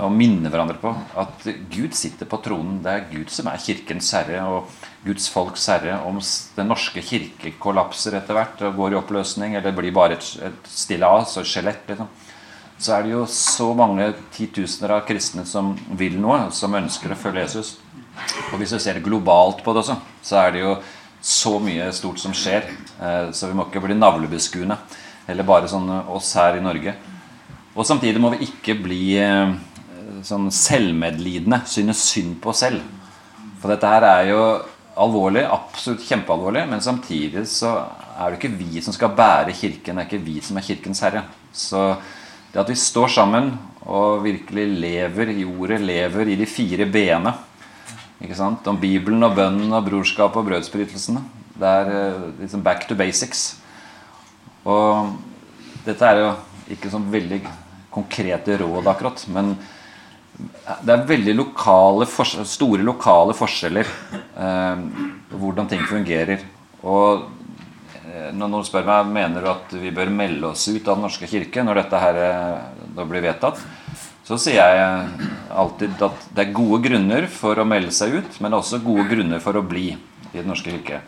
[0.02, 0.90] å minne hverandre på
[1.22, 2.80] at Gud sitter på tronen.
[2.82, 4.42] Det er Gud som er kirkens herre.
[4.46, 4.72] og
[5.06, 6.20] Guds folks herre, om
[6.56, 10.68] Den norske kirke kollapser etter hvert og går i oppløsning, eller blir bare et, et
[10.68, 12.10] stillas og skjelett, liksom,
[12.78, 17.18] så er det jo så mange titusener av kristne som vil noe, som ønsker å
[17.18, 17.78] følge Jesus.
[18.52, 20.76] Og hvis vi ser globalt på det også, så er det jo
[21.22, 22.68] så mye stort som skjer.
[23.02, 24.78] Eh, så vi må ikke bli navlebeskuende.
[25.28, 26.94] Eller bare sånn oss her i Norge.
[27.78, 29.52] Og samtidig må vi ikke bli eh,
[30.26, 31.62] sånn selvmedlidende.
[31.70, 32.82] Synes synd på oss selv.
[33.62, 34.42] For dette her er jo
[34.98, 37.76] alvorlig, absolutt kjempealvorlig, men samtidig så
[38.18, 40.00] er det ikke vi som skal bære Kirken.
[40.00, 41.22] Det er ikke vi som er Kirkens herre.
[41.54, 41.92] Så
[42.54, 43.54] det at vi står sammen
[43.86, 47.36] og virkelig lever i ordet, lever i de fire b-ene?
[48.18, 51.22] Om Bibelen og bønnen og brorskapet og brødsbrytelsene.
[51.54, 53.52] Det er eh, liksom back to basics.
[54.66, 55.14] Og
[55.86, 56.32] dette er jo
[56.74, 57.40] ikke sånn veldig
[57.94, 59.24] konkrete råd, akkurat.
[59.34, 59.56] Men
[60.38, 64.84] det er veldig lokale, store lokale forskjeller eh,
[65.34, 66.44] hvordan ting fungerer.
[66.86, 67.26] Og
[68.06, 71.08] eh, når noen spør meg mener du at vi bør melde oss ut av Den
[71.08, 73.64] norske kirke når dette her eh, blir vedtatt,
[74.28, 78.58] så sier jeg alltid at det er gode grunner for å melde seg ut, men
[78.58, 81.00] også gode grunner for å bli i Den norske kirke.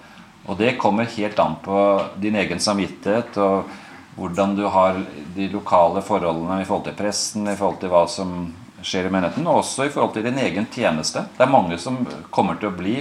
[0.50, 1.78] Og det kommer helt an på
[2.18, 3.70] din egen samvittighet og
[4.16, 4.98] hvordan du har
[5.36, 8.34] de lokale forholdene i forhold til presten, i forhold til hva som
[8.82, 11.26] skjer i menigheten, og også i forhold til din egen tjeneste.
[11.36, 12.00] Det er mange som
[12.32, 12.98] kommer til å bli,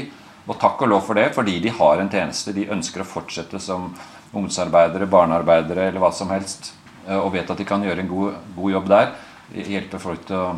[0.48, 2.55] og takk og lov for det, fordi de har en tjeneste.
[2.56, 3.90] De ønsker å fortsette som
[4.32, 6.72] ungdomsarbeidere, barnearbeidere eller hva som helst,
[7.06, 9.14] eh, og vet at de kan gjøre en god, god jobb der.
[9.68, 10.48] Hjelpe folk til å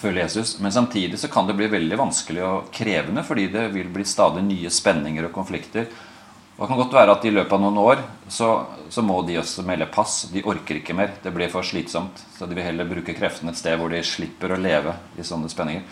[0.00, 0.58] følge Jesus.
[0.60, 4.44] Men samtidig så kan det bli veldig vanskelig og krevende, fordi det vil bli stadig
[4.44, 5.88] nye spenninger og konflikter.
[6.54, 8.00] Og Det kan godt være at i løpet av noen år
[8.30, 8.48] så,
[8.88, 10.28] så, må de også melde pass.
[10.30, 11.16] De orker ikke mer.
[11.22, 12.20] Det blir for slitsomt.
[12.36, 15.50] Så de vil heller bruke kreftene et sted hvor de slipper å leve i sånne
[15.50, 15.82] spenninger.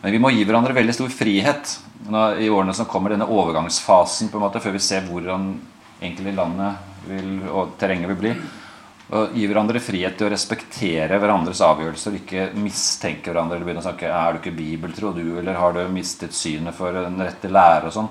[0.00, 1.72] Men vi må gi hverandre veldig stor frihet
[2.08, 5.50] Når, i årene som kommer, denne overgangsfasen, på en måte, før vi ser hvordan
[5.98, 8.32] egentlig landet vil, og terrenget vil bli.
[9.18, 13.86] Og gi hverandre frihet til å respektere hverandres avgjørelser, ikke mistenke hverandre eller begynne å
[13.88, 17.90] snakke Er du ikke bibeltro, du, eller har du mistet synet for den rette lære
[17.90, 18.10] og sånn.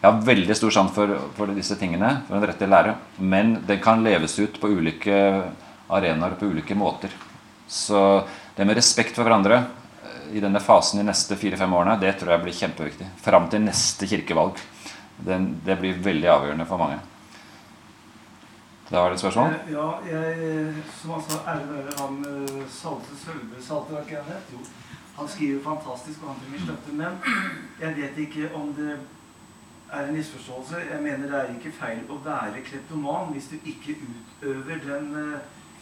[0.00, 2.94] Jeg har veldig stor sans for, for, disse tingene, for en rett til å lære.
[3.20, 5.18] Men den kan leves ut på ulike
[5.92, 7.12] arenaer på ulike måter.
[7.68, 8.24] Så
[8.56, 12.32] det med respekt for hverandre eh, i denne fasen de neste fire-fem årene, det tror
[12.32, 13.10] jeg blir kjempeviktig.
[13.20, 14.64] Fram til neste kirkevalg.
[15.20, 16.96] Den, det blir veldig avgjørende for mange.
[18.88, 19.52] Da var det et spørsmål?
[19.52, 24.56] Eh, ja, jeg, som han sa, Erlend han eh, Salte Sølve Salte, hva ikke het?
[24.56, 24.64] Jo.
[25.20, 26.96] Han skriver fantastisk, og han trenger støtte.
[26.96, 27.20] Men
[27.84, 28.94] jeg vet ikke om det
[29.92, 30.76] er en misforståelse.
[30.90, 35.38] Jeg mener det er ikke feil å være kleptoman hvis du ikke utøver den uh,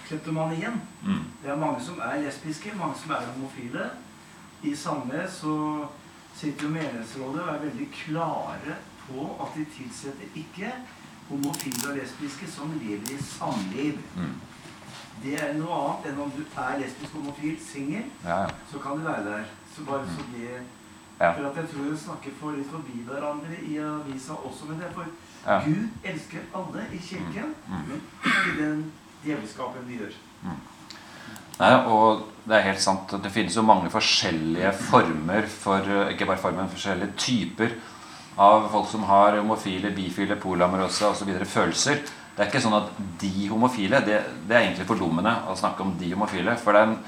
[0.08, 0.80] kleptomanien.
[1.04, 1.24] Mm.
[1.42, 3.90] Det er mange som er lesbiske, mange som er homofile.
[4.62, 5.54] I Sandnes så
[6.34, 10.72] sitter jo menighetsrådet og er veldig klare på at de tilsetter ikke
[11.28, 14.00] homofile og lesbiske som lever i samliv.
[14.16, 14.34] Mm.
[15.22, 18.50] Det er noe annet enn om du er lesbisk, homofil, singel, ja, ja.
[18.70, 19.48] så kan du være der.
[19.74, 20.34] Så bare så mm.
[20.34, 20.60] det
[21.20, 21.32] ja.
[21.34, 24.90] For at jeg tror hun snakker for litt forbi hverandre i avisa også med det.
[24.94, 25.04] For
[25.46, 25.60] ja.
[25.64, 27.76] Gud elsker alle i kirken, mm.
[27.76, 27.86] Mm.
[27.90, 28.82] men ikke den
[29.24, 30.18] djevelskapen vi gjør.
[30.42, 30.58] Mm.
[31.58, 33.16] Nei, og det er helt sant.
[33.22, 37.74] Det finnes jo mange forskjellige former for Ikke bare former, men forskjellige typer
[38.38, 41.32] av folk som har homofile, bifile, polamorøse osv.
[41.42, 42.04] følelser.
[42.36, 45.96] Det er ikke sånn at de homofile Det, det er egentlig fordummende å snakke om
[45.98, 46.54] de homofile.
[46.62, 47.00] For det er en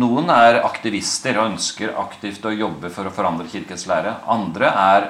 [0.00, 4.14] noen er aktivister og ønsker aktivt å jobbe for å forandre kirkens lære.
[4.30, 5.08] Andre er,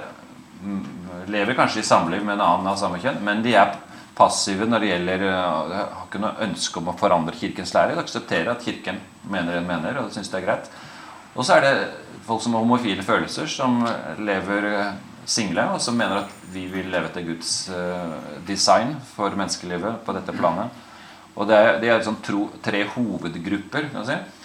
[0.63, 0.83] mm,
[1.31, 3.77] lever kanskje i samliv med en annen av samme kjønn, men de er
[4.19, 7.95] passive når det gjelder øh, Har ikke noe ønske om å forandre kirkens lære.
[7.95, 9.01] De aksepterer at kirken
[9.31, 10.69] mener en mener, og syns det er greit.
[11.35, 11.75] Og så er det
[12.27, 13.81] folk som har homofile følelser, som
[14.19, 14.93] lever eh,
[15.25, 20.15] single, og som mener at vi vil leve etter Guds eh, design for menneskelivet på
[20.19, 20.83] dette planet.
[21.33, 23.89] Og det er, det er sånn tro, tre hovedgrupper.
[23.89, 24.42] kan man si.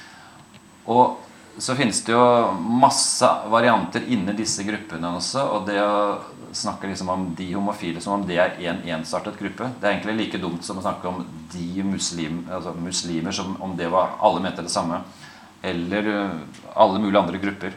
[0.88, 1.18] Og
[1.58, 2.24] så finnes det jo
[2.82, 5.44] masse varianter inni disse gruppene også.
[5.56, 6.20] Og det å
[6.56, 10.18] snakke liksom om de homofile som om det er en ensartet gruppe, det er egentlig
[10.22, 14.44] like dumt som å snakke om de muslim, altså muslimer som om det var alle
[14.46, 15.02] mente det samme.
[15.66, 17.76] Eller uh, alle mulige andre grupper.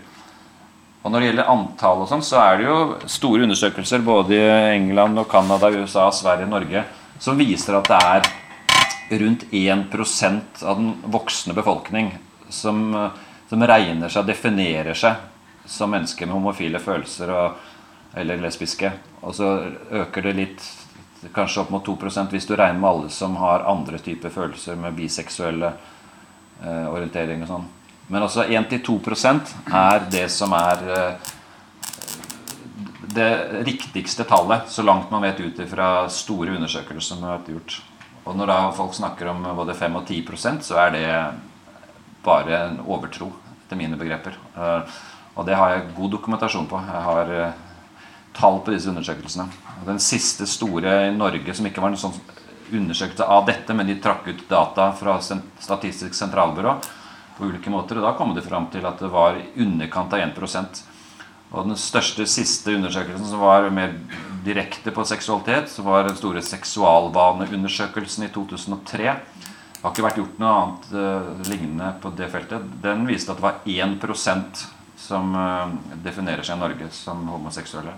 [1.01, 2.79] Og når det gjelder antall, og sånn, så er det jo
[3.09, 6.85] store undersøkelser både i England, og Canada, USA, Sverige, Norge
[7.21, 12.13] som viser at det er rundt 1% av den voksne befolkning
[12.51, 12.95] som,
[13.49, 15.29] som regner seg, definerer seg
[15.71, 17.59] som mennesker med homofile følelser og,
[18.19, 18.93] eller lesbiske.
[19.23, 19.51] Og så
[20.03, 20.69] øker det litt,
[21.35, 24.97] kanskje opp mot 2% hvis du regner med alle som har andre typer følelser, med
[24.97, 27.69] biseksuelle eh, orientering og sånn.
[28.11, 31.29] Men også 1-2% er det som er eh,
[33.15, 33.31] det
[33.67, 37.79] riktigste tallet, så langt man vet ut fra store undersøkelser som har vært gjort.
[38.25, 41.07] Og når da folk snakker om både 5 og 10% så er det
[42.25, 43.31] bare en overtro
[43.71, 44.37] til mine begreper.
[44.57, 45.01] Eh,
[45.39, 46.81] og det har jeg god dokumentasjon på.
[46.85, 47.59] Jeg har eh,
[48.37, 49.49] tall på disse undersøkelsene.
[49.87, 52.17] Den siste store i Norge som ikke var en sånn
[52.71, 56.77] undersøkelse av dette, men de trakk ut data fra Statistisk sentralbyrå
[57.37, 57.99] på ulike måter.
[57.99, 60.87] Og da kom de fram til at det var i underkant av 1%
[61.51, 63.97] Og den største siste undersøkelsen som var mer
[64.45, 69.17] direkte på seksualitet, så var den store seksualvaneundersøkelsen i 2003.
[69.81, 72.65] Det har ikke vært gjort noe annet uh, lignende på det feltet.
[72.85, 74.65] Den viste at det var 1%
[75.01, 75.73] som uh,
[76.05, 77.95] definerer seg i Norge som homoseksuelle.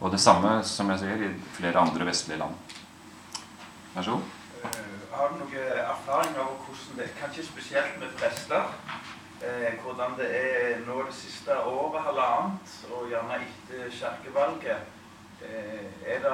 [0.00, 2.56] Og det samme som jeg sier, i flere andre vestlige land.
[3.92, 4.32] Vær så god.
[4.62, 8.72] Uh, har du noen erfaringer over hvordan det Kanskje spesielt med prester?
[9.84, 14.88] Hvordan det er nå det siste året, halvannet, og gjerne etter kirkevalget.
[15.44, 16.32] Er det,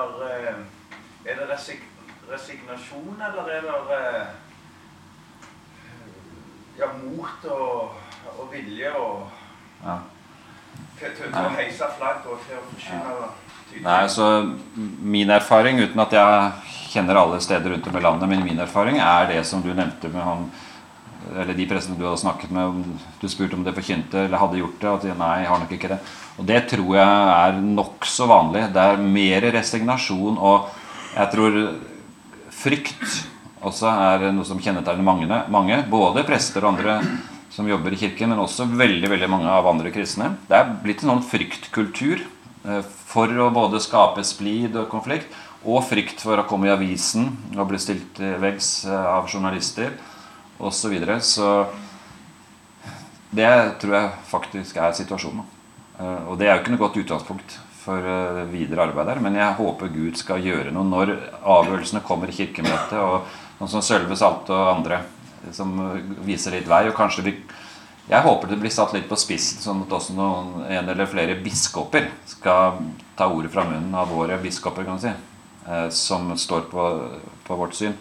[1.26, 1.82] er det resig
[2.30, 4.00] resignasjon, eller er det
[6.78, 7.94] ja, mot og,
[8.34, 9.30] og vilje og
[9.84, 9.96] ja.
[10.98, 13.32] til, til, å heise flagg og til å forsyne ja.
[13.74, 14.26] Nei, altså
[15.02, 19.00] Min erfaring, uten at jeg kjenner alle steder rundt om i landet, men min erfaring
[19.02, 20.46] er det som du nevnte med han
[21.32, 22.82] eller de prestene du hadde snakket med,
[23.20, 24.90] du spurte om det forkynte eller hadde gjort det.
[24.90, 25.98] Og at nei, jeg har nok ikke det.
[26.36, 28.66] Og det tror jeg er nokså vanlig.
[28.74, 30.68] Det er mer resignasjon og
[31.14, 31.58] jeg tror
[32.54, 33.22] frykt
[33.64, 35.80] også er noe som kjennetegner mange, mange.
[35.90, 36.98] Både prester og andre
[37.54, 40.32] som jobber i kirken, men også veldig veldig mange av andre kristne.
[40.48, 45.30] Det er blitt en sånn fryktkultur eh, for å både skape splid og konflikt,
[45.64, 49.94] og frykt for å komme i avisen og bli stilt veggs eh, av journalister
[50.58, 50.80] osv.
[50.80, 51.20] Så, videre.
[51.22, 51.52] så
[53.34, 55.46] det tror jeg faktisk er situasjonen.
[56.00, 58.00] Eh, og det er jo ikke noe godt utgangspunkt for
[58.48, 59.22] videre arbeid der.
[59.22, 63.28] Men jeg håper Gud skal gjøre noe når avgjørelsene kommer i Kirkemøtet, og
[63.58, 65.02] noen som Sølve Salte og andre
[65.52, 65.74] som
[66.24, 66.86] viser litt vei.
[66.88, 67.36] Og kanskje vi
[68.04, 71.38] Jeg håper det blir satt litt på spissen, sånn at også noen, en eller flere
[71.40, 72.82] biskoper skal
[73.16, 76.84] ta ordet fra munnen av våre biskoper, kan si, eh, som står på,
[77.46, 77.96] på vårt syn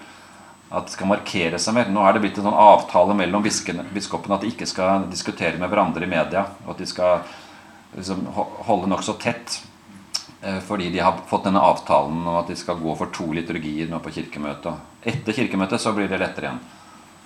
[0.73, 1.87] at det skal markere seg mer.
[1.87, 5.69] Nå er det blitt en sånn avtale mellom biskopene at de ikke skal diskutere med
[5.69, 6.47] hverandre i media.
[6.65, 7.21] Og at de skal
[7.93, 9.59] liksom holde nokså tett.
[10.41, 13.87] Eh, fordi de har fått denne avtalen om at de skal gå for to liturgier
[13.87, 14.92] nå på kirkemøtet.
[15.03, 16.61] Etter kirkemøtet så blir det lettere igjen,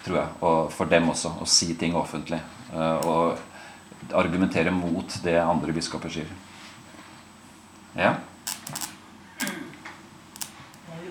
[0.06, 0.30] tror jeg.
[0.42, 1.36] Og for dem også.
[1.42, 2.40] Å si ting offentlig.
[2.74, 3.38] Eh, og
[4.18, 6.32] argumentere mot det andre biskoper sier.
[7.98, 8.16] Ja?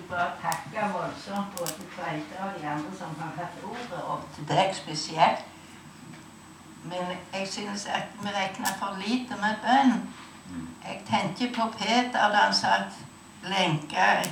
[0.07, 4.69] Bare takke voldsomt både Tveite og de andre som har hatt ordet, og til deg
[4.75, 5.41] spesielt.
[6.87, 9.97] Men jeg synes at vi regner for lite med bønn.
[10.85, 12.95] Jeg tenker på Peter da han satt
[13.43, 14.23] lenka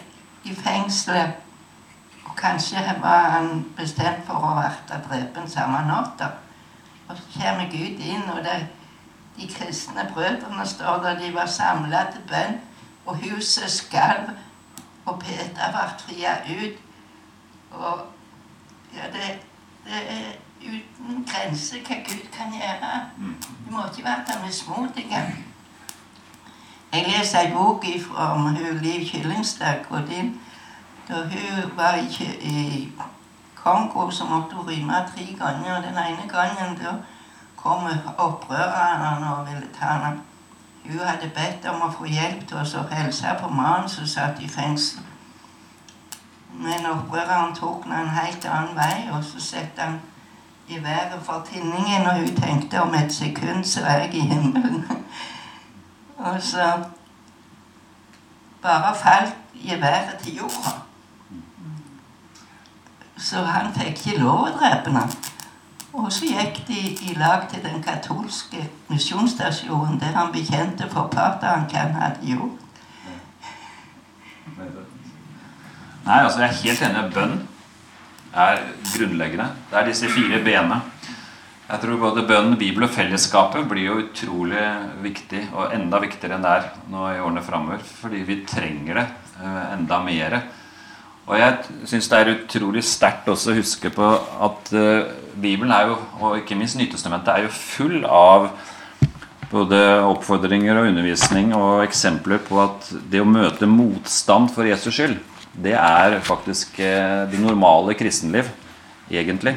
[0.48, 1.44] i fengselet.
[2.36, 4.49] Og kanskje var han bestemt for å
[5.07, 6.28] bli drept samme natta.
[7.07, 8.57] Og så kommer Gud inn, og det,
[9.38, 12.57] de kristne brødrene står der de var samla til bønn.
[13.06, 14.34] Og huset skalv,
[15.06, 16.76] og Peter ble fria ut.
[17.72, 18.03] Og
[18.98, 19.40] ja, det,
[19.88, 22.95] det er uten grenser hva Gud kan gjøre.
[23.16, 25.07] Du må ikke være mismodig.
[26.91, 28.34] Jeg leser ei bok fra
[28.82, 30.36] Liv Kyllingstad Godin.
[31.07, 32.91] Da hun var i, i
[33.56, 35.82] Kongo, så måtte hun rømme tre ganger.
[35.82, 36.94] Den ene gangen da
[37.56, 37.88] kom
[38.18, 40.22] opprørerne og ville ta henne.
[40.86, 44.49] Hun hadde bedt om å få hjelp til å hilse på mannen som satt i
[44.49, 45.02] fengsel.
[46.53, 49.98] Men opprøreren tok henne en helt annen vei, og så satte han
[50.68, 54.86] i været for tinningen, og hun tenkte om et sekund så er jeg i himmelen.
[56.26, 56.69] og så
[58.61, 60.85] bare falt geværet til jorda.
[63.18, 65.12] Så han fikk ikke lov å drepe ham.
[65.96, 71.70] Og så gikk de i lag til den katolske misjonsstasjonen, der han bekjente for partneren
[71.72, 72.64] hva han hadde gjort.
[76.06, 77.06] Nei, altså jeg er helt enig.
[77.16, 77.38] Bønn
[78.36, 78.60] er
[78.92, 79.48] grunnleggende.
[79.72, 80.82] Det er disse fire benene.
[81.66, 84.66] Jeg tror både bønn, Bibel og fellesskapet blir jo utrolig
[85.02, 87.82] viktig, og enda viktigere enn det er nå i årene framover.
[88.04, 89.06] Fordi vi trenger det
[89.40, 90.38] eh, enda mer.
[91.26, 94.10] Og jeg syns det er utrolig sterkt også å huske på
[94.45, 98.52] at uh, Bibelen er jo, og ikke minst Nytestamentet, er jo full av
[99.49, 105.18] både oppfordringer og undervisning og eksempler på at det å møte motstand for Jesus skyld
[105.56, 108.49] det er faktisk uh, det normale kristenliv,
[109.10, 109.56] egentlig.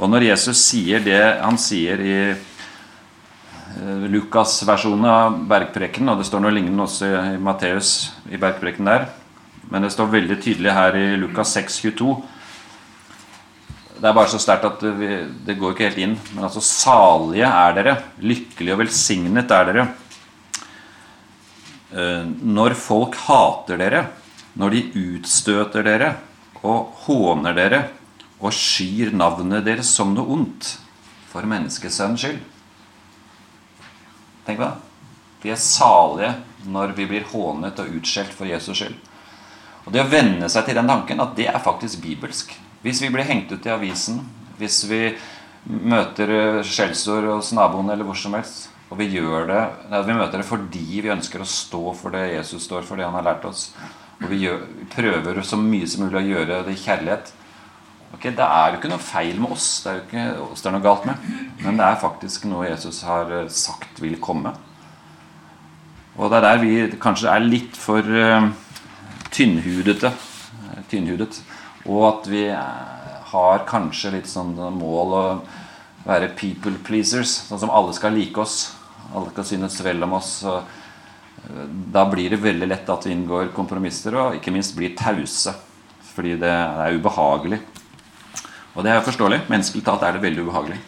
[0.00, 6.44] Og når Jesus sier det han sier i uh, Lukas-versjonen av bergpreken, og det står
[6.44, 9.06] noe lignende også i Matteus i bergpreken der,
[9.70, 12.14] men det står veldig tydelig her i Lukas 6, 22
[14.00, 16.14] det er bare så sterkt at det, det går ikke helt inn.
[16.32, 17.92] Men altså salige er dere,
[18.24, 19.84] lykkelige og velsignet er dere.
[21.92, 24.06] Eh, når folk hater dere
[24.58, 24.80] når de
[25.16, 26.14] utstøter dere
[26.66, 27.80] og håner dere
[28.40, 30.72] og skyr navnet deres som noe ondt
[31.30, 32.40] for menneskesønnens skyld.
[34.46, 34.72] Tenk på det.
[35.44, 36.32] Vi er salige
[36.72, 38.96] når vi blir hånet og utskjelt for Jesus skyld.
[39.86, 42.52] Og Det å venne seg til den tanken at det er faktisk bibelsk.
[42.84, 44.20] Hvis vi blir hengt ut i avisen,
[44.60, 45.02] hvis vi
[45.64, 49.64] møter skjellsord hos naboen eller hvor som helst, og vi gjør det,
[50.06, 53.14] vi møter det fordi vi ønsker å stå for det Jesus står for, det han
[53.14, 53.68] har lært oss,
[54.20, 57.30] og vi, gjør, prøver så mye som mulig å gjøre det i kjærlighet.
[58.10, 59.68] Ok, Det er jo ikke noe feil med oss.
[59.84, 61.28] Det er jo ikke oss det er noe galt med.
[61.62, 64.52] Men det er faktisk noe Jesus har eh, sagt vil komme.
[66.18, 68.50] Og det er der vi kanskje er litt for uh,
[69.30, 70.12] tynnhudete.
[70.90, 71.40] tynnhudet.
[71.86, 75.24] Og at vi har kanskje litt sånn mål å
[76.04, 77.32] være people pleasers.
[77.48, 78.74] Sånn som alle skal like oss.
[79.14, 80.44] Alle skal synes vel om oss.
[81.92, 85.54] da blir det veldig lett at vi inngår kompromisser og ikke minst blir tause.
[86.14, 87.60] Fordi det er ubehagelig.
[88.74, 89.44] Og det er forståelig.
[89.48, 90.78] Menneskelig talt er det veldig ubehagelig.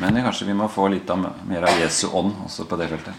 [0.00, 3.14] Men kanskje vi må få litt av, mer av Jesu ånd også på det feltet.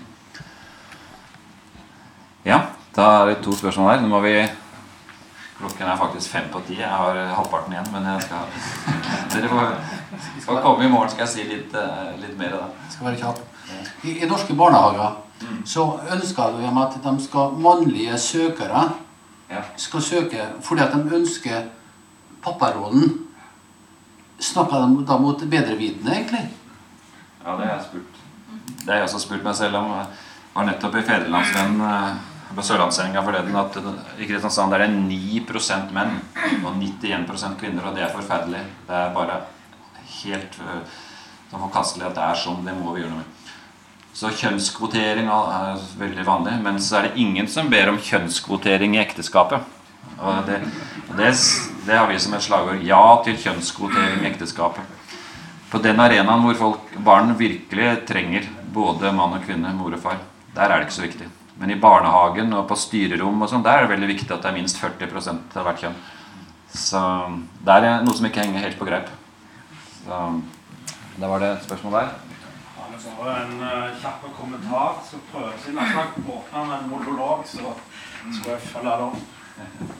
[2.45, 2.63] Ja,
[2.95, 4.01] da er det to spørsmål her.
[4.01, 4.35] Nå må vi
[5.61, 6.79] Klokken er faktisk fem på ti.
[6.79, 8.47] Jeg har halvparten igjen, men jeg skal
[9.31, 9.75] Dere får,
[10.41, 12.63] skal komme i morgen, skal jeg si litt, eh, litt mer da.
[12.89, 13.43] Skal være kjapp.
[14.03, 15.19] I, I norske barnehager
[15.65, 18.89] så ønsker de at de skal, mannlige søkere
[19.77, 21.69] skal søke fordi at de ønsker
[22.43, 23.13] papparollen.
[24.41, 26.49] Snakker de da mot bedrevitende, egentlig?
[27.45, 28.19] Ja, det har jeg spurt.
[28.81, 29.91] Det har jeg også spurt meg selv om.
[29.91, 30.07] Jeg
[30.55, 33.77] var nettopp i Fedrelandsvennen eh, på Sørlandssendinga forleden at
[34.19, 36.17] i Kristiansand er det 9% menn
[36.65, 38.63] og 91% kvinner, og det er forferdelig.
[38.87, 39.37] Det er bare
[40.21, 40.81] helt uh,
[41.53, 42.63] forkastelig at det er sånn.
[42.67, 43.37] Det må vi gjøre noe med.
[44.13, 46.57] Så kjønnskvotering er veldig vanlig.
[46.65, 49.63] Men så er det ingen som ber om kjønnskvotering i ekteskapet.
[50.21, 50.59] Og det,
[51.15, 51.31] det,
[51.87, 52.83] det har vi som et slagord.
[52.85, 54.97] Ja til kjønnskvotering i ekteskapet.
[55.71, 60.19] På den arenaen hvor folk, barn virkelig trenger både mann og kvinne, mor og far,
[60.51, 61.29] der er det ikke så viktig.
[61.61, 64.49] Men i barnehagen og på styrerom og sånn, der er det veldig viktig at det
[64.49, 65.99] er minst 40 av hvert kjønn.
[66.73, 67.01] Så
[67.61, 69.11] det er noe som ikke henger helt på greip.
[70.01, 70.19] Så
[71.21, 72.11] da var det et spørsmål der.
[73.21, 74.97] Bare en uh, kjapp kommentar.
[75.05, 77.75] Så prøver jeg nesten å åpne med en monolog, så
[78.33, 79.95] skal jeg følge det opp.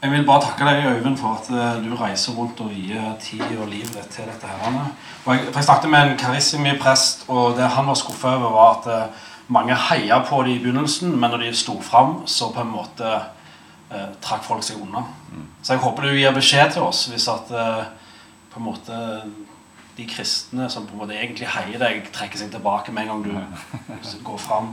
[0.00, 3.46] Jeg vil bare takke deg, Øyvind, for at uh, du reiser rundt og gir tid
[3.58, 4.46] og liv til dette.
[4.46, 4.78] her.
[5.24, 8.78] For jeg, for jeg snakket med en karissimi-prest, og det han var skuffa over, var
[8.78, 12.62] at uh, mange heia på det i begynnelsen, men når de sto fram, så på
[12.62, 13.12] en måte
[13.90, 15.04] eh, trakk folk seg unna.
[15.30, 15.46] Mm.
[15.62, 17.50] Så jeg håper du gir beskjed til oss hvis at
[18.50, 18.96] på en måte
[20.00, 23.24] de kristne som på en måte egentlig heier deg, trekker seg tilbake med en gang
[23.26, 24.72] du går fram.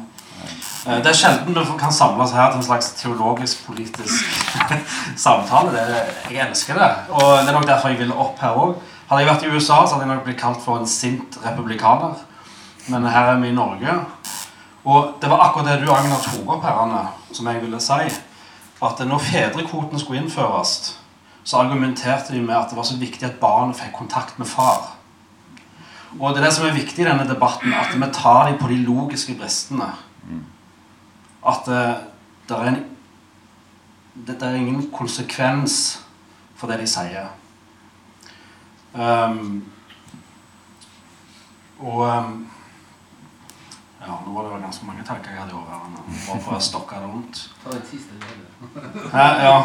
[0.86, 4.38] Eh, det er sjelden du kan samles her til en slags teologisk-politisk
[5.26, 5.74] samtale.
[5.74, 6.92] Det, jeg elsker det.
[7.18, 8.78] Og det er nok derfor jeg vil opp her òg.
[9.08, 12.18] Hadde jeg vært i USA, så hadde jeg nok blitt kalt for en sint republikaner.
[12.92, 13.98] Men her er vi i Norge.
[14.88, 17.02] Og det var akkurat det du Agner tok opp her, Anne,
[17.36, 18.08] som jeg ville si.
[18.88, 20.96] At når fedrekvoten skulle innføres,
[21.44, 24.94] så argumenterte de med at det var så viktig at barnet fikk kontakt med far.
[26.20, 28.68] Og det er det som er viktig i denne debatten, at vi tar dem på
[28.72, 29.90] de logiske bristene.
[31.48, 31.84] At det,
[32.50, 32.84] det, er en,
[34.16, 36.00] det, det er ingen konsekvens
[36.56, 37.28] for det de sier.
[38.96, 39.66] Um,
[41.80, 42.48] og um,
[44.08, 46.04] Ja, nå var det jo ganske mange tanker jeg hadde i hodet.
[46.30, 47.42] Bare for å stokke det rundt.
[49.12, 49.58] Ja, ja.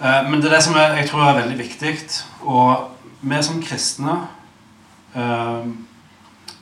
[0.00, 1.94] Eh, Men det er det som jeg, jeg tror er veldig viktig.
[2.44, 4.18] Og vi som kristne
[5.16, 5.64] eh,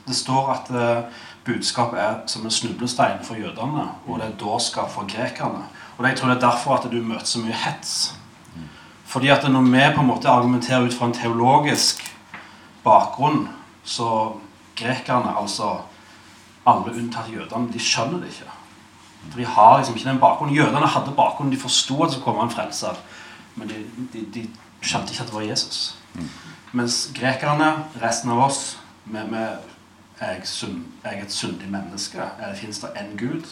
[0.07, 4.89] Det står at eh, budskapet er som en snublestein for jødene, og det er dårskap
[4.91, 5.65] for grekerne.
[5.97, 8.15] Og jeg tror det er derfor at du møter så mye hets.
[9.07, 12.03] Fordi at når vi på en måte argumenterer ut fra en teologisk
[12.83, 13.47] bakgrunn,
[13.83, 14.33] så
[14.75, 15.77] grekerne, altså
[16.67, 18.55] alle unntatt jødene, de skjønner det ikke.
[19.35, 20.55] De har liksom ikke den bakgrunnen.
[20.55, 22.99] Jødene hadde bakgrunnen, de forsto at det skulle komme en frelser.
[23.55, 24.43] Men de, de, de
[24.81, 25.97] skjønte ikke at det var Jesus.
[26.71, 27.71] Mens grekerne,
[28.01, 29.57] resten av oss, vi, er,
[30.21, 32.19] er et syndig menneske.
[32.39, 33.47] Det Fins det én Gud?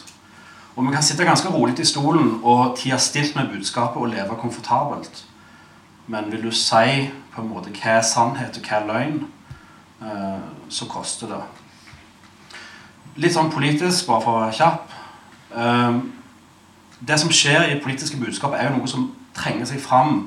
[0.76, 4.36] Og vi kan sitte ganske rolig i stolen og tie stilt med budskapet og leve
[4.40, 5.26] komfortabelt.
[6.08, 9.22] Men vil du si på en måte hva er sannhet og hva er løgn,
[10.02, 11.42] eh, så koster det.
[13.16, 14.96] Litt sånn politisk, bare for å være kjapp.
[15.56, 16.00] Eh,
[17.08, 20.26] det som skjer i politiske budskap, er jo noe som trenger seg fram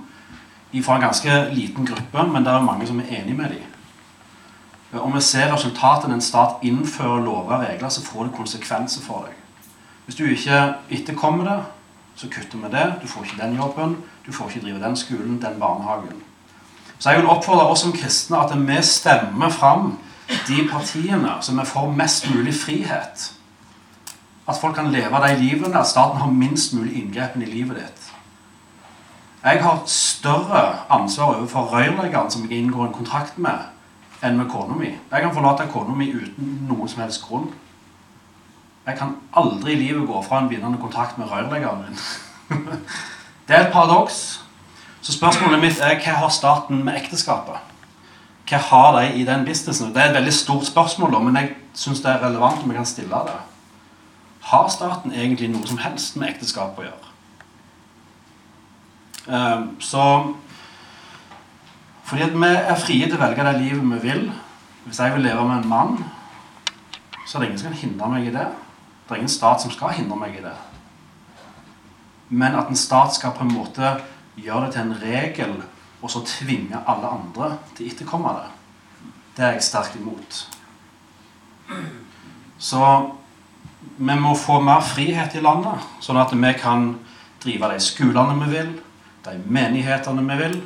[0.85, 5.01] fra en ganske liten gruppe, men det er mange som er enig med dem.
[5.01, 9.27] Om vi ser resultatet en stat innfører lover og regler, så får det konsekvenser for
[9.27, 9.35] deg.
[10.07, 10.61] Hvis du ikke
[10.91, 11.59] etterkommer det,
[12.17, 12.87] så kutter vi det.
[13.03, 13.97] Du får ikke den jobben,
[14.27, 16.23] du får ikke drive den skolen, den barnehagen.
[16.99, 19.99] Så jeg vil oppfordre oss som kristne at vi stemmer fram
[20.29, 23.33] de partiene som er for mest mulig frihet.
[24.49, 28.05] At folk kan leve de livene, at staten har minst mulig inngrepen i livet ditt.
[29.45, 33.69] Jeg har større ansvar overfor rørleggeren som jeg inngår en kontrakt med,
[34.23, 34.91] enn med kona mi.
[35.11, 37.53] Jeg kan forlate kona mi uten noen som helst grunn.
[38.87, 42.03] Jeg kan aldri i livet gå fra en vinnende kontakt med rørleggeren min.
[43.49, 44.41] det er et paradoks.
[45.01, 47.68] Så spørsmålet mitt er hva har staten med ekteskapet?
[48.49, 49.93] Hva har de i den businessen?
[49.93, 52.89] Det er et veldig stort spørsmål, men jeg syns det er relevant om vi kan
[52.89, 53.37] stille det.
[54.49, 57.09] Har staten egentlig noe som helst med ekteskap å gjøre?
[59.29, 60.35] Um, så
[62.09, 64.23] Fordi at vi er frie til å velge det livet vi vil.
[64.87, 65.99] Hvis jeg vil leve med en mann,
[67.27, 68.47] så er det ingen som kan hindre meg i det.
[69.05, 70.55] Det er ingen stat som skal hindre meg i det.
[72.31, 73.99] Men at en stat skal på en måte
[74.41, 75.53] gjøre det til en regel,
[76.03, 78.49] og så tvinge alle andre til å etterkomme det,
[79.37, 80.41] det er jeg sterkt imot.
[82.59, 82.83] Så
[83.99, 86.91] vi må få mer frihet i landet, sånn at vi kan
[87.43, 88.73] drive de skolene vi vil,
[89.27, 90.59] de menighetene vi vil.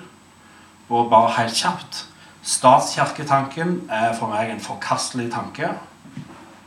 [0.93, 2.07] Og bare helt kjapt
[2.43, 5.69] Statskirketanken er for meg en forkastelig tanke.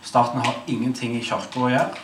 [0.05, 2.03] Staten har ingenting i kirka å gjøre.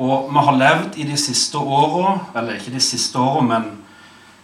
[0.00, 3.68] Og vi har levd i de siste åra, eller ikke de siste åra, men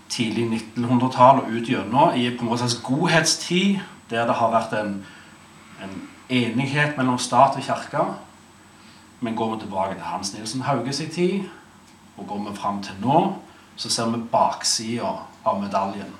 [0.08, 0.46] tidlig
[0.76, 3.80] 1900-tall og ut gjennom, i på en måte godhetstid,
[4.10, 5.00] der det har vært en,
[5.82, 5.96] en
[6.28, 8.04] enighet mellom stat og kirke.
[9.20, 11.48] Men går vi tilbake til Hans Nilsen Hauges i tid,
[12.16, 13.24] og går vi fram til nå,
[13.76, 15.12] så ser vi baksida
[15.44, 16.12] av medaljen.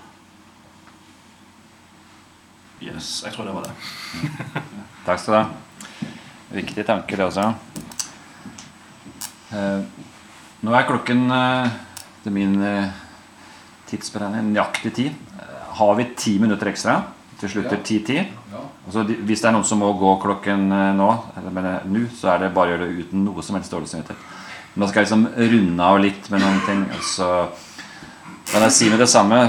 [2.82, 3.72] Yes, jeg tror det var det.
[5.06, 5.46] Takk skal du ha.
[6.56, 7.48] Viktig tanke, det også.
[9.56, 9.80] Eh,
[10.66, 11.72] nå er klokken eh,
[12.24, 13.05] til min eh,
[13.90, 15.06] tidsberegning nøyaktig ti.
[15.10, 17.00] Eh, har vi ti minutter ekstra?
[17.40, 18.22] Til slutter ti-ti.
[18.86, 22.44] Altså, hvis det er noen som må gå klokken eh, nå, eller nå, så er
[22.44, 24.34] det bare å gjøre det uten noe som helst dårlig samvittighet.
[24.74, 26.84] Men da skal jeg liksom runde av litt med noen ting.
[26.92, 27.30] og Så
[28.52, 29.40] kan jeg si med det samme,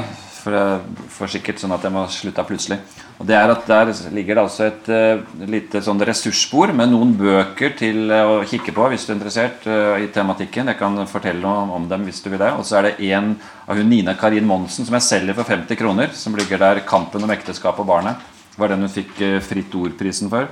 [0.48, 2.78] for, for sikkert sånn at jeg må slutte plutselig.
[3.18, 7.12] Og det er at Der ligger det altså et uh, lite sånn ressursbord med noen
[7.18, 10.72] bøker til uh, å kikke på hvis du er interessert uh, i tematikken.
[10.72, 12.54] Jeg kan fortelle noe om, dem hvis du vil det.
[12.56, 13.34] Og så er det en
[13.68, 16.16] av hun Nina Karin Monsen som jeg selger for 50 kroner.
[16.16, 18.24] Som ligger der 'Kampen om ekteskap og barnet'.
[18.58, 20.48] Var den hun fikk Fritt Ord-prisen for.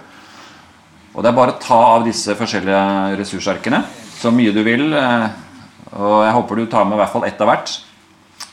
[1.15, 3.79] Og det er bare å ta av disse forskjellige ressursarkene
[4.19, 4.91] så mye du vil.
[5.95, 7.71] Og jeg håper du tar med i hvert fall ett av hvert.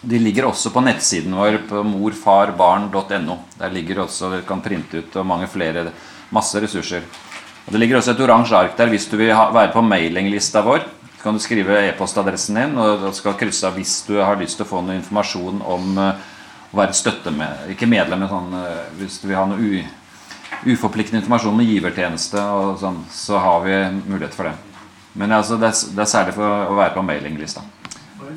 [0.02, 3.36] De ligger også på nettsiden vår på morfarbarn.no.
[3.58, 5.92] Der ligger også, Dere kan printe ut og mange flere,
[6.34, 7.06] masse ressurser.
[7.66, 10.64] Og Det ligger også et oransje ark der hvis du vil ha, være på mailinglista
[10.66, 10.82] vår.
[11.16, 14.58] Så kan du skrive e-postadressen din og du skal krysse av hvis du har lyst
[14.58, 16.16] til å få noe informasjon om uh,
[16.72, 19.84] å være støtte med, ikke medlem, men sånn, uh, hvis du vil ha noe u,
[20.74, 24.56] uforpliktende informasjon med givertjeneste, og sånn, så har vi mulighet for det.
[25.14, 27.62] Men altså, det, er, det er særlig for å være på mailinglista.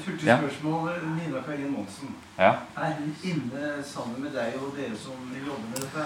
[0.07, 0.37] Et Ja.
[0.37, 0.89] spørsmål.
[1.17, 2.13] Nina Karin Monsen.
[2.37, 2.51] Ja.
[2.77, 6.05] Er hun inne sammen med deg og dere som vil jobbe med dette?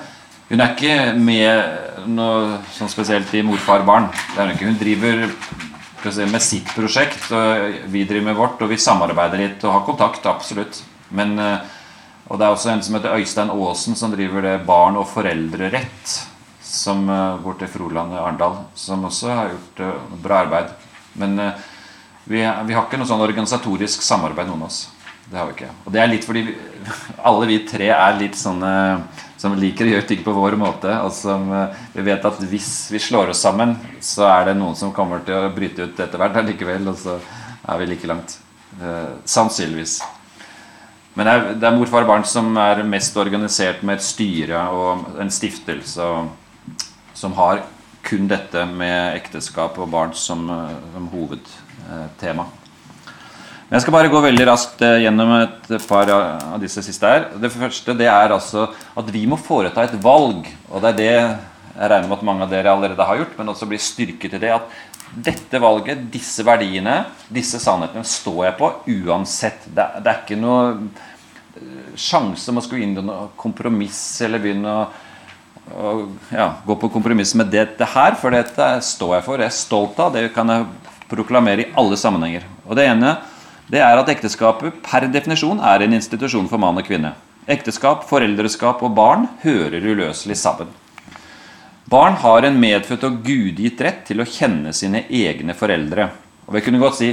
[0.49, 4.09] Hun er ikke med noe sånn spesielt i Morfar barn.
[4.35, 4.65] Det er hun ikke.
[4.65, 9.73] Hun driver med sitt prosjekt, og vi driver med vårt, og vi samarbeider litt og
[9.73, 10.81] har kontakt, absolutt.
[11.11, 11.59] Men, eh,
[12.29, 16.27] Og det er også en som heter Øystein Aasen, som driver det Barn og foreldrerett
[16.61, 20.69] som går bort til Froland i Arendal, som også har gjort bra arbeid.
[21.15, 21.39] Men
[22.25, 24.83] vi, vi, har ikke noe sånn organisatorisk samarbeid, noen av oss.
[25.29, 25.71] Det har vi ikke.
[25.85, 26.55] Og det er litt fordi vi,
[27.29, 28.73] alle vi tre er litt sånne
[29.39, 30.91] som liker å gjøre ting på vår måte.
[31.05, 31.47] Og som
[31.93, 35.37] vi vet at hvis vi slår oss sammen, så er det noen som kommer til
[35.37, 36.91] å bryte ut etter hvert allikevel.
[36.91, 38.39] Og så er vi like langt.
[39.25, 39.99] sannsynligvis.
[41.17, 44.61] Men det er, det er mor, og barn som er mest organisert med et styre
[44.71, 46.05] og en stiftelse
[47.17, 47.63] som har
[48.07, 50.45] kun dette med ekteskap og barn som,
[50.93, 51.09] som
[51.89, 52.47] hovedtema.
[53.69, 57.27] Men jeg skal bare gå veldig raskt eh, gjennom et par av disse siste her.
[57.37, 60.47] Det første det er altså at vi må foreta et valg.
[60.71, 61.27] Og det er det jeg
[61.77, 64.55] regner med at mange av dere allerede har gjort, men også blir styrket i det.
[64.55, 68.71] At dette valget, disse verdiene, disse sannhetene står jeg på
[69.05, 69.69] uansett.
[69.69, 70.73] Det, det er ikke noe
[71.99, 74.83] sjanse om å skulle inn i noe kompromiss eller begynne å,
[75.69, 75.93] å
[76.33, 79.41] ja, gå på kompromiss med dette her, for dette står jeg for.
[79.41, 80.13] Jeg er stolt av.
[80.15, 80.67] Det kan jeg
[81.09, 82.45] proklamere i alle sammenhenger.
[82.67, 83.17] Og Det ene
[83.69, 87.13] det er at ekteskapet per definisjon er en institusjon for mann og kvinne.
[87.49, 90.71] Ekteskap, foreldreskap og barn hører uløselig sammen.
[91.89, 96.09] Barn har en medfødt og gudgitt rett til å kjenne sine egne foreldre.
[96.45, 97.11] Og vi kunne godt si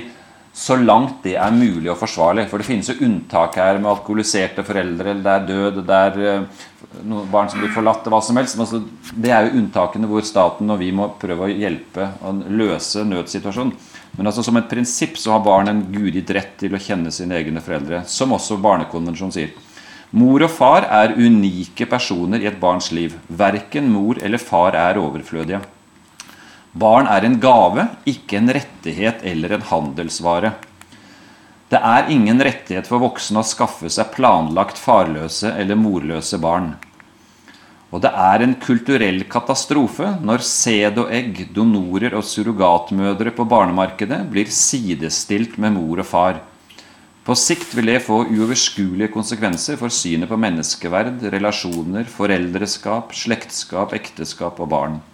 [0.56, 2.46] så langt det er mulig og forsvarlig.
[2.48, 6.46] For det finnes jo unntak her med alkoholiserte foreldre, eller det er død, det er
[7.04, 8.56] noen barn som blir forlatt, hva som helst.
[8.62, 8.80] Altså,
[9.12, 13.76] det er jo unntakene hvor staten og vi må prøve å hjelpe og løse nødsituasjonen.
[14.16, 17.36] Men altså som et prinsipp så har barn en gudgitt rett til å kjenne sine
[17.36, 19.52] egne foreldre, som også Barnekonvensjonen sier.
[20.16, 23.18] Mor og far er unike personer i et barns liv.
[23.28, 25.60] Verken mor eller far er overflødige.
[26.76, 30.50] Barn er en gave, ikke en rettighet eller en handelsvare.
[31.72, 36.74] Det er ingen rettighet for voksne å skaffe seg planlagt farløse eller morløse barn.
[37.94, 44.20] Og det er en kulturell katastrofe når sæd og egg, donorer og surrogatmødre på barnemarkedet
[44.28, 46.44] blir sidestilt med mor og far.
[47.24, 54.60] På sikt vil det få uoverskuelige konsekvenser for synet på menneskeverd, relasjoner, foreldreskap, slektskap, ekteskap
[54.60, 55.04] og barn.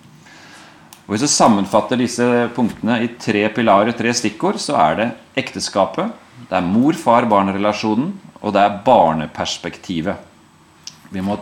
[1.12, 2.24] Og Hvis du sammenfatter disse
[2.56, 5.08] punktene i tre pilarer, tre stikkord, så er det
[5.42, 6.08] ekteskapet,
[6.48, 10.16] det er mor-far-barn-relasjonen, og det er barneperspektivet.
[11.12, 11.36] Vi må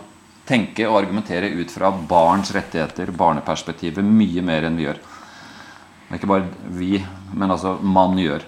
[0.50, 4.98] tenke og argumentere ut fra barns rettigheter, barneperspektivet, mye mer enn vi gjør.
[4.98, 6.92] Det er ikke bare vi,
[7.30, 8.42] men altså mann gjør.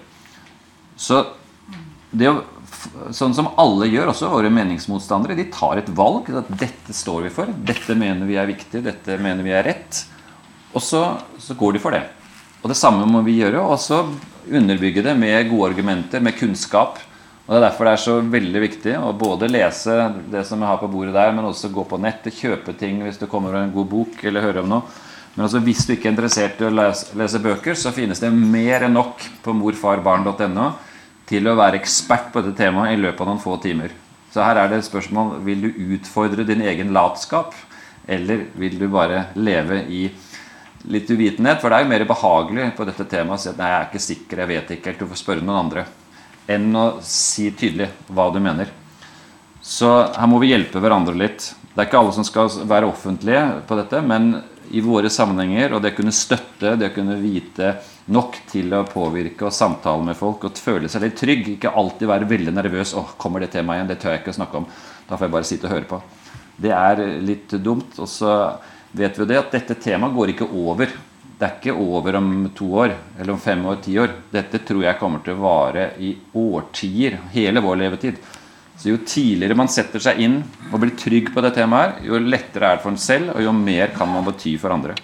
[0.99, 1.23] Så
[2.11, 2.41] det å,
[3.15, 6.27] sånn som alle gjør, også våre meningsmotstandere, de tar et valg.
[6.35, 7.59] at Dette står vi for.
[7.71, 8.83] Dette mener vi er viktig.
[8.83, 10.09] Dette mener vi er rett.
[10.73, 11.03] Og så,
[11.37, 12.03] så, går de for det.
[12.63, 13.61] Og det samme må vi gjøre.
[13.61, 14.03] Og så
[14.49, 16.99] underbygge det med gode argumenter, med kunnskap.
[17.43, 19.97] Og Det er derfor det er så veldig viktig å både lese
[20.31, 23.19] det som jeg har på bordet der, men også gå på nettet, kjøpe ting hvis
[23.19, 25.01] du kommer over en god bok eller hører om noe.
[25.33, 28.29] Men altså, hvis du ikke er interessert i å lese, lese bøker, så finnes det
[28.31, 30.69] mer enn nok på morfarbarn.no
[31.27, 33.91] til å være ekspert på dette temaet i løpet av noen få timer.
[34.33, 37.53] Så her er det et spørsmål vil du utfordre din egen latskap,
[38.07, 40.07] eller vil du bare leve i
[40.91, 41.61] litt uvitenhet.
[41.61, 43.89] For det er jo mer behagelig på dette temaet å si at nei, jeg er
[43.89, 45.85] ikke sikker, jeg vet ikke helt, du får spørre noen andre.
[46.51, 48.71] Enn å si tydelig hva du mener.
[49.63, 51.53] Så her må vi hjelpe hverandre litt.
[51.73, 54.33] Det er ikke alle som skal være offentlige på dette, men
[54.73, 57.75] i våre sammenhenger, og det å kunne støtte, det å kunne vite
[58.13, 61.47] nok til å påvirke og samtale med folk og føle seg litt trygg.
[61.55, 62.93] Ikke alltid være veldig nervøs.
[62.93, 63.91] 'Å, kommer det temaet igjen?
[63.91, 64.69] Det tør jeg ikke å snakke om.'
[65.07, 66.01] Da får jeg bare sitte og høre på.
[66.63, 67.99] Det er litt dumt.
[67.99, 68.33] Og så
[68.93, 70.93] vet vi det at dette temaet går ikke over.
[71.33, 74.13] Det er ikke over om to år eller om fem år, ti år.
[74.31, 77.17] Dette tror jeg kommer til å vare i årtier.
[77.33, 78.21] Hele vår levetid.
[78.77, 80.39] Så Jo tidligere man setter seg inn
[80.71, 83.53] og blir trygg på det temaet, jo lettere er det for en selv, og jo
[83.55, 84.95] mer kan man bety for andre.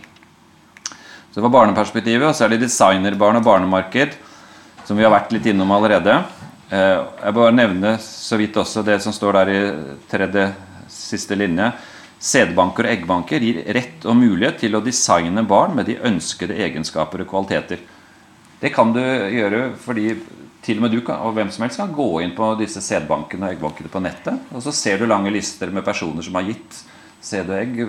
[1.30, 4.18] Så det var barneperspektivet, og så er det designerbarn og barnemarked,
[4.88, 6.18] som vi har vært litt innom allerede.
[6.70, 9.61] Eh, jeg bare nevne så vidt også det som står der i
[10.10, 10.49] tredje
[10.90, 11.70] siste linje.
[12.19, 17.23] Sædbanker og eggbanker gir rett og mulighet til å designe barn med de ønskede egenskaper
[17.23, 17.79] og kvaliteter.
[18.59, 20.11] Det kan du gjøre fordi
[20.65, 23.47] til og med du kan, og hvem som helst kan gå inn på disse sædbankene
[23.47, 24.41] og eggbankene på nettet.
[24.51, 26.81] Og så ser du lange lister med personer som har gitt
[27.23, 27.79] sæd og egg.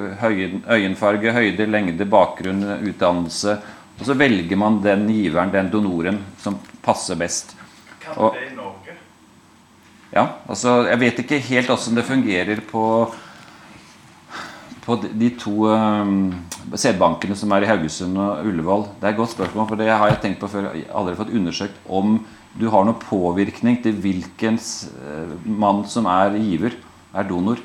[0.71, 3.57] Øyenfarge, høyde, lengde, bakgrunn, utdannelse.
[3.99, 7.57] Og så velger man den giveren, den donoren, som passer best.
[8.01, 8.95] Kan det i Norge?
[10.11, 12.85] Ja, altså Jeg vet ikke helt åssen det fungerer på
[14.85, 16.31] på de to um,
[16.73, 18.87] sædbankene som er i Haugesund og Ullevål?
[19.01, 20.71] Det er et godt spørsmål, for det har jeg tenkt på før.
[20.73, 22.19] Aldri fått undersøkt om
[22.59, 26.79] du har noen påvirkning til hvilken uh, mann som er giver.
[27.15, 27.59] er donor.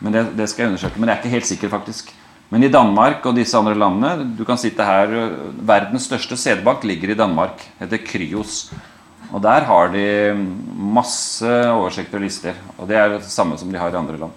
[0.00, 1.00] Men det, det, skal jeg undersøke.
[1.00, 2.12] Men jeg er ikke helt sikker, faktisk.
[2.50, 5.12] Men i Danmark og disse andre landene Du kan sitte her
[5.62, 7.62] Verdens største sædbank ligger i Danmark.
[7.78, 8.72] Heter Kryos.
[9.30, 10.06] Og der har de
[10.74, 12.56] masse oversikter og lister.
[12.78, 14.32] Og det er det samme som de har i andre land.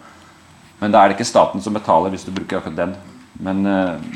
[0.82, 2.96] Men da er det ikke staten som betaler hvis du bruker akkurat den.
[3.44, 4.08] Men eh,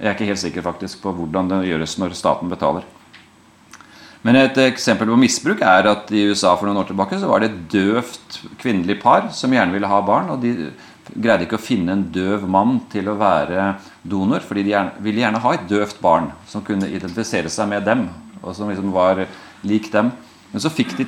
[0.00, 2.86] jeg er ikke helt sikker faktisk på hvordan det gjøres når staten betaler.
[4.24, 7.42] Men et eksempel på misbruk er at i USA for noen år tilbake så var
[7.42, 10.30] det et døvt kvinnelig par som gjerne ville ha barn.
[10.32, 10.70] Og de
[11.12, 15.20] greide ikke å finne en døv mann til å være donor, fordi de gjerne, ville
[15.20, 18.06] gjerne ha et døvt barn som kunne identifisere seg med dem,
[18.40, 19.26] og som liksom var
[19.68, 20.14] lik dem.
[20.54, 21.06] Men så fikk de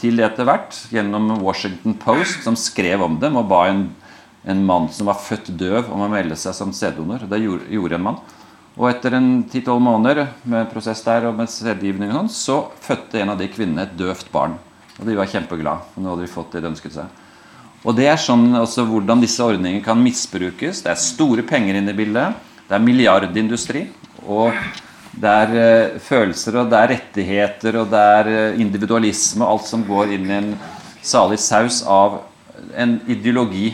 [0.00, 3.86] til det etter hvert gjennom Washington Post, som skrev om dem og ba en,
[4.46, 7.26] en mann som var født døv, om å melde seg som sæddonor.
[7.26, 8.18] Det gjorde, en mann.
[8.76, 13.40] Og etter en 10-12 måneder med prosess der og med sædgivning så fødte en av
[13.40, 14.58] de kvinnene et døvt barn.
[15.00, 15.86] Og de var kjempeglade.
[15.92, 17.22] For nå hadde de fått det de ønsket seg.
[17.86, 20.82] Og det er sånn også hvordan disse ordningene kan misbrukes.
[20.84, 22.36] Det er store penger inne i bildet.
[22.68, 23.86] Det er milliardindustri.
[24.26, 24.54] Og
[25.16, 29.84] det er uh, følelser, og det er rettigheter, og det er uh, individualisme alt som
[29.86, 30.50] går inn i en
[31.00, 32.18] salig saus av
[32.76, 33.70] en ideologi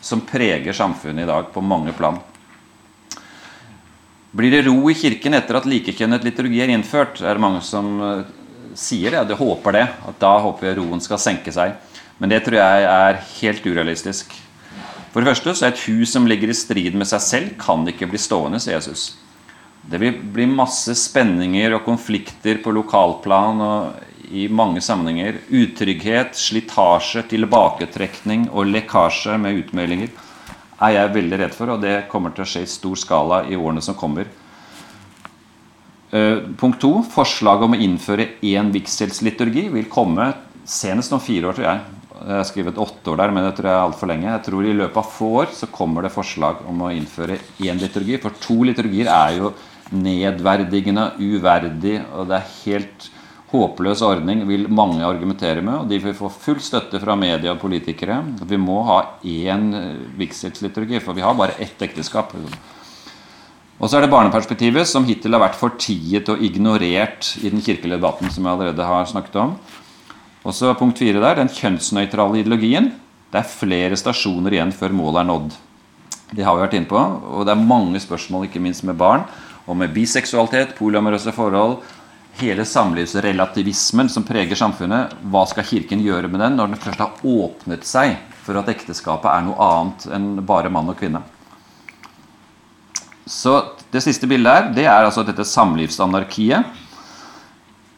[0.00, 2.18] som preger samfunnet i dag på mange plan.
[4.30, 7.18] Blir det ro i kirken etter at likekjønnet liturgi er innført?
[7.20, 8.28] er det mange som uh,
[8.78, 9.24] sier det.
[9.32, 9.86] De håper det.
[10.06, 11.74] At da håper jeg roen skal senke seg.
[12.20, 14.36] Men det tror jeg er helt urealistisk.
[15.10, 17.82] For det første så er et hus som ligger i strid med seg selv, kan
[17.90, 19.16] ikke bli stående, sier Jesus.
[19.90, 25.40] Det vil bli masse spenninger og konflikter på lokalplan og i mange sammenhenger.
[25.50, 30.10] Utrygghet, slitasje, tilbaketrekning og lekkasje med utmeldinger
[30.80, 33.58] er jeg veldig redd for, og det kommer til å skje i stor skala i
[33.58, 34.30] årene som kommer.
[36.10, 36.94] Uh, punkt to.
[37.06, 40.32] Forslaget om å innføre én vigselsliturgi vil komme
[40.66, 41.82] senest om fire år, tror jeg.
[42.20, 44.28] Jeg har skrevet åtte år der, men det tror jeg er altfor lenge.
[44.28, 47.80] Jeg tror I løpet av få år så kommer det forslag om å innføre én
[47.80, 48.18] liturgi.
[48.20, 49.54] For to liturgier er jo
[49.90, 53.08] nedverdigende, uverdig, og det er helt
[53.50, 57.62] håpløs ordning vil mange argumentere med, og de vil få full støtte fra media og
[57.62, 58.20] politikere.
[58.46, 62.34] Vi må ha én eh, vigselsliturgi, for vi har bare ett ekteskap.
[63.80, 67.96] Og så er det barneperspektivet, som hittil har vært fortiet og ignorert i den kirkelige
[67.96, 69.54] debatten, som jeg allerede har snakket om.
[70.44, 72.92] Og så punkt fire der, den kjønnsnøytrale ideologien.
[73.30, 75.56] Det er flere stasjoner igjen før målet er nådd.
[76.30, 79.24] Det har vi vært inne på, og det er mange spørsmål, ikke minst med barn,
[79.66, 81.80] og med biseksualitet, polyamorøse forhold,
[82.38, 87.26] hele samlivsrelativismen som preger samfunnet, hva skal Kirken gjøre med den når den først har
[87.26, 91.22] åpnet seg for at ekteskapet er noe annet enn bare mann og kvinne?
[93.26, 96.62] Så Det siste bildet her, det er altså dette samlivsanarkiet.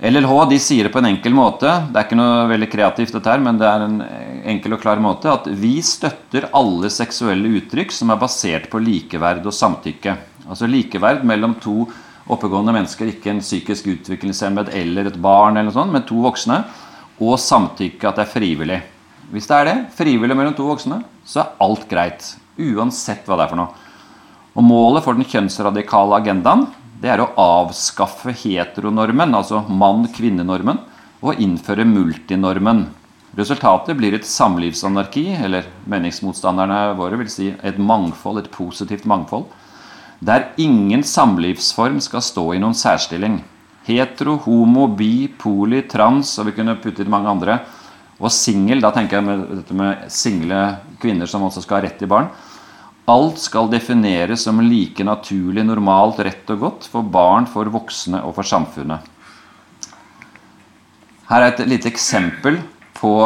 [0.03, 1.69] LLH de sier det på en enkel måte.
[1.93, 3.99] Det er ikke noe veldig kreativt, dette her, men det er en
[4.55, 5.29] enkel og klar måte.
[5.31, 10.17] At vi støtter alle seksuelle uttrykk som er basert på likeverd og samtykke.
[10.49, 11.85] Altså likeverd mellom to
[12.35, 16.63] oppegående mennesker, ikke en psykisk utviklingshemmet eller et barn, eller noe sånt, men to voksne,
[17.23, 18.81] og samtykke at det er frivillig.
[19.33, 22.33] Hvis det er det, frivillig mellom to voksne, så er alt greit.
[22.61, 23.91] Uansett hva det er for noe.
[24.53, 26.67] Og Målet for den kjønnsradikale agendaen
[27.03, 30.79] det er å avskaffe heteronormen, altså mann-kvinne-normen,
[31.23, 32.85] og innføre multinormen.
[33.39, 39.49] Resultatet blir et samlivsanarki, eller meningsmotstanderne våre vil si et mangfold, et positivt mangfold
[40.23, 43.41] der ingen samlivsform skal stå i noen særstilling.
[43.83, 47.59] Hetero, homo, bi, poli, trans og vi kunne putte inn mange andre.
[48.23, 50.61] Og singel, da tenker jeg med dette med single
[51.03, 52.31] kvinner som også skal ha rett til barn.
[53.11, 58.37] Alt skal defineres som like naturlig, normalt, rett og godt for barn, for voksne og
[58.37, 59.03] for samfunnet.
[61.33, 62.61] Her er et lite eksempel
[62.95, 63.17] på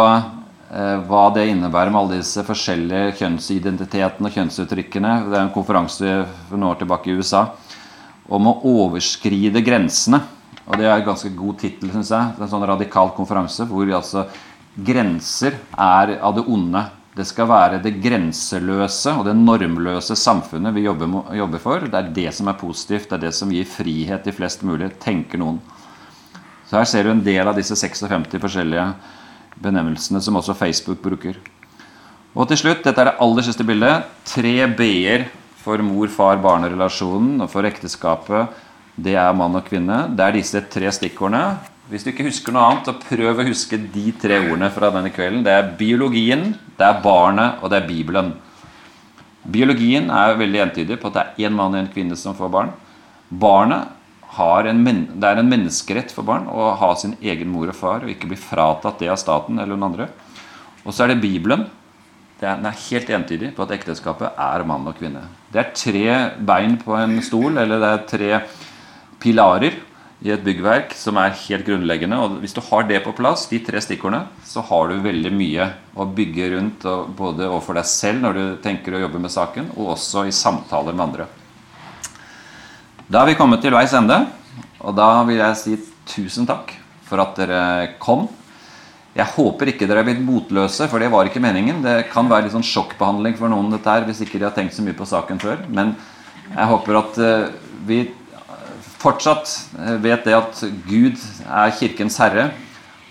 [0.66, 5.12] hva det innebærer med alle disse forskjellige kjønnsidentitetene og kjønnsuttrykkene.
[5.30, 6.16] Det er en konferanse
[6.48, 7.44] for noen år tilbake i USA
[8.26, 10.20] om å overskride grensene.
[10.66, 12.34] Og det er en ganske god tittel, syns jeg.
[12.34, 14.26] Det er en sånn radikal konferanse hvor altså
[14.74, 16.82] grenser er av det onde.
[17.16, 21.86] Det skal være det grenseløse og det normløse samfunnet vi jobber, jobber for.
[21.86, 23.09] Det er det som er positivt.
[23.09, 25.62] Det er det som gir frihet til flest mulig, tenker noen.
[26.66, 28.88] Så her ser du en del av disse 56 forskjellige
[29.62, 31.39] benevnelsene som også Facebook bruker.
[32.37, 34.09] Og til slutt, dette er det aller siste bildet.
[34.28, 35.28] Tre b-er
[35.62, 38.53] for mor-far-barn-relasjonen og for ekteskapet.
[38.97, 40.05] Det er mann og kvinne.
[40.12, 41.57] Det er disse tre stikkordene.
[41.89, 45.12] Hvis du ikke husker noe annet, så prøv å huske de tre ordene fra denne
[45.15, 45.45] kvelden.
[45.47, 48.33] Det er biologien, det er barnet, og det er Bibelen.
[49.47, 52.51] Biologien er veldig entydig på at det er én mann og én kvinne som får
[52.53, 52.73] barn.
[53.31, 53.95] Barnet
[54.36, 54.84] en,
[55.16, 58.28] det er en menneskerett for barn å ha sin egen mor og far og ikke
[58.28, 60.08] bli fratatt det av staten eller noen andre.
[60.84, 61.66] Og så er det Bibelen.
[62.40, 65.22] den er helt entydig på at ekteskapet er mann og kvinne.
[65.52, 68.40] Det er tre bein på en stol, eller det er tre
[69.18, 69.72] pilarer
[70.24, 72.18] i et byggverk som er helt grunnleggende.
[72.18, 75.70] Og hvis du har det på plass, de tre stikkordene, så har du veldig mye
[75.96, 76.86] å bygge rundt,
[77.16, 80.96] både overfor deg selv når du tenker å jobbe med saken, og også i samtaler
[80.96, 81.28] med andre.
[83.07, 84.16] Da er vi kommet til veis ende,
[84.83, 85.77] og da vil jeg si
[86.11, 86.73] tusen takk
[87.07, 87.59] for at dere
[88.03, 88.24] kom.
[89.15, 91.85] Jeg håper ikke dere er blitt motløse, for det var ikke meningen.
[91.85, 94.74] Det kan være litt sånn sjokkbehandling for noen dette her, hvis ikke de har tenkt
[94.74, 95.62] så mye på saken før.
[95.70, 95.93] Men
[96.49, 97.45] jeg håper at eh,
[97.87, 98.01] vi
[98.99, 102.49] fortsatt eh, vet det at Gud er kirkens herre.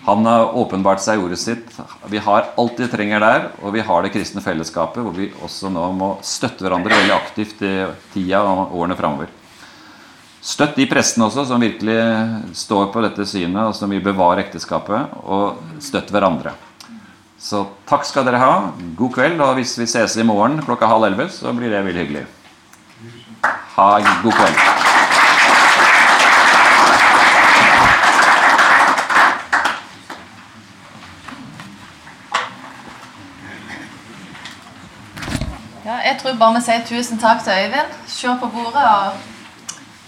[0.04, 1.72] Han har åpenbart seg ordet sitt.
[2.12, 5.72] Vi har alt vi trenger der, og vi har det kristne fellesskapet, hvor vi også
[5.72, 7.74] nå må støtte hverandre veldig aktivt i
[8.12, 9.32] tida og årene framover.
[10.46, 11.96] Støtt de prestene også som virkelig
[12.54, 15.16] står på dette synet, og som vil bevare ekteskapet.
[15.26, 16.52] Og støtt hverandre.
[17.42, 18.52] Så takk skal dere ha.
[18.94, 19.42] God kveld.
[19.42, 22.24] Og hvis vi ses i morgen klokka halv elleve, så blir det veldig hyggelig.
[23.74, 24.62] Ha en god kveld.
[35.86, 37.96] Ja, jeg tror bare vi sier tusen takk til Øyvind.
[38.06, 39.34] Se på bordet og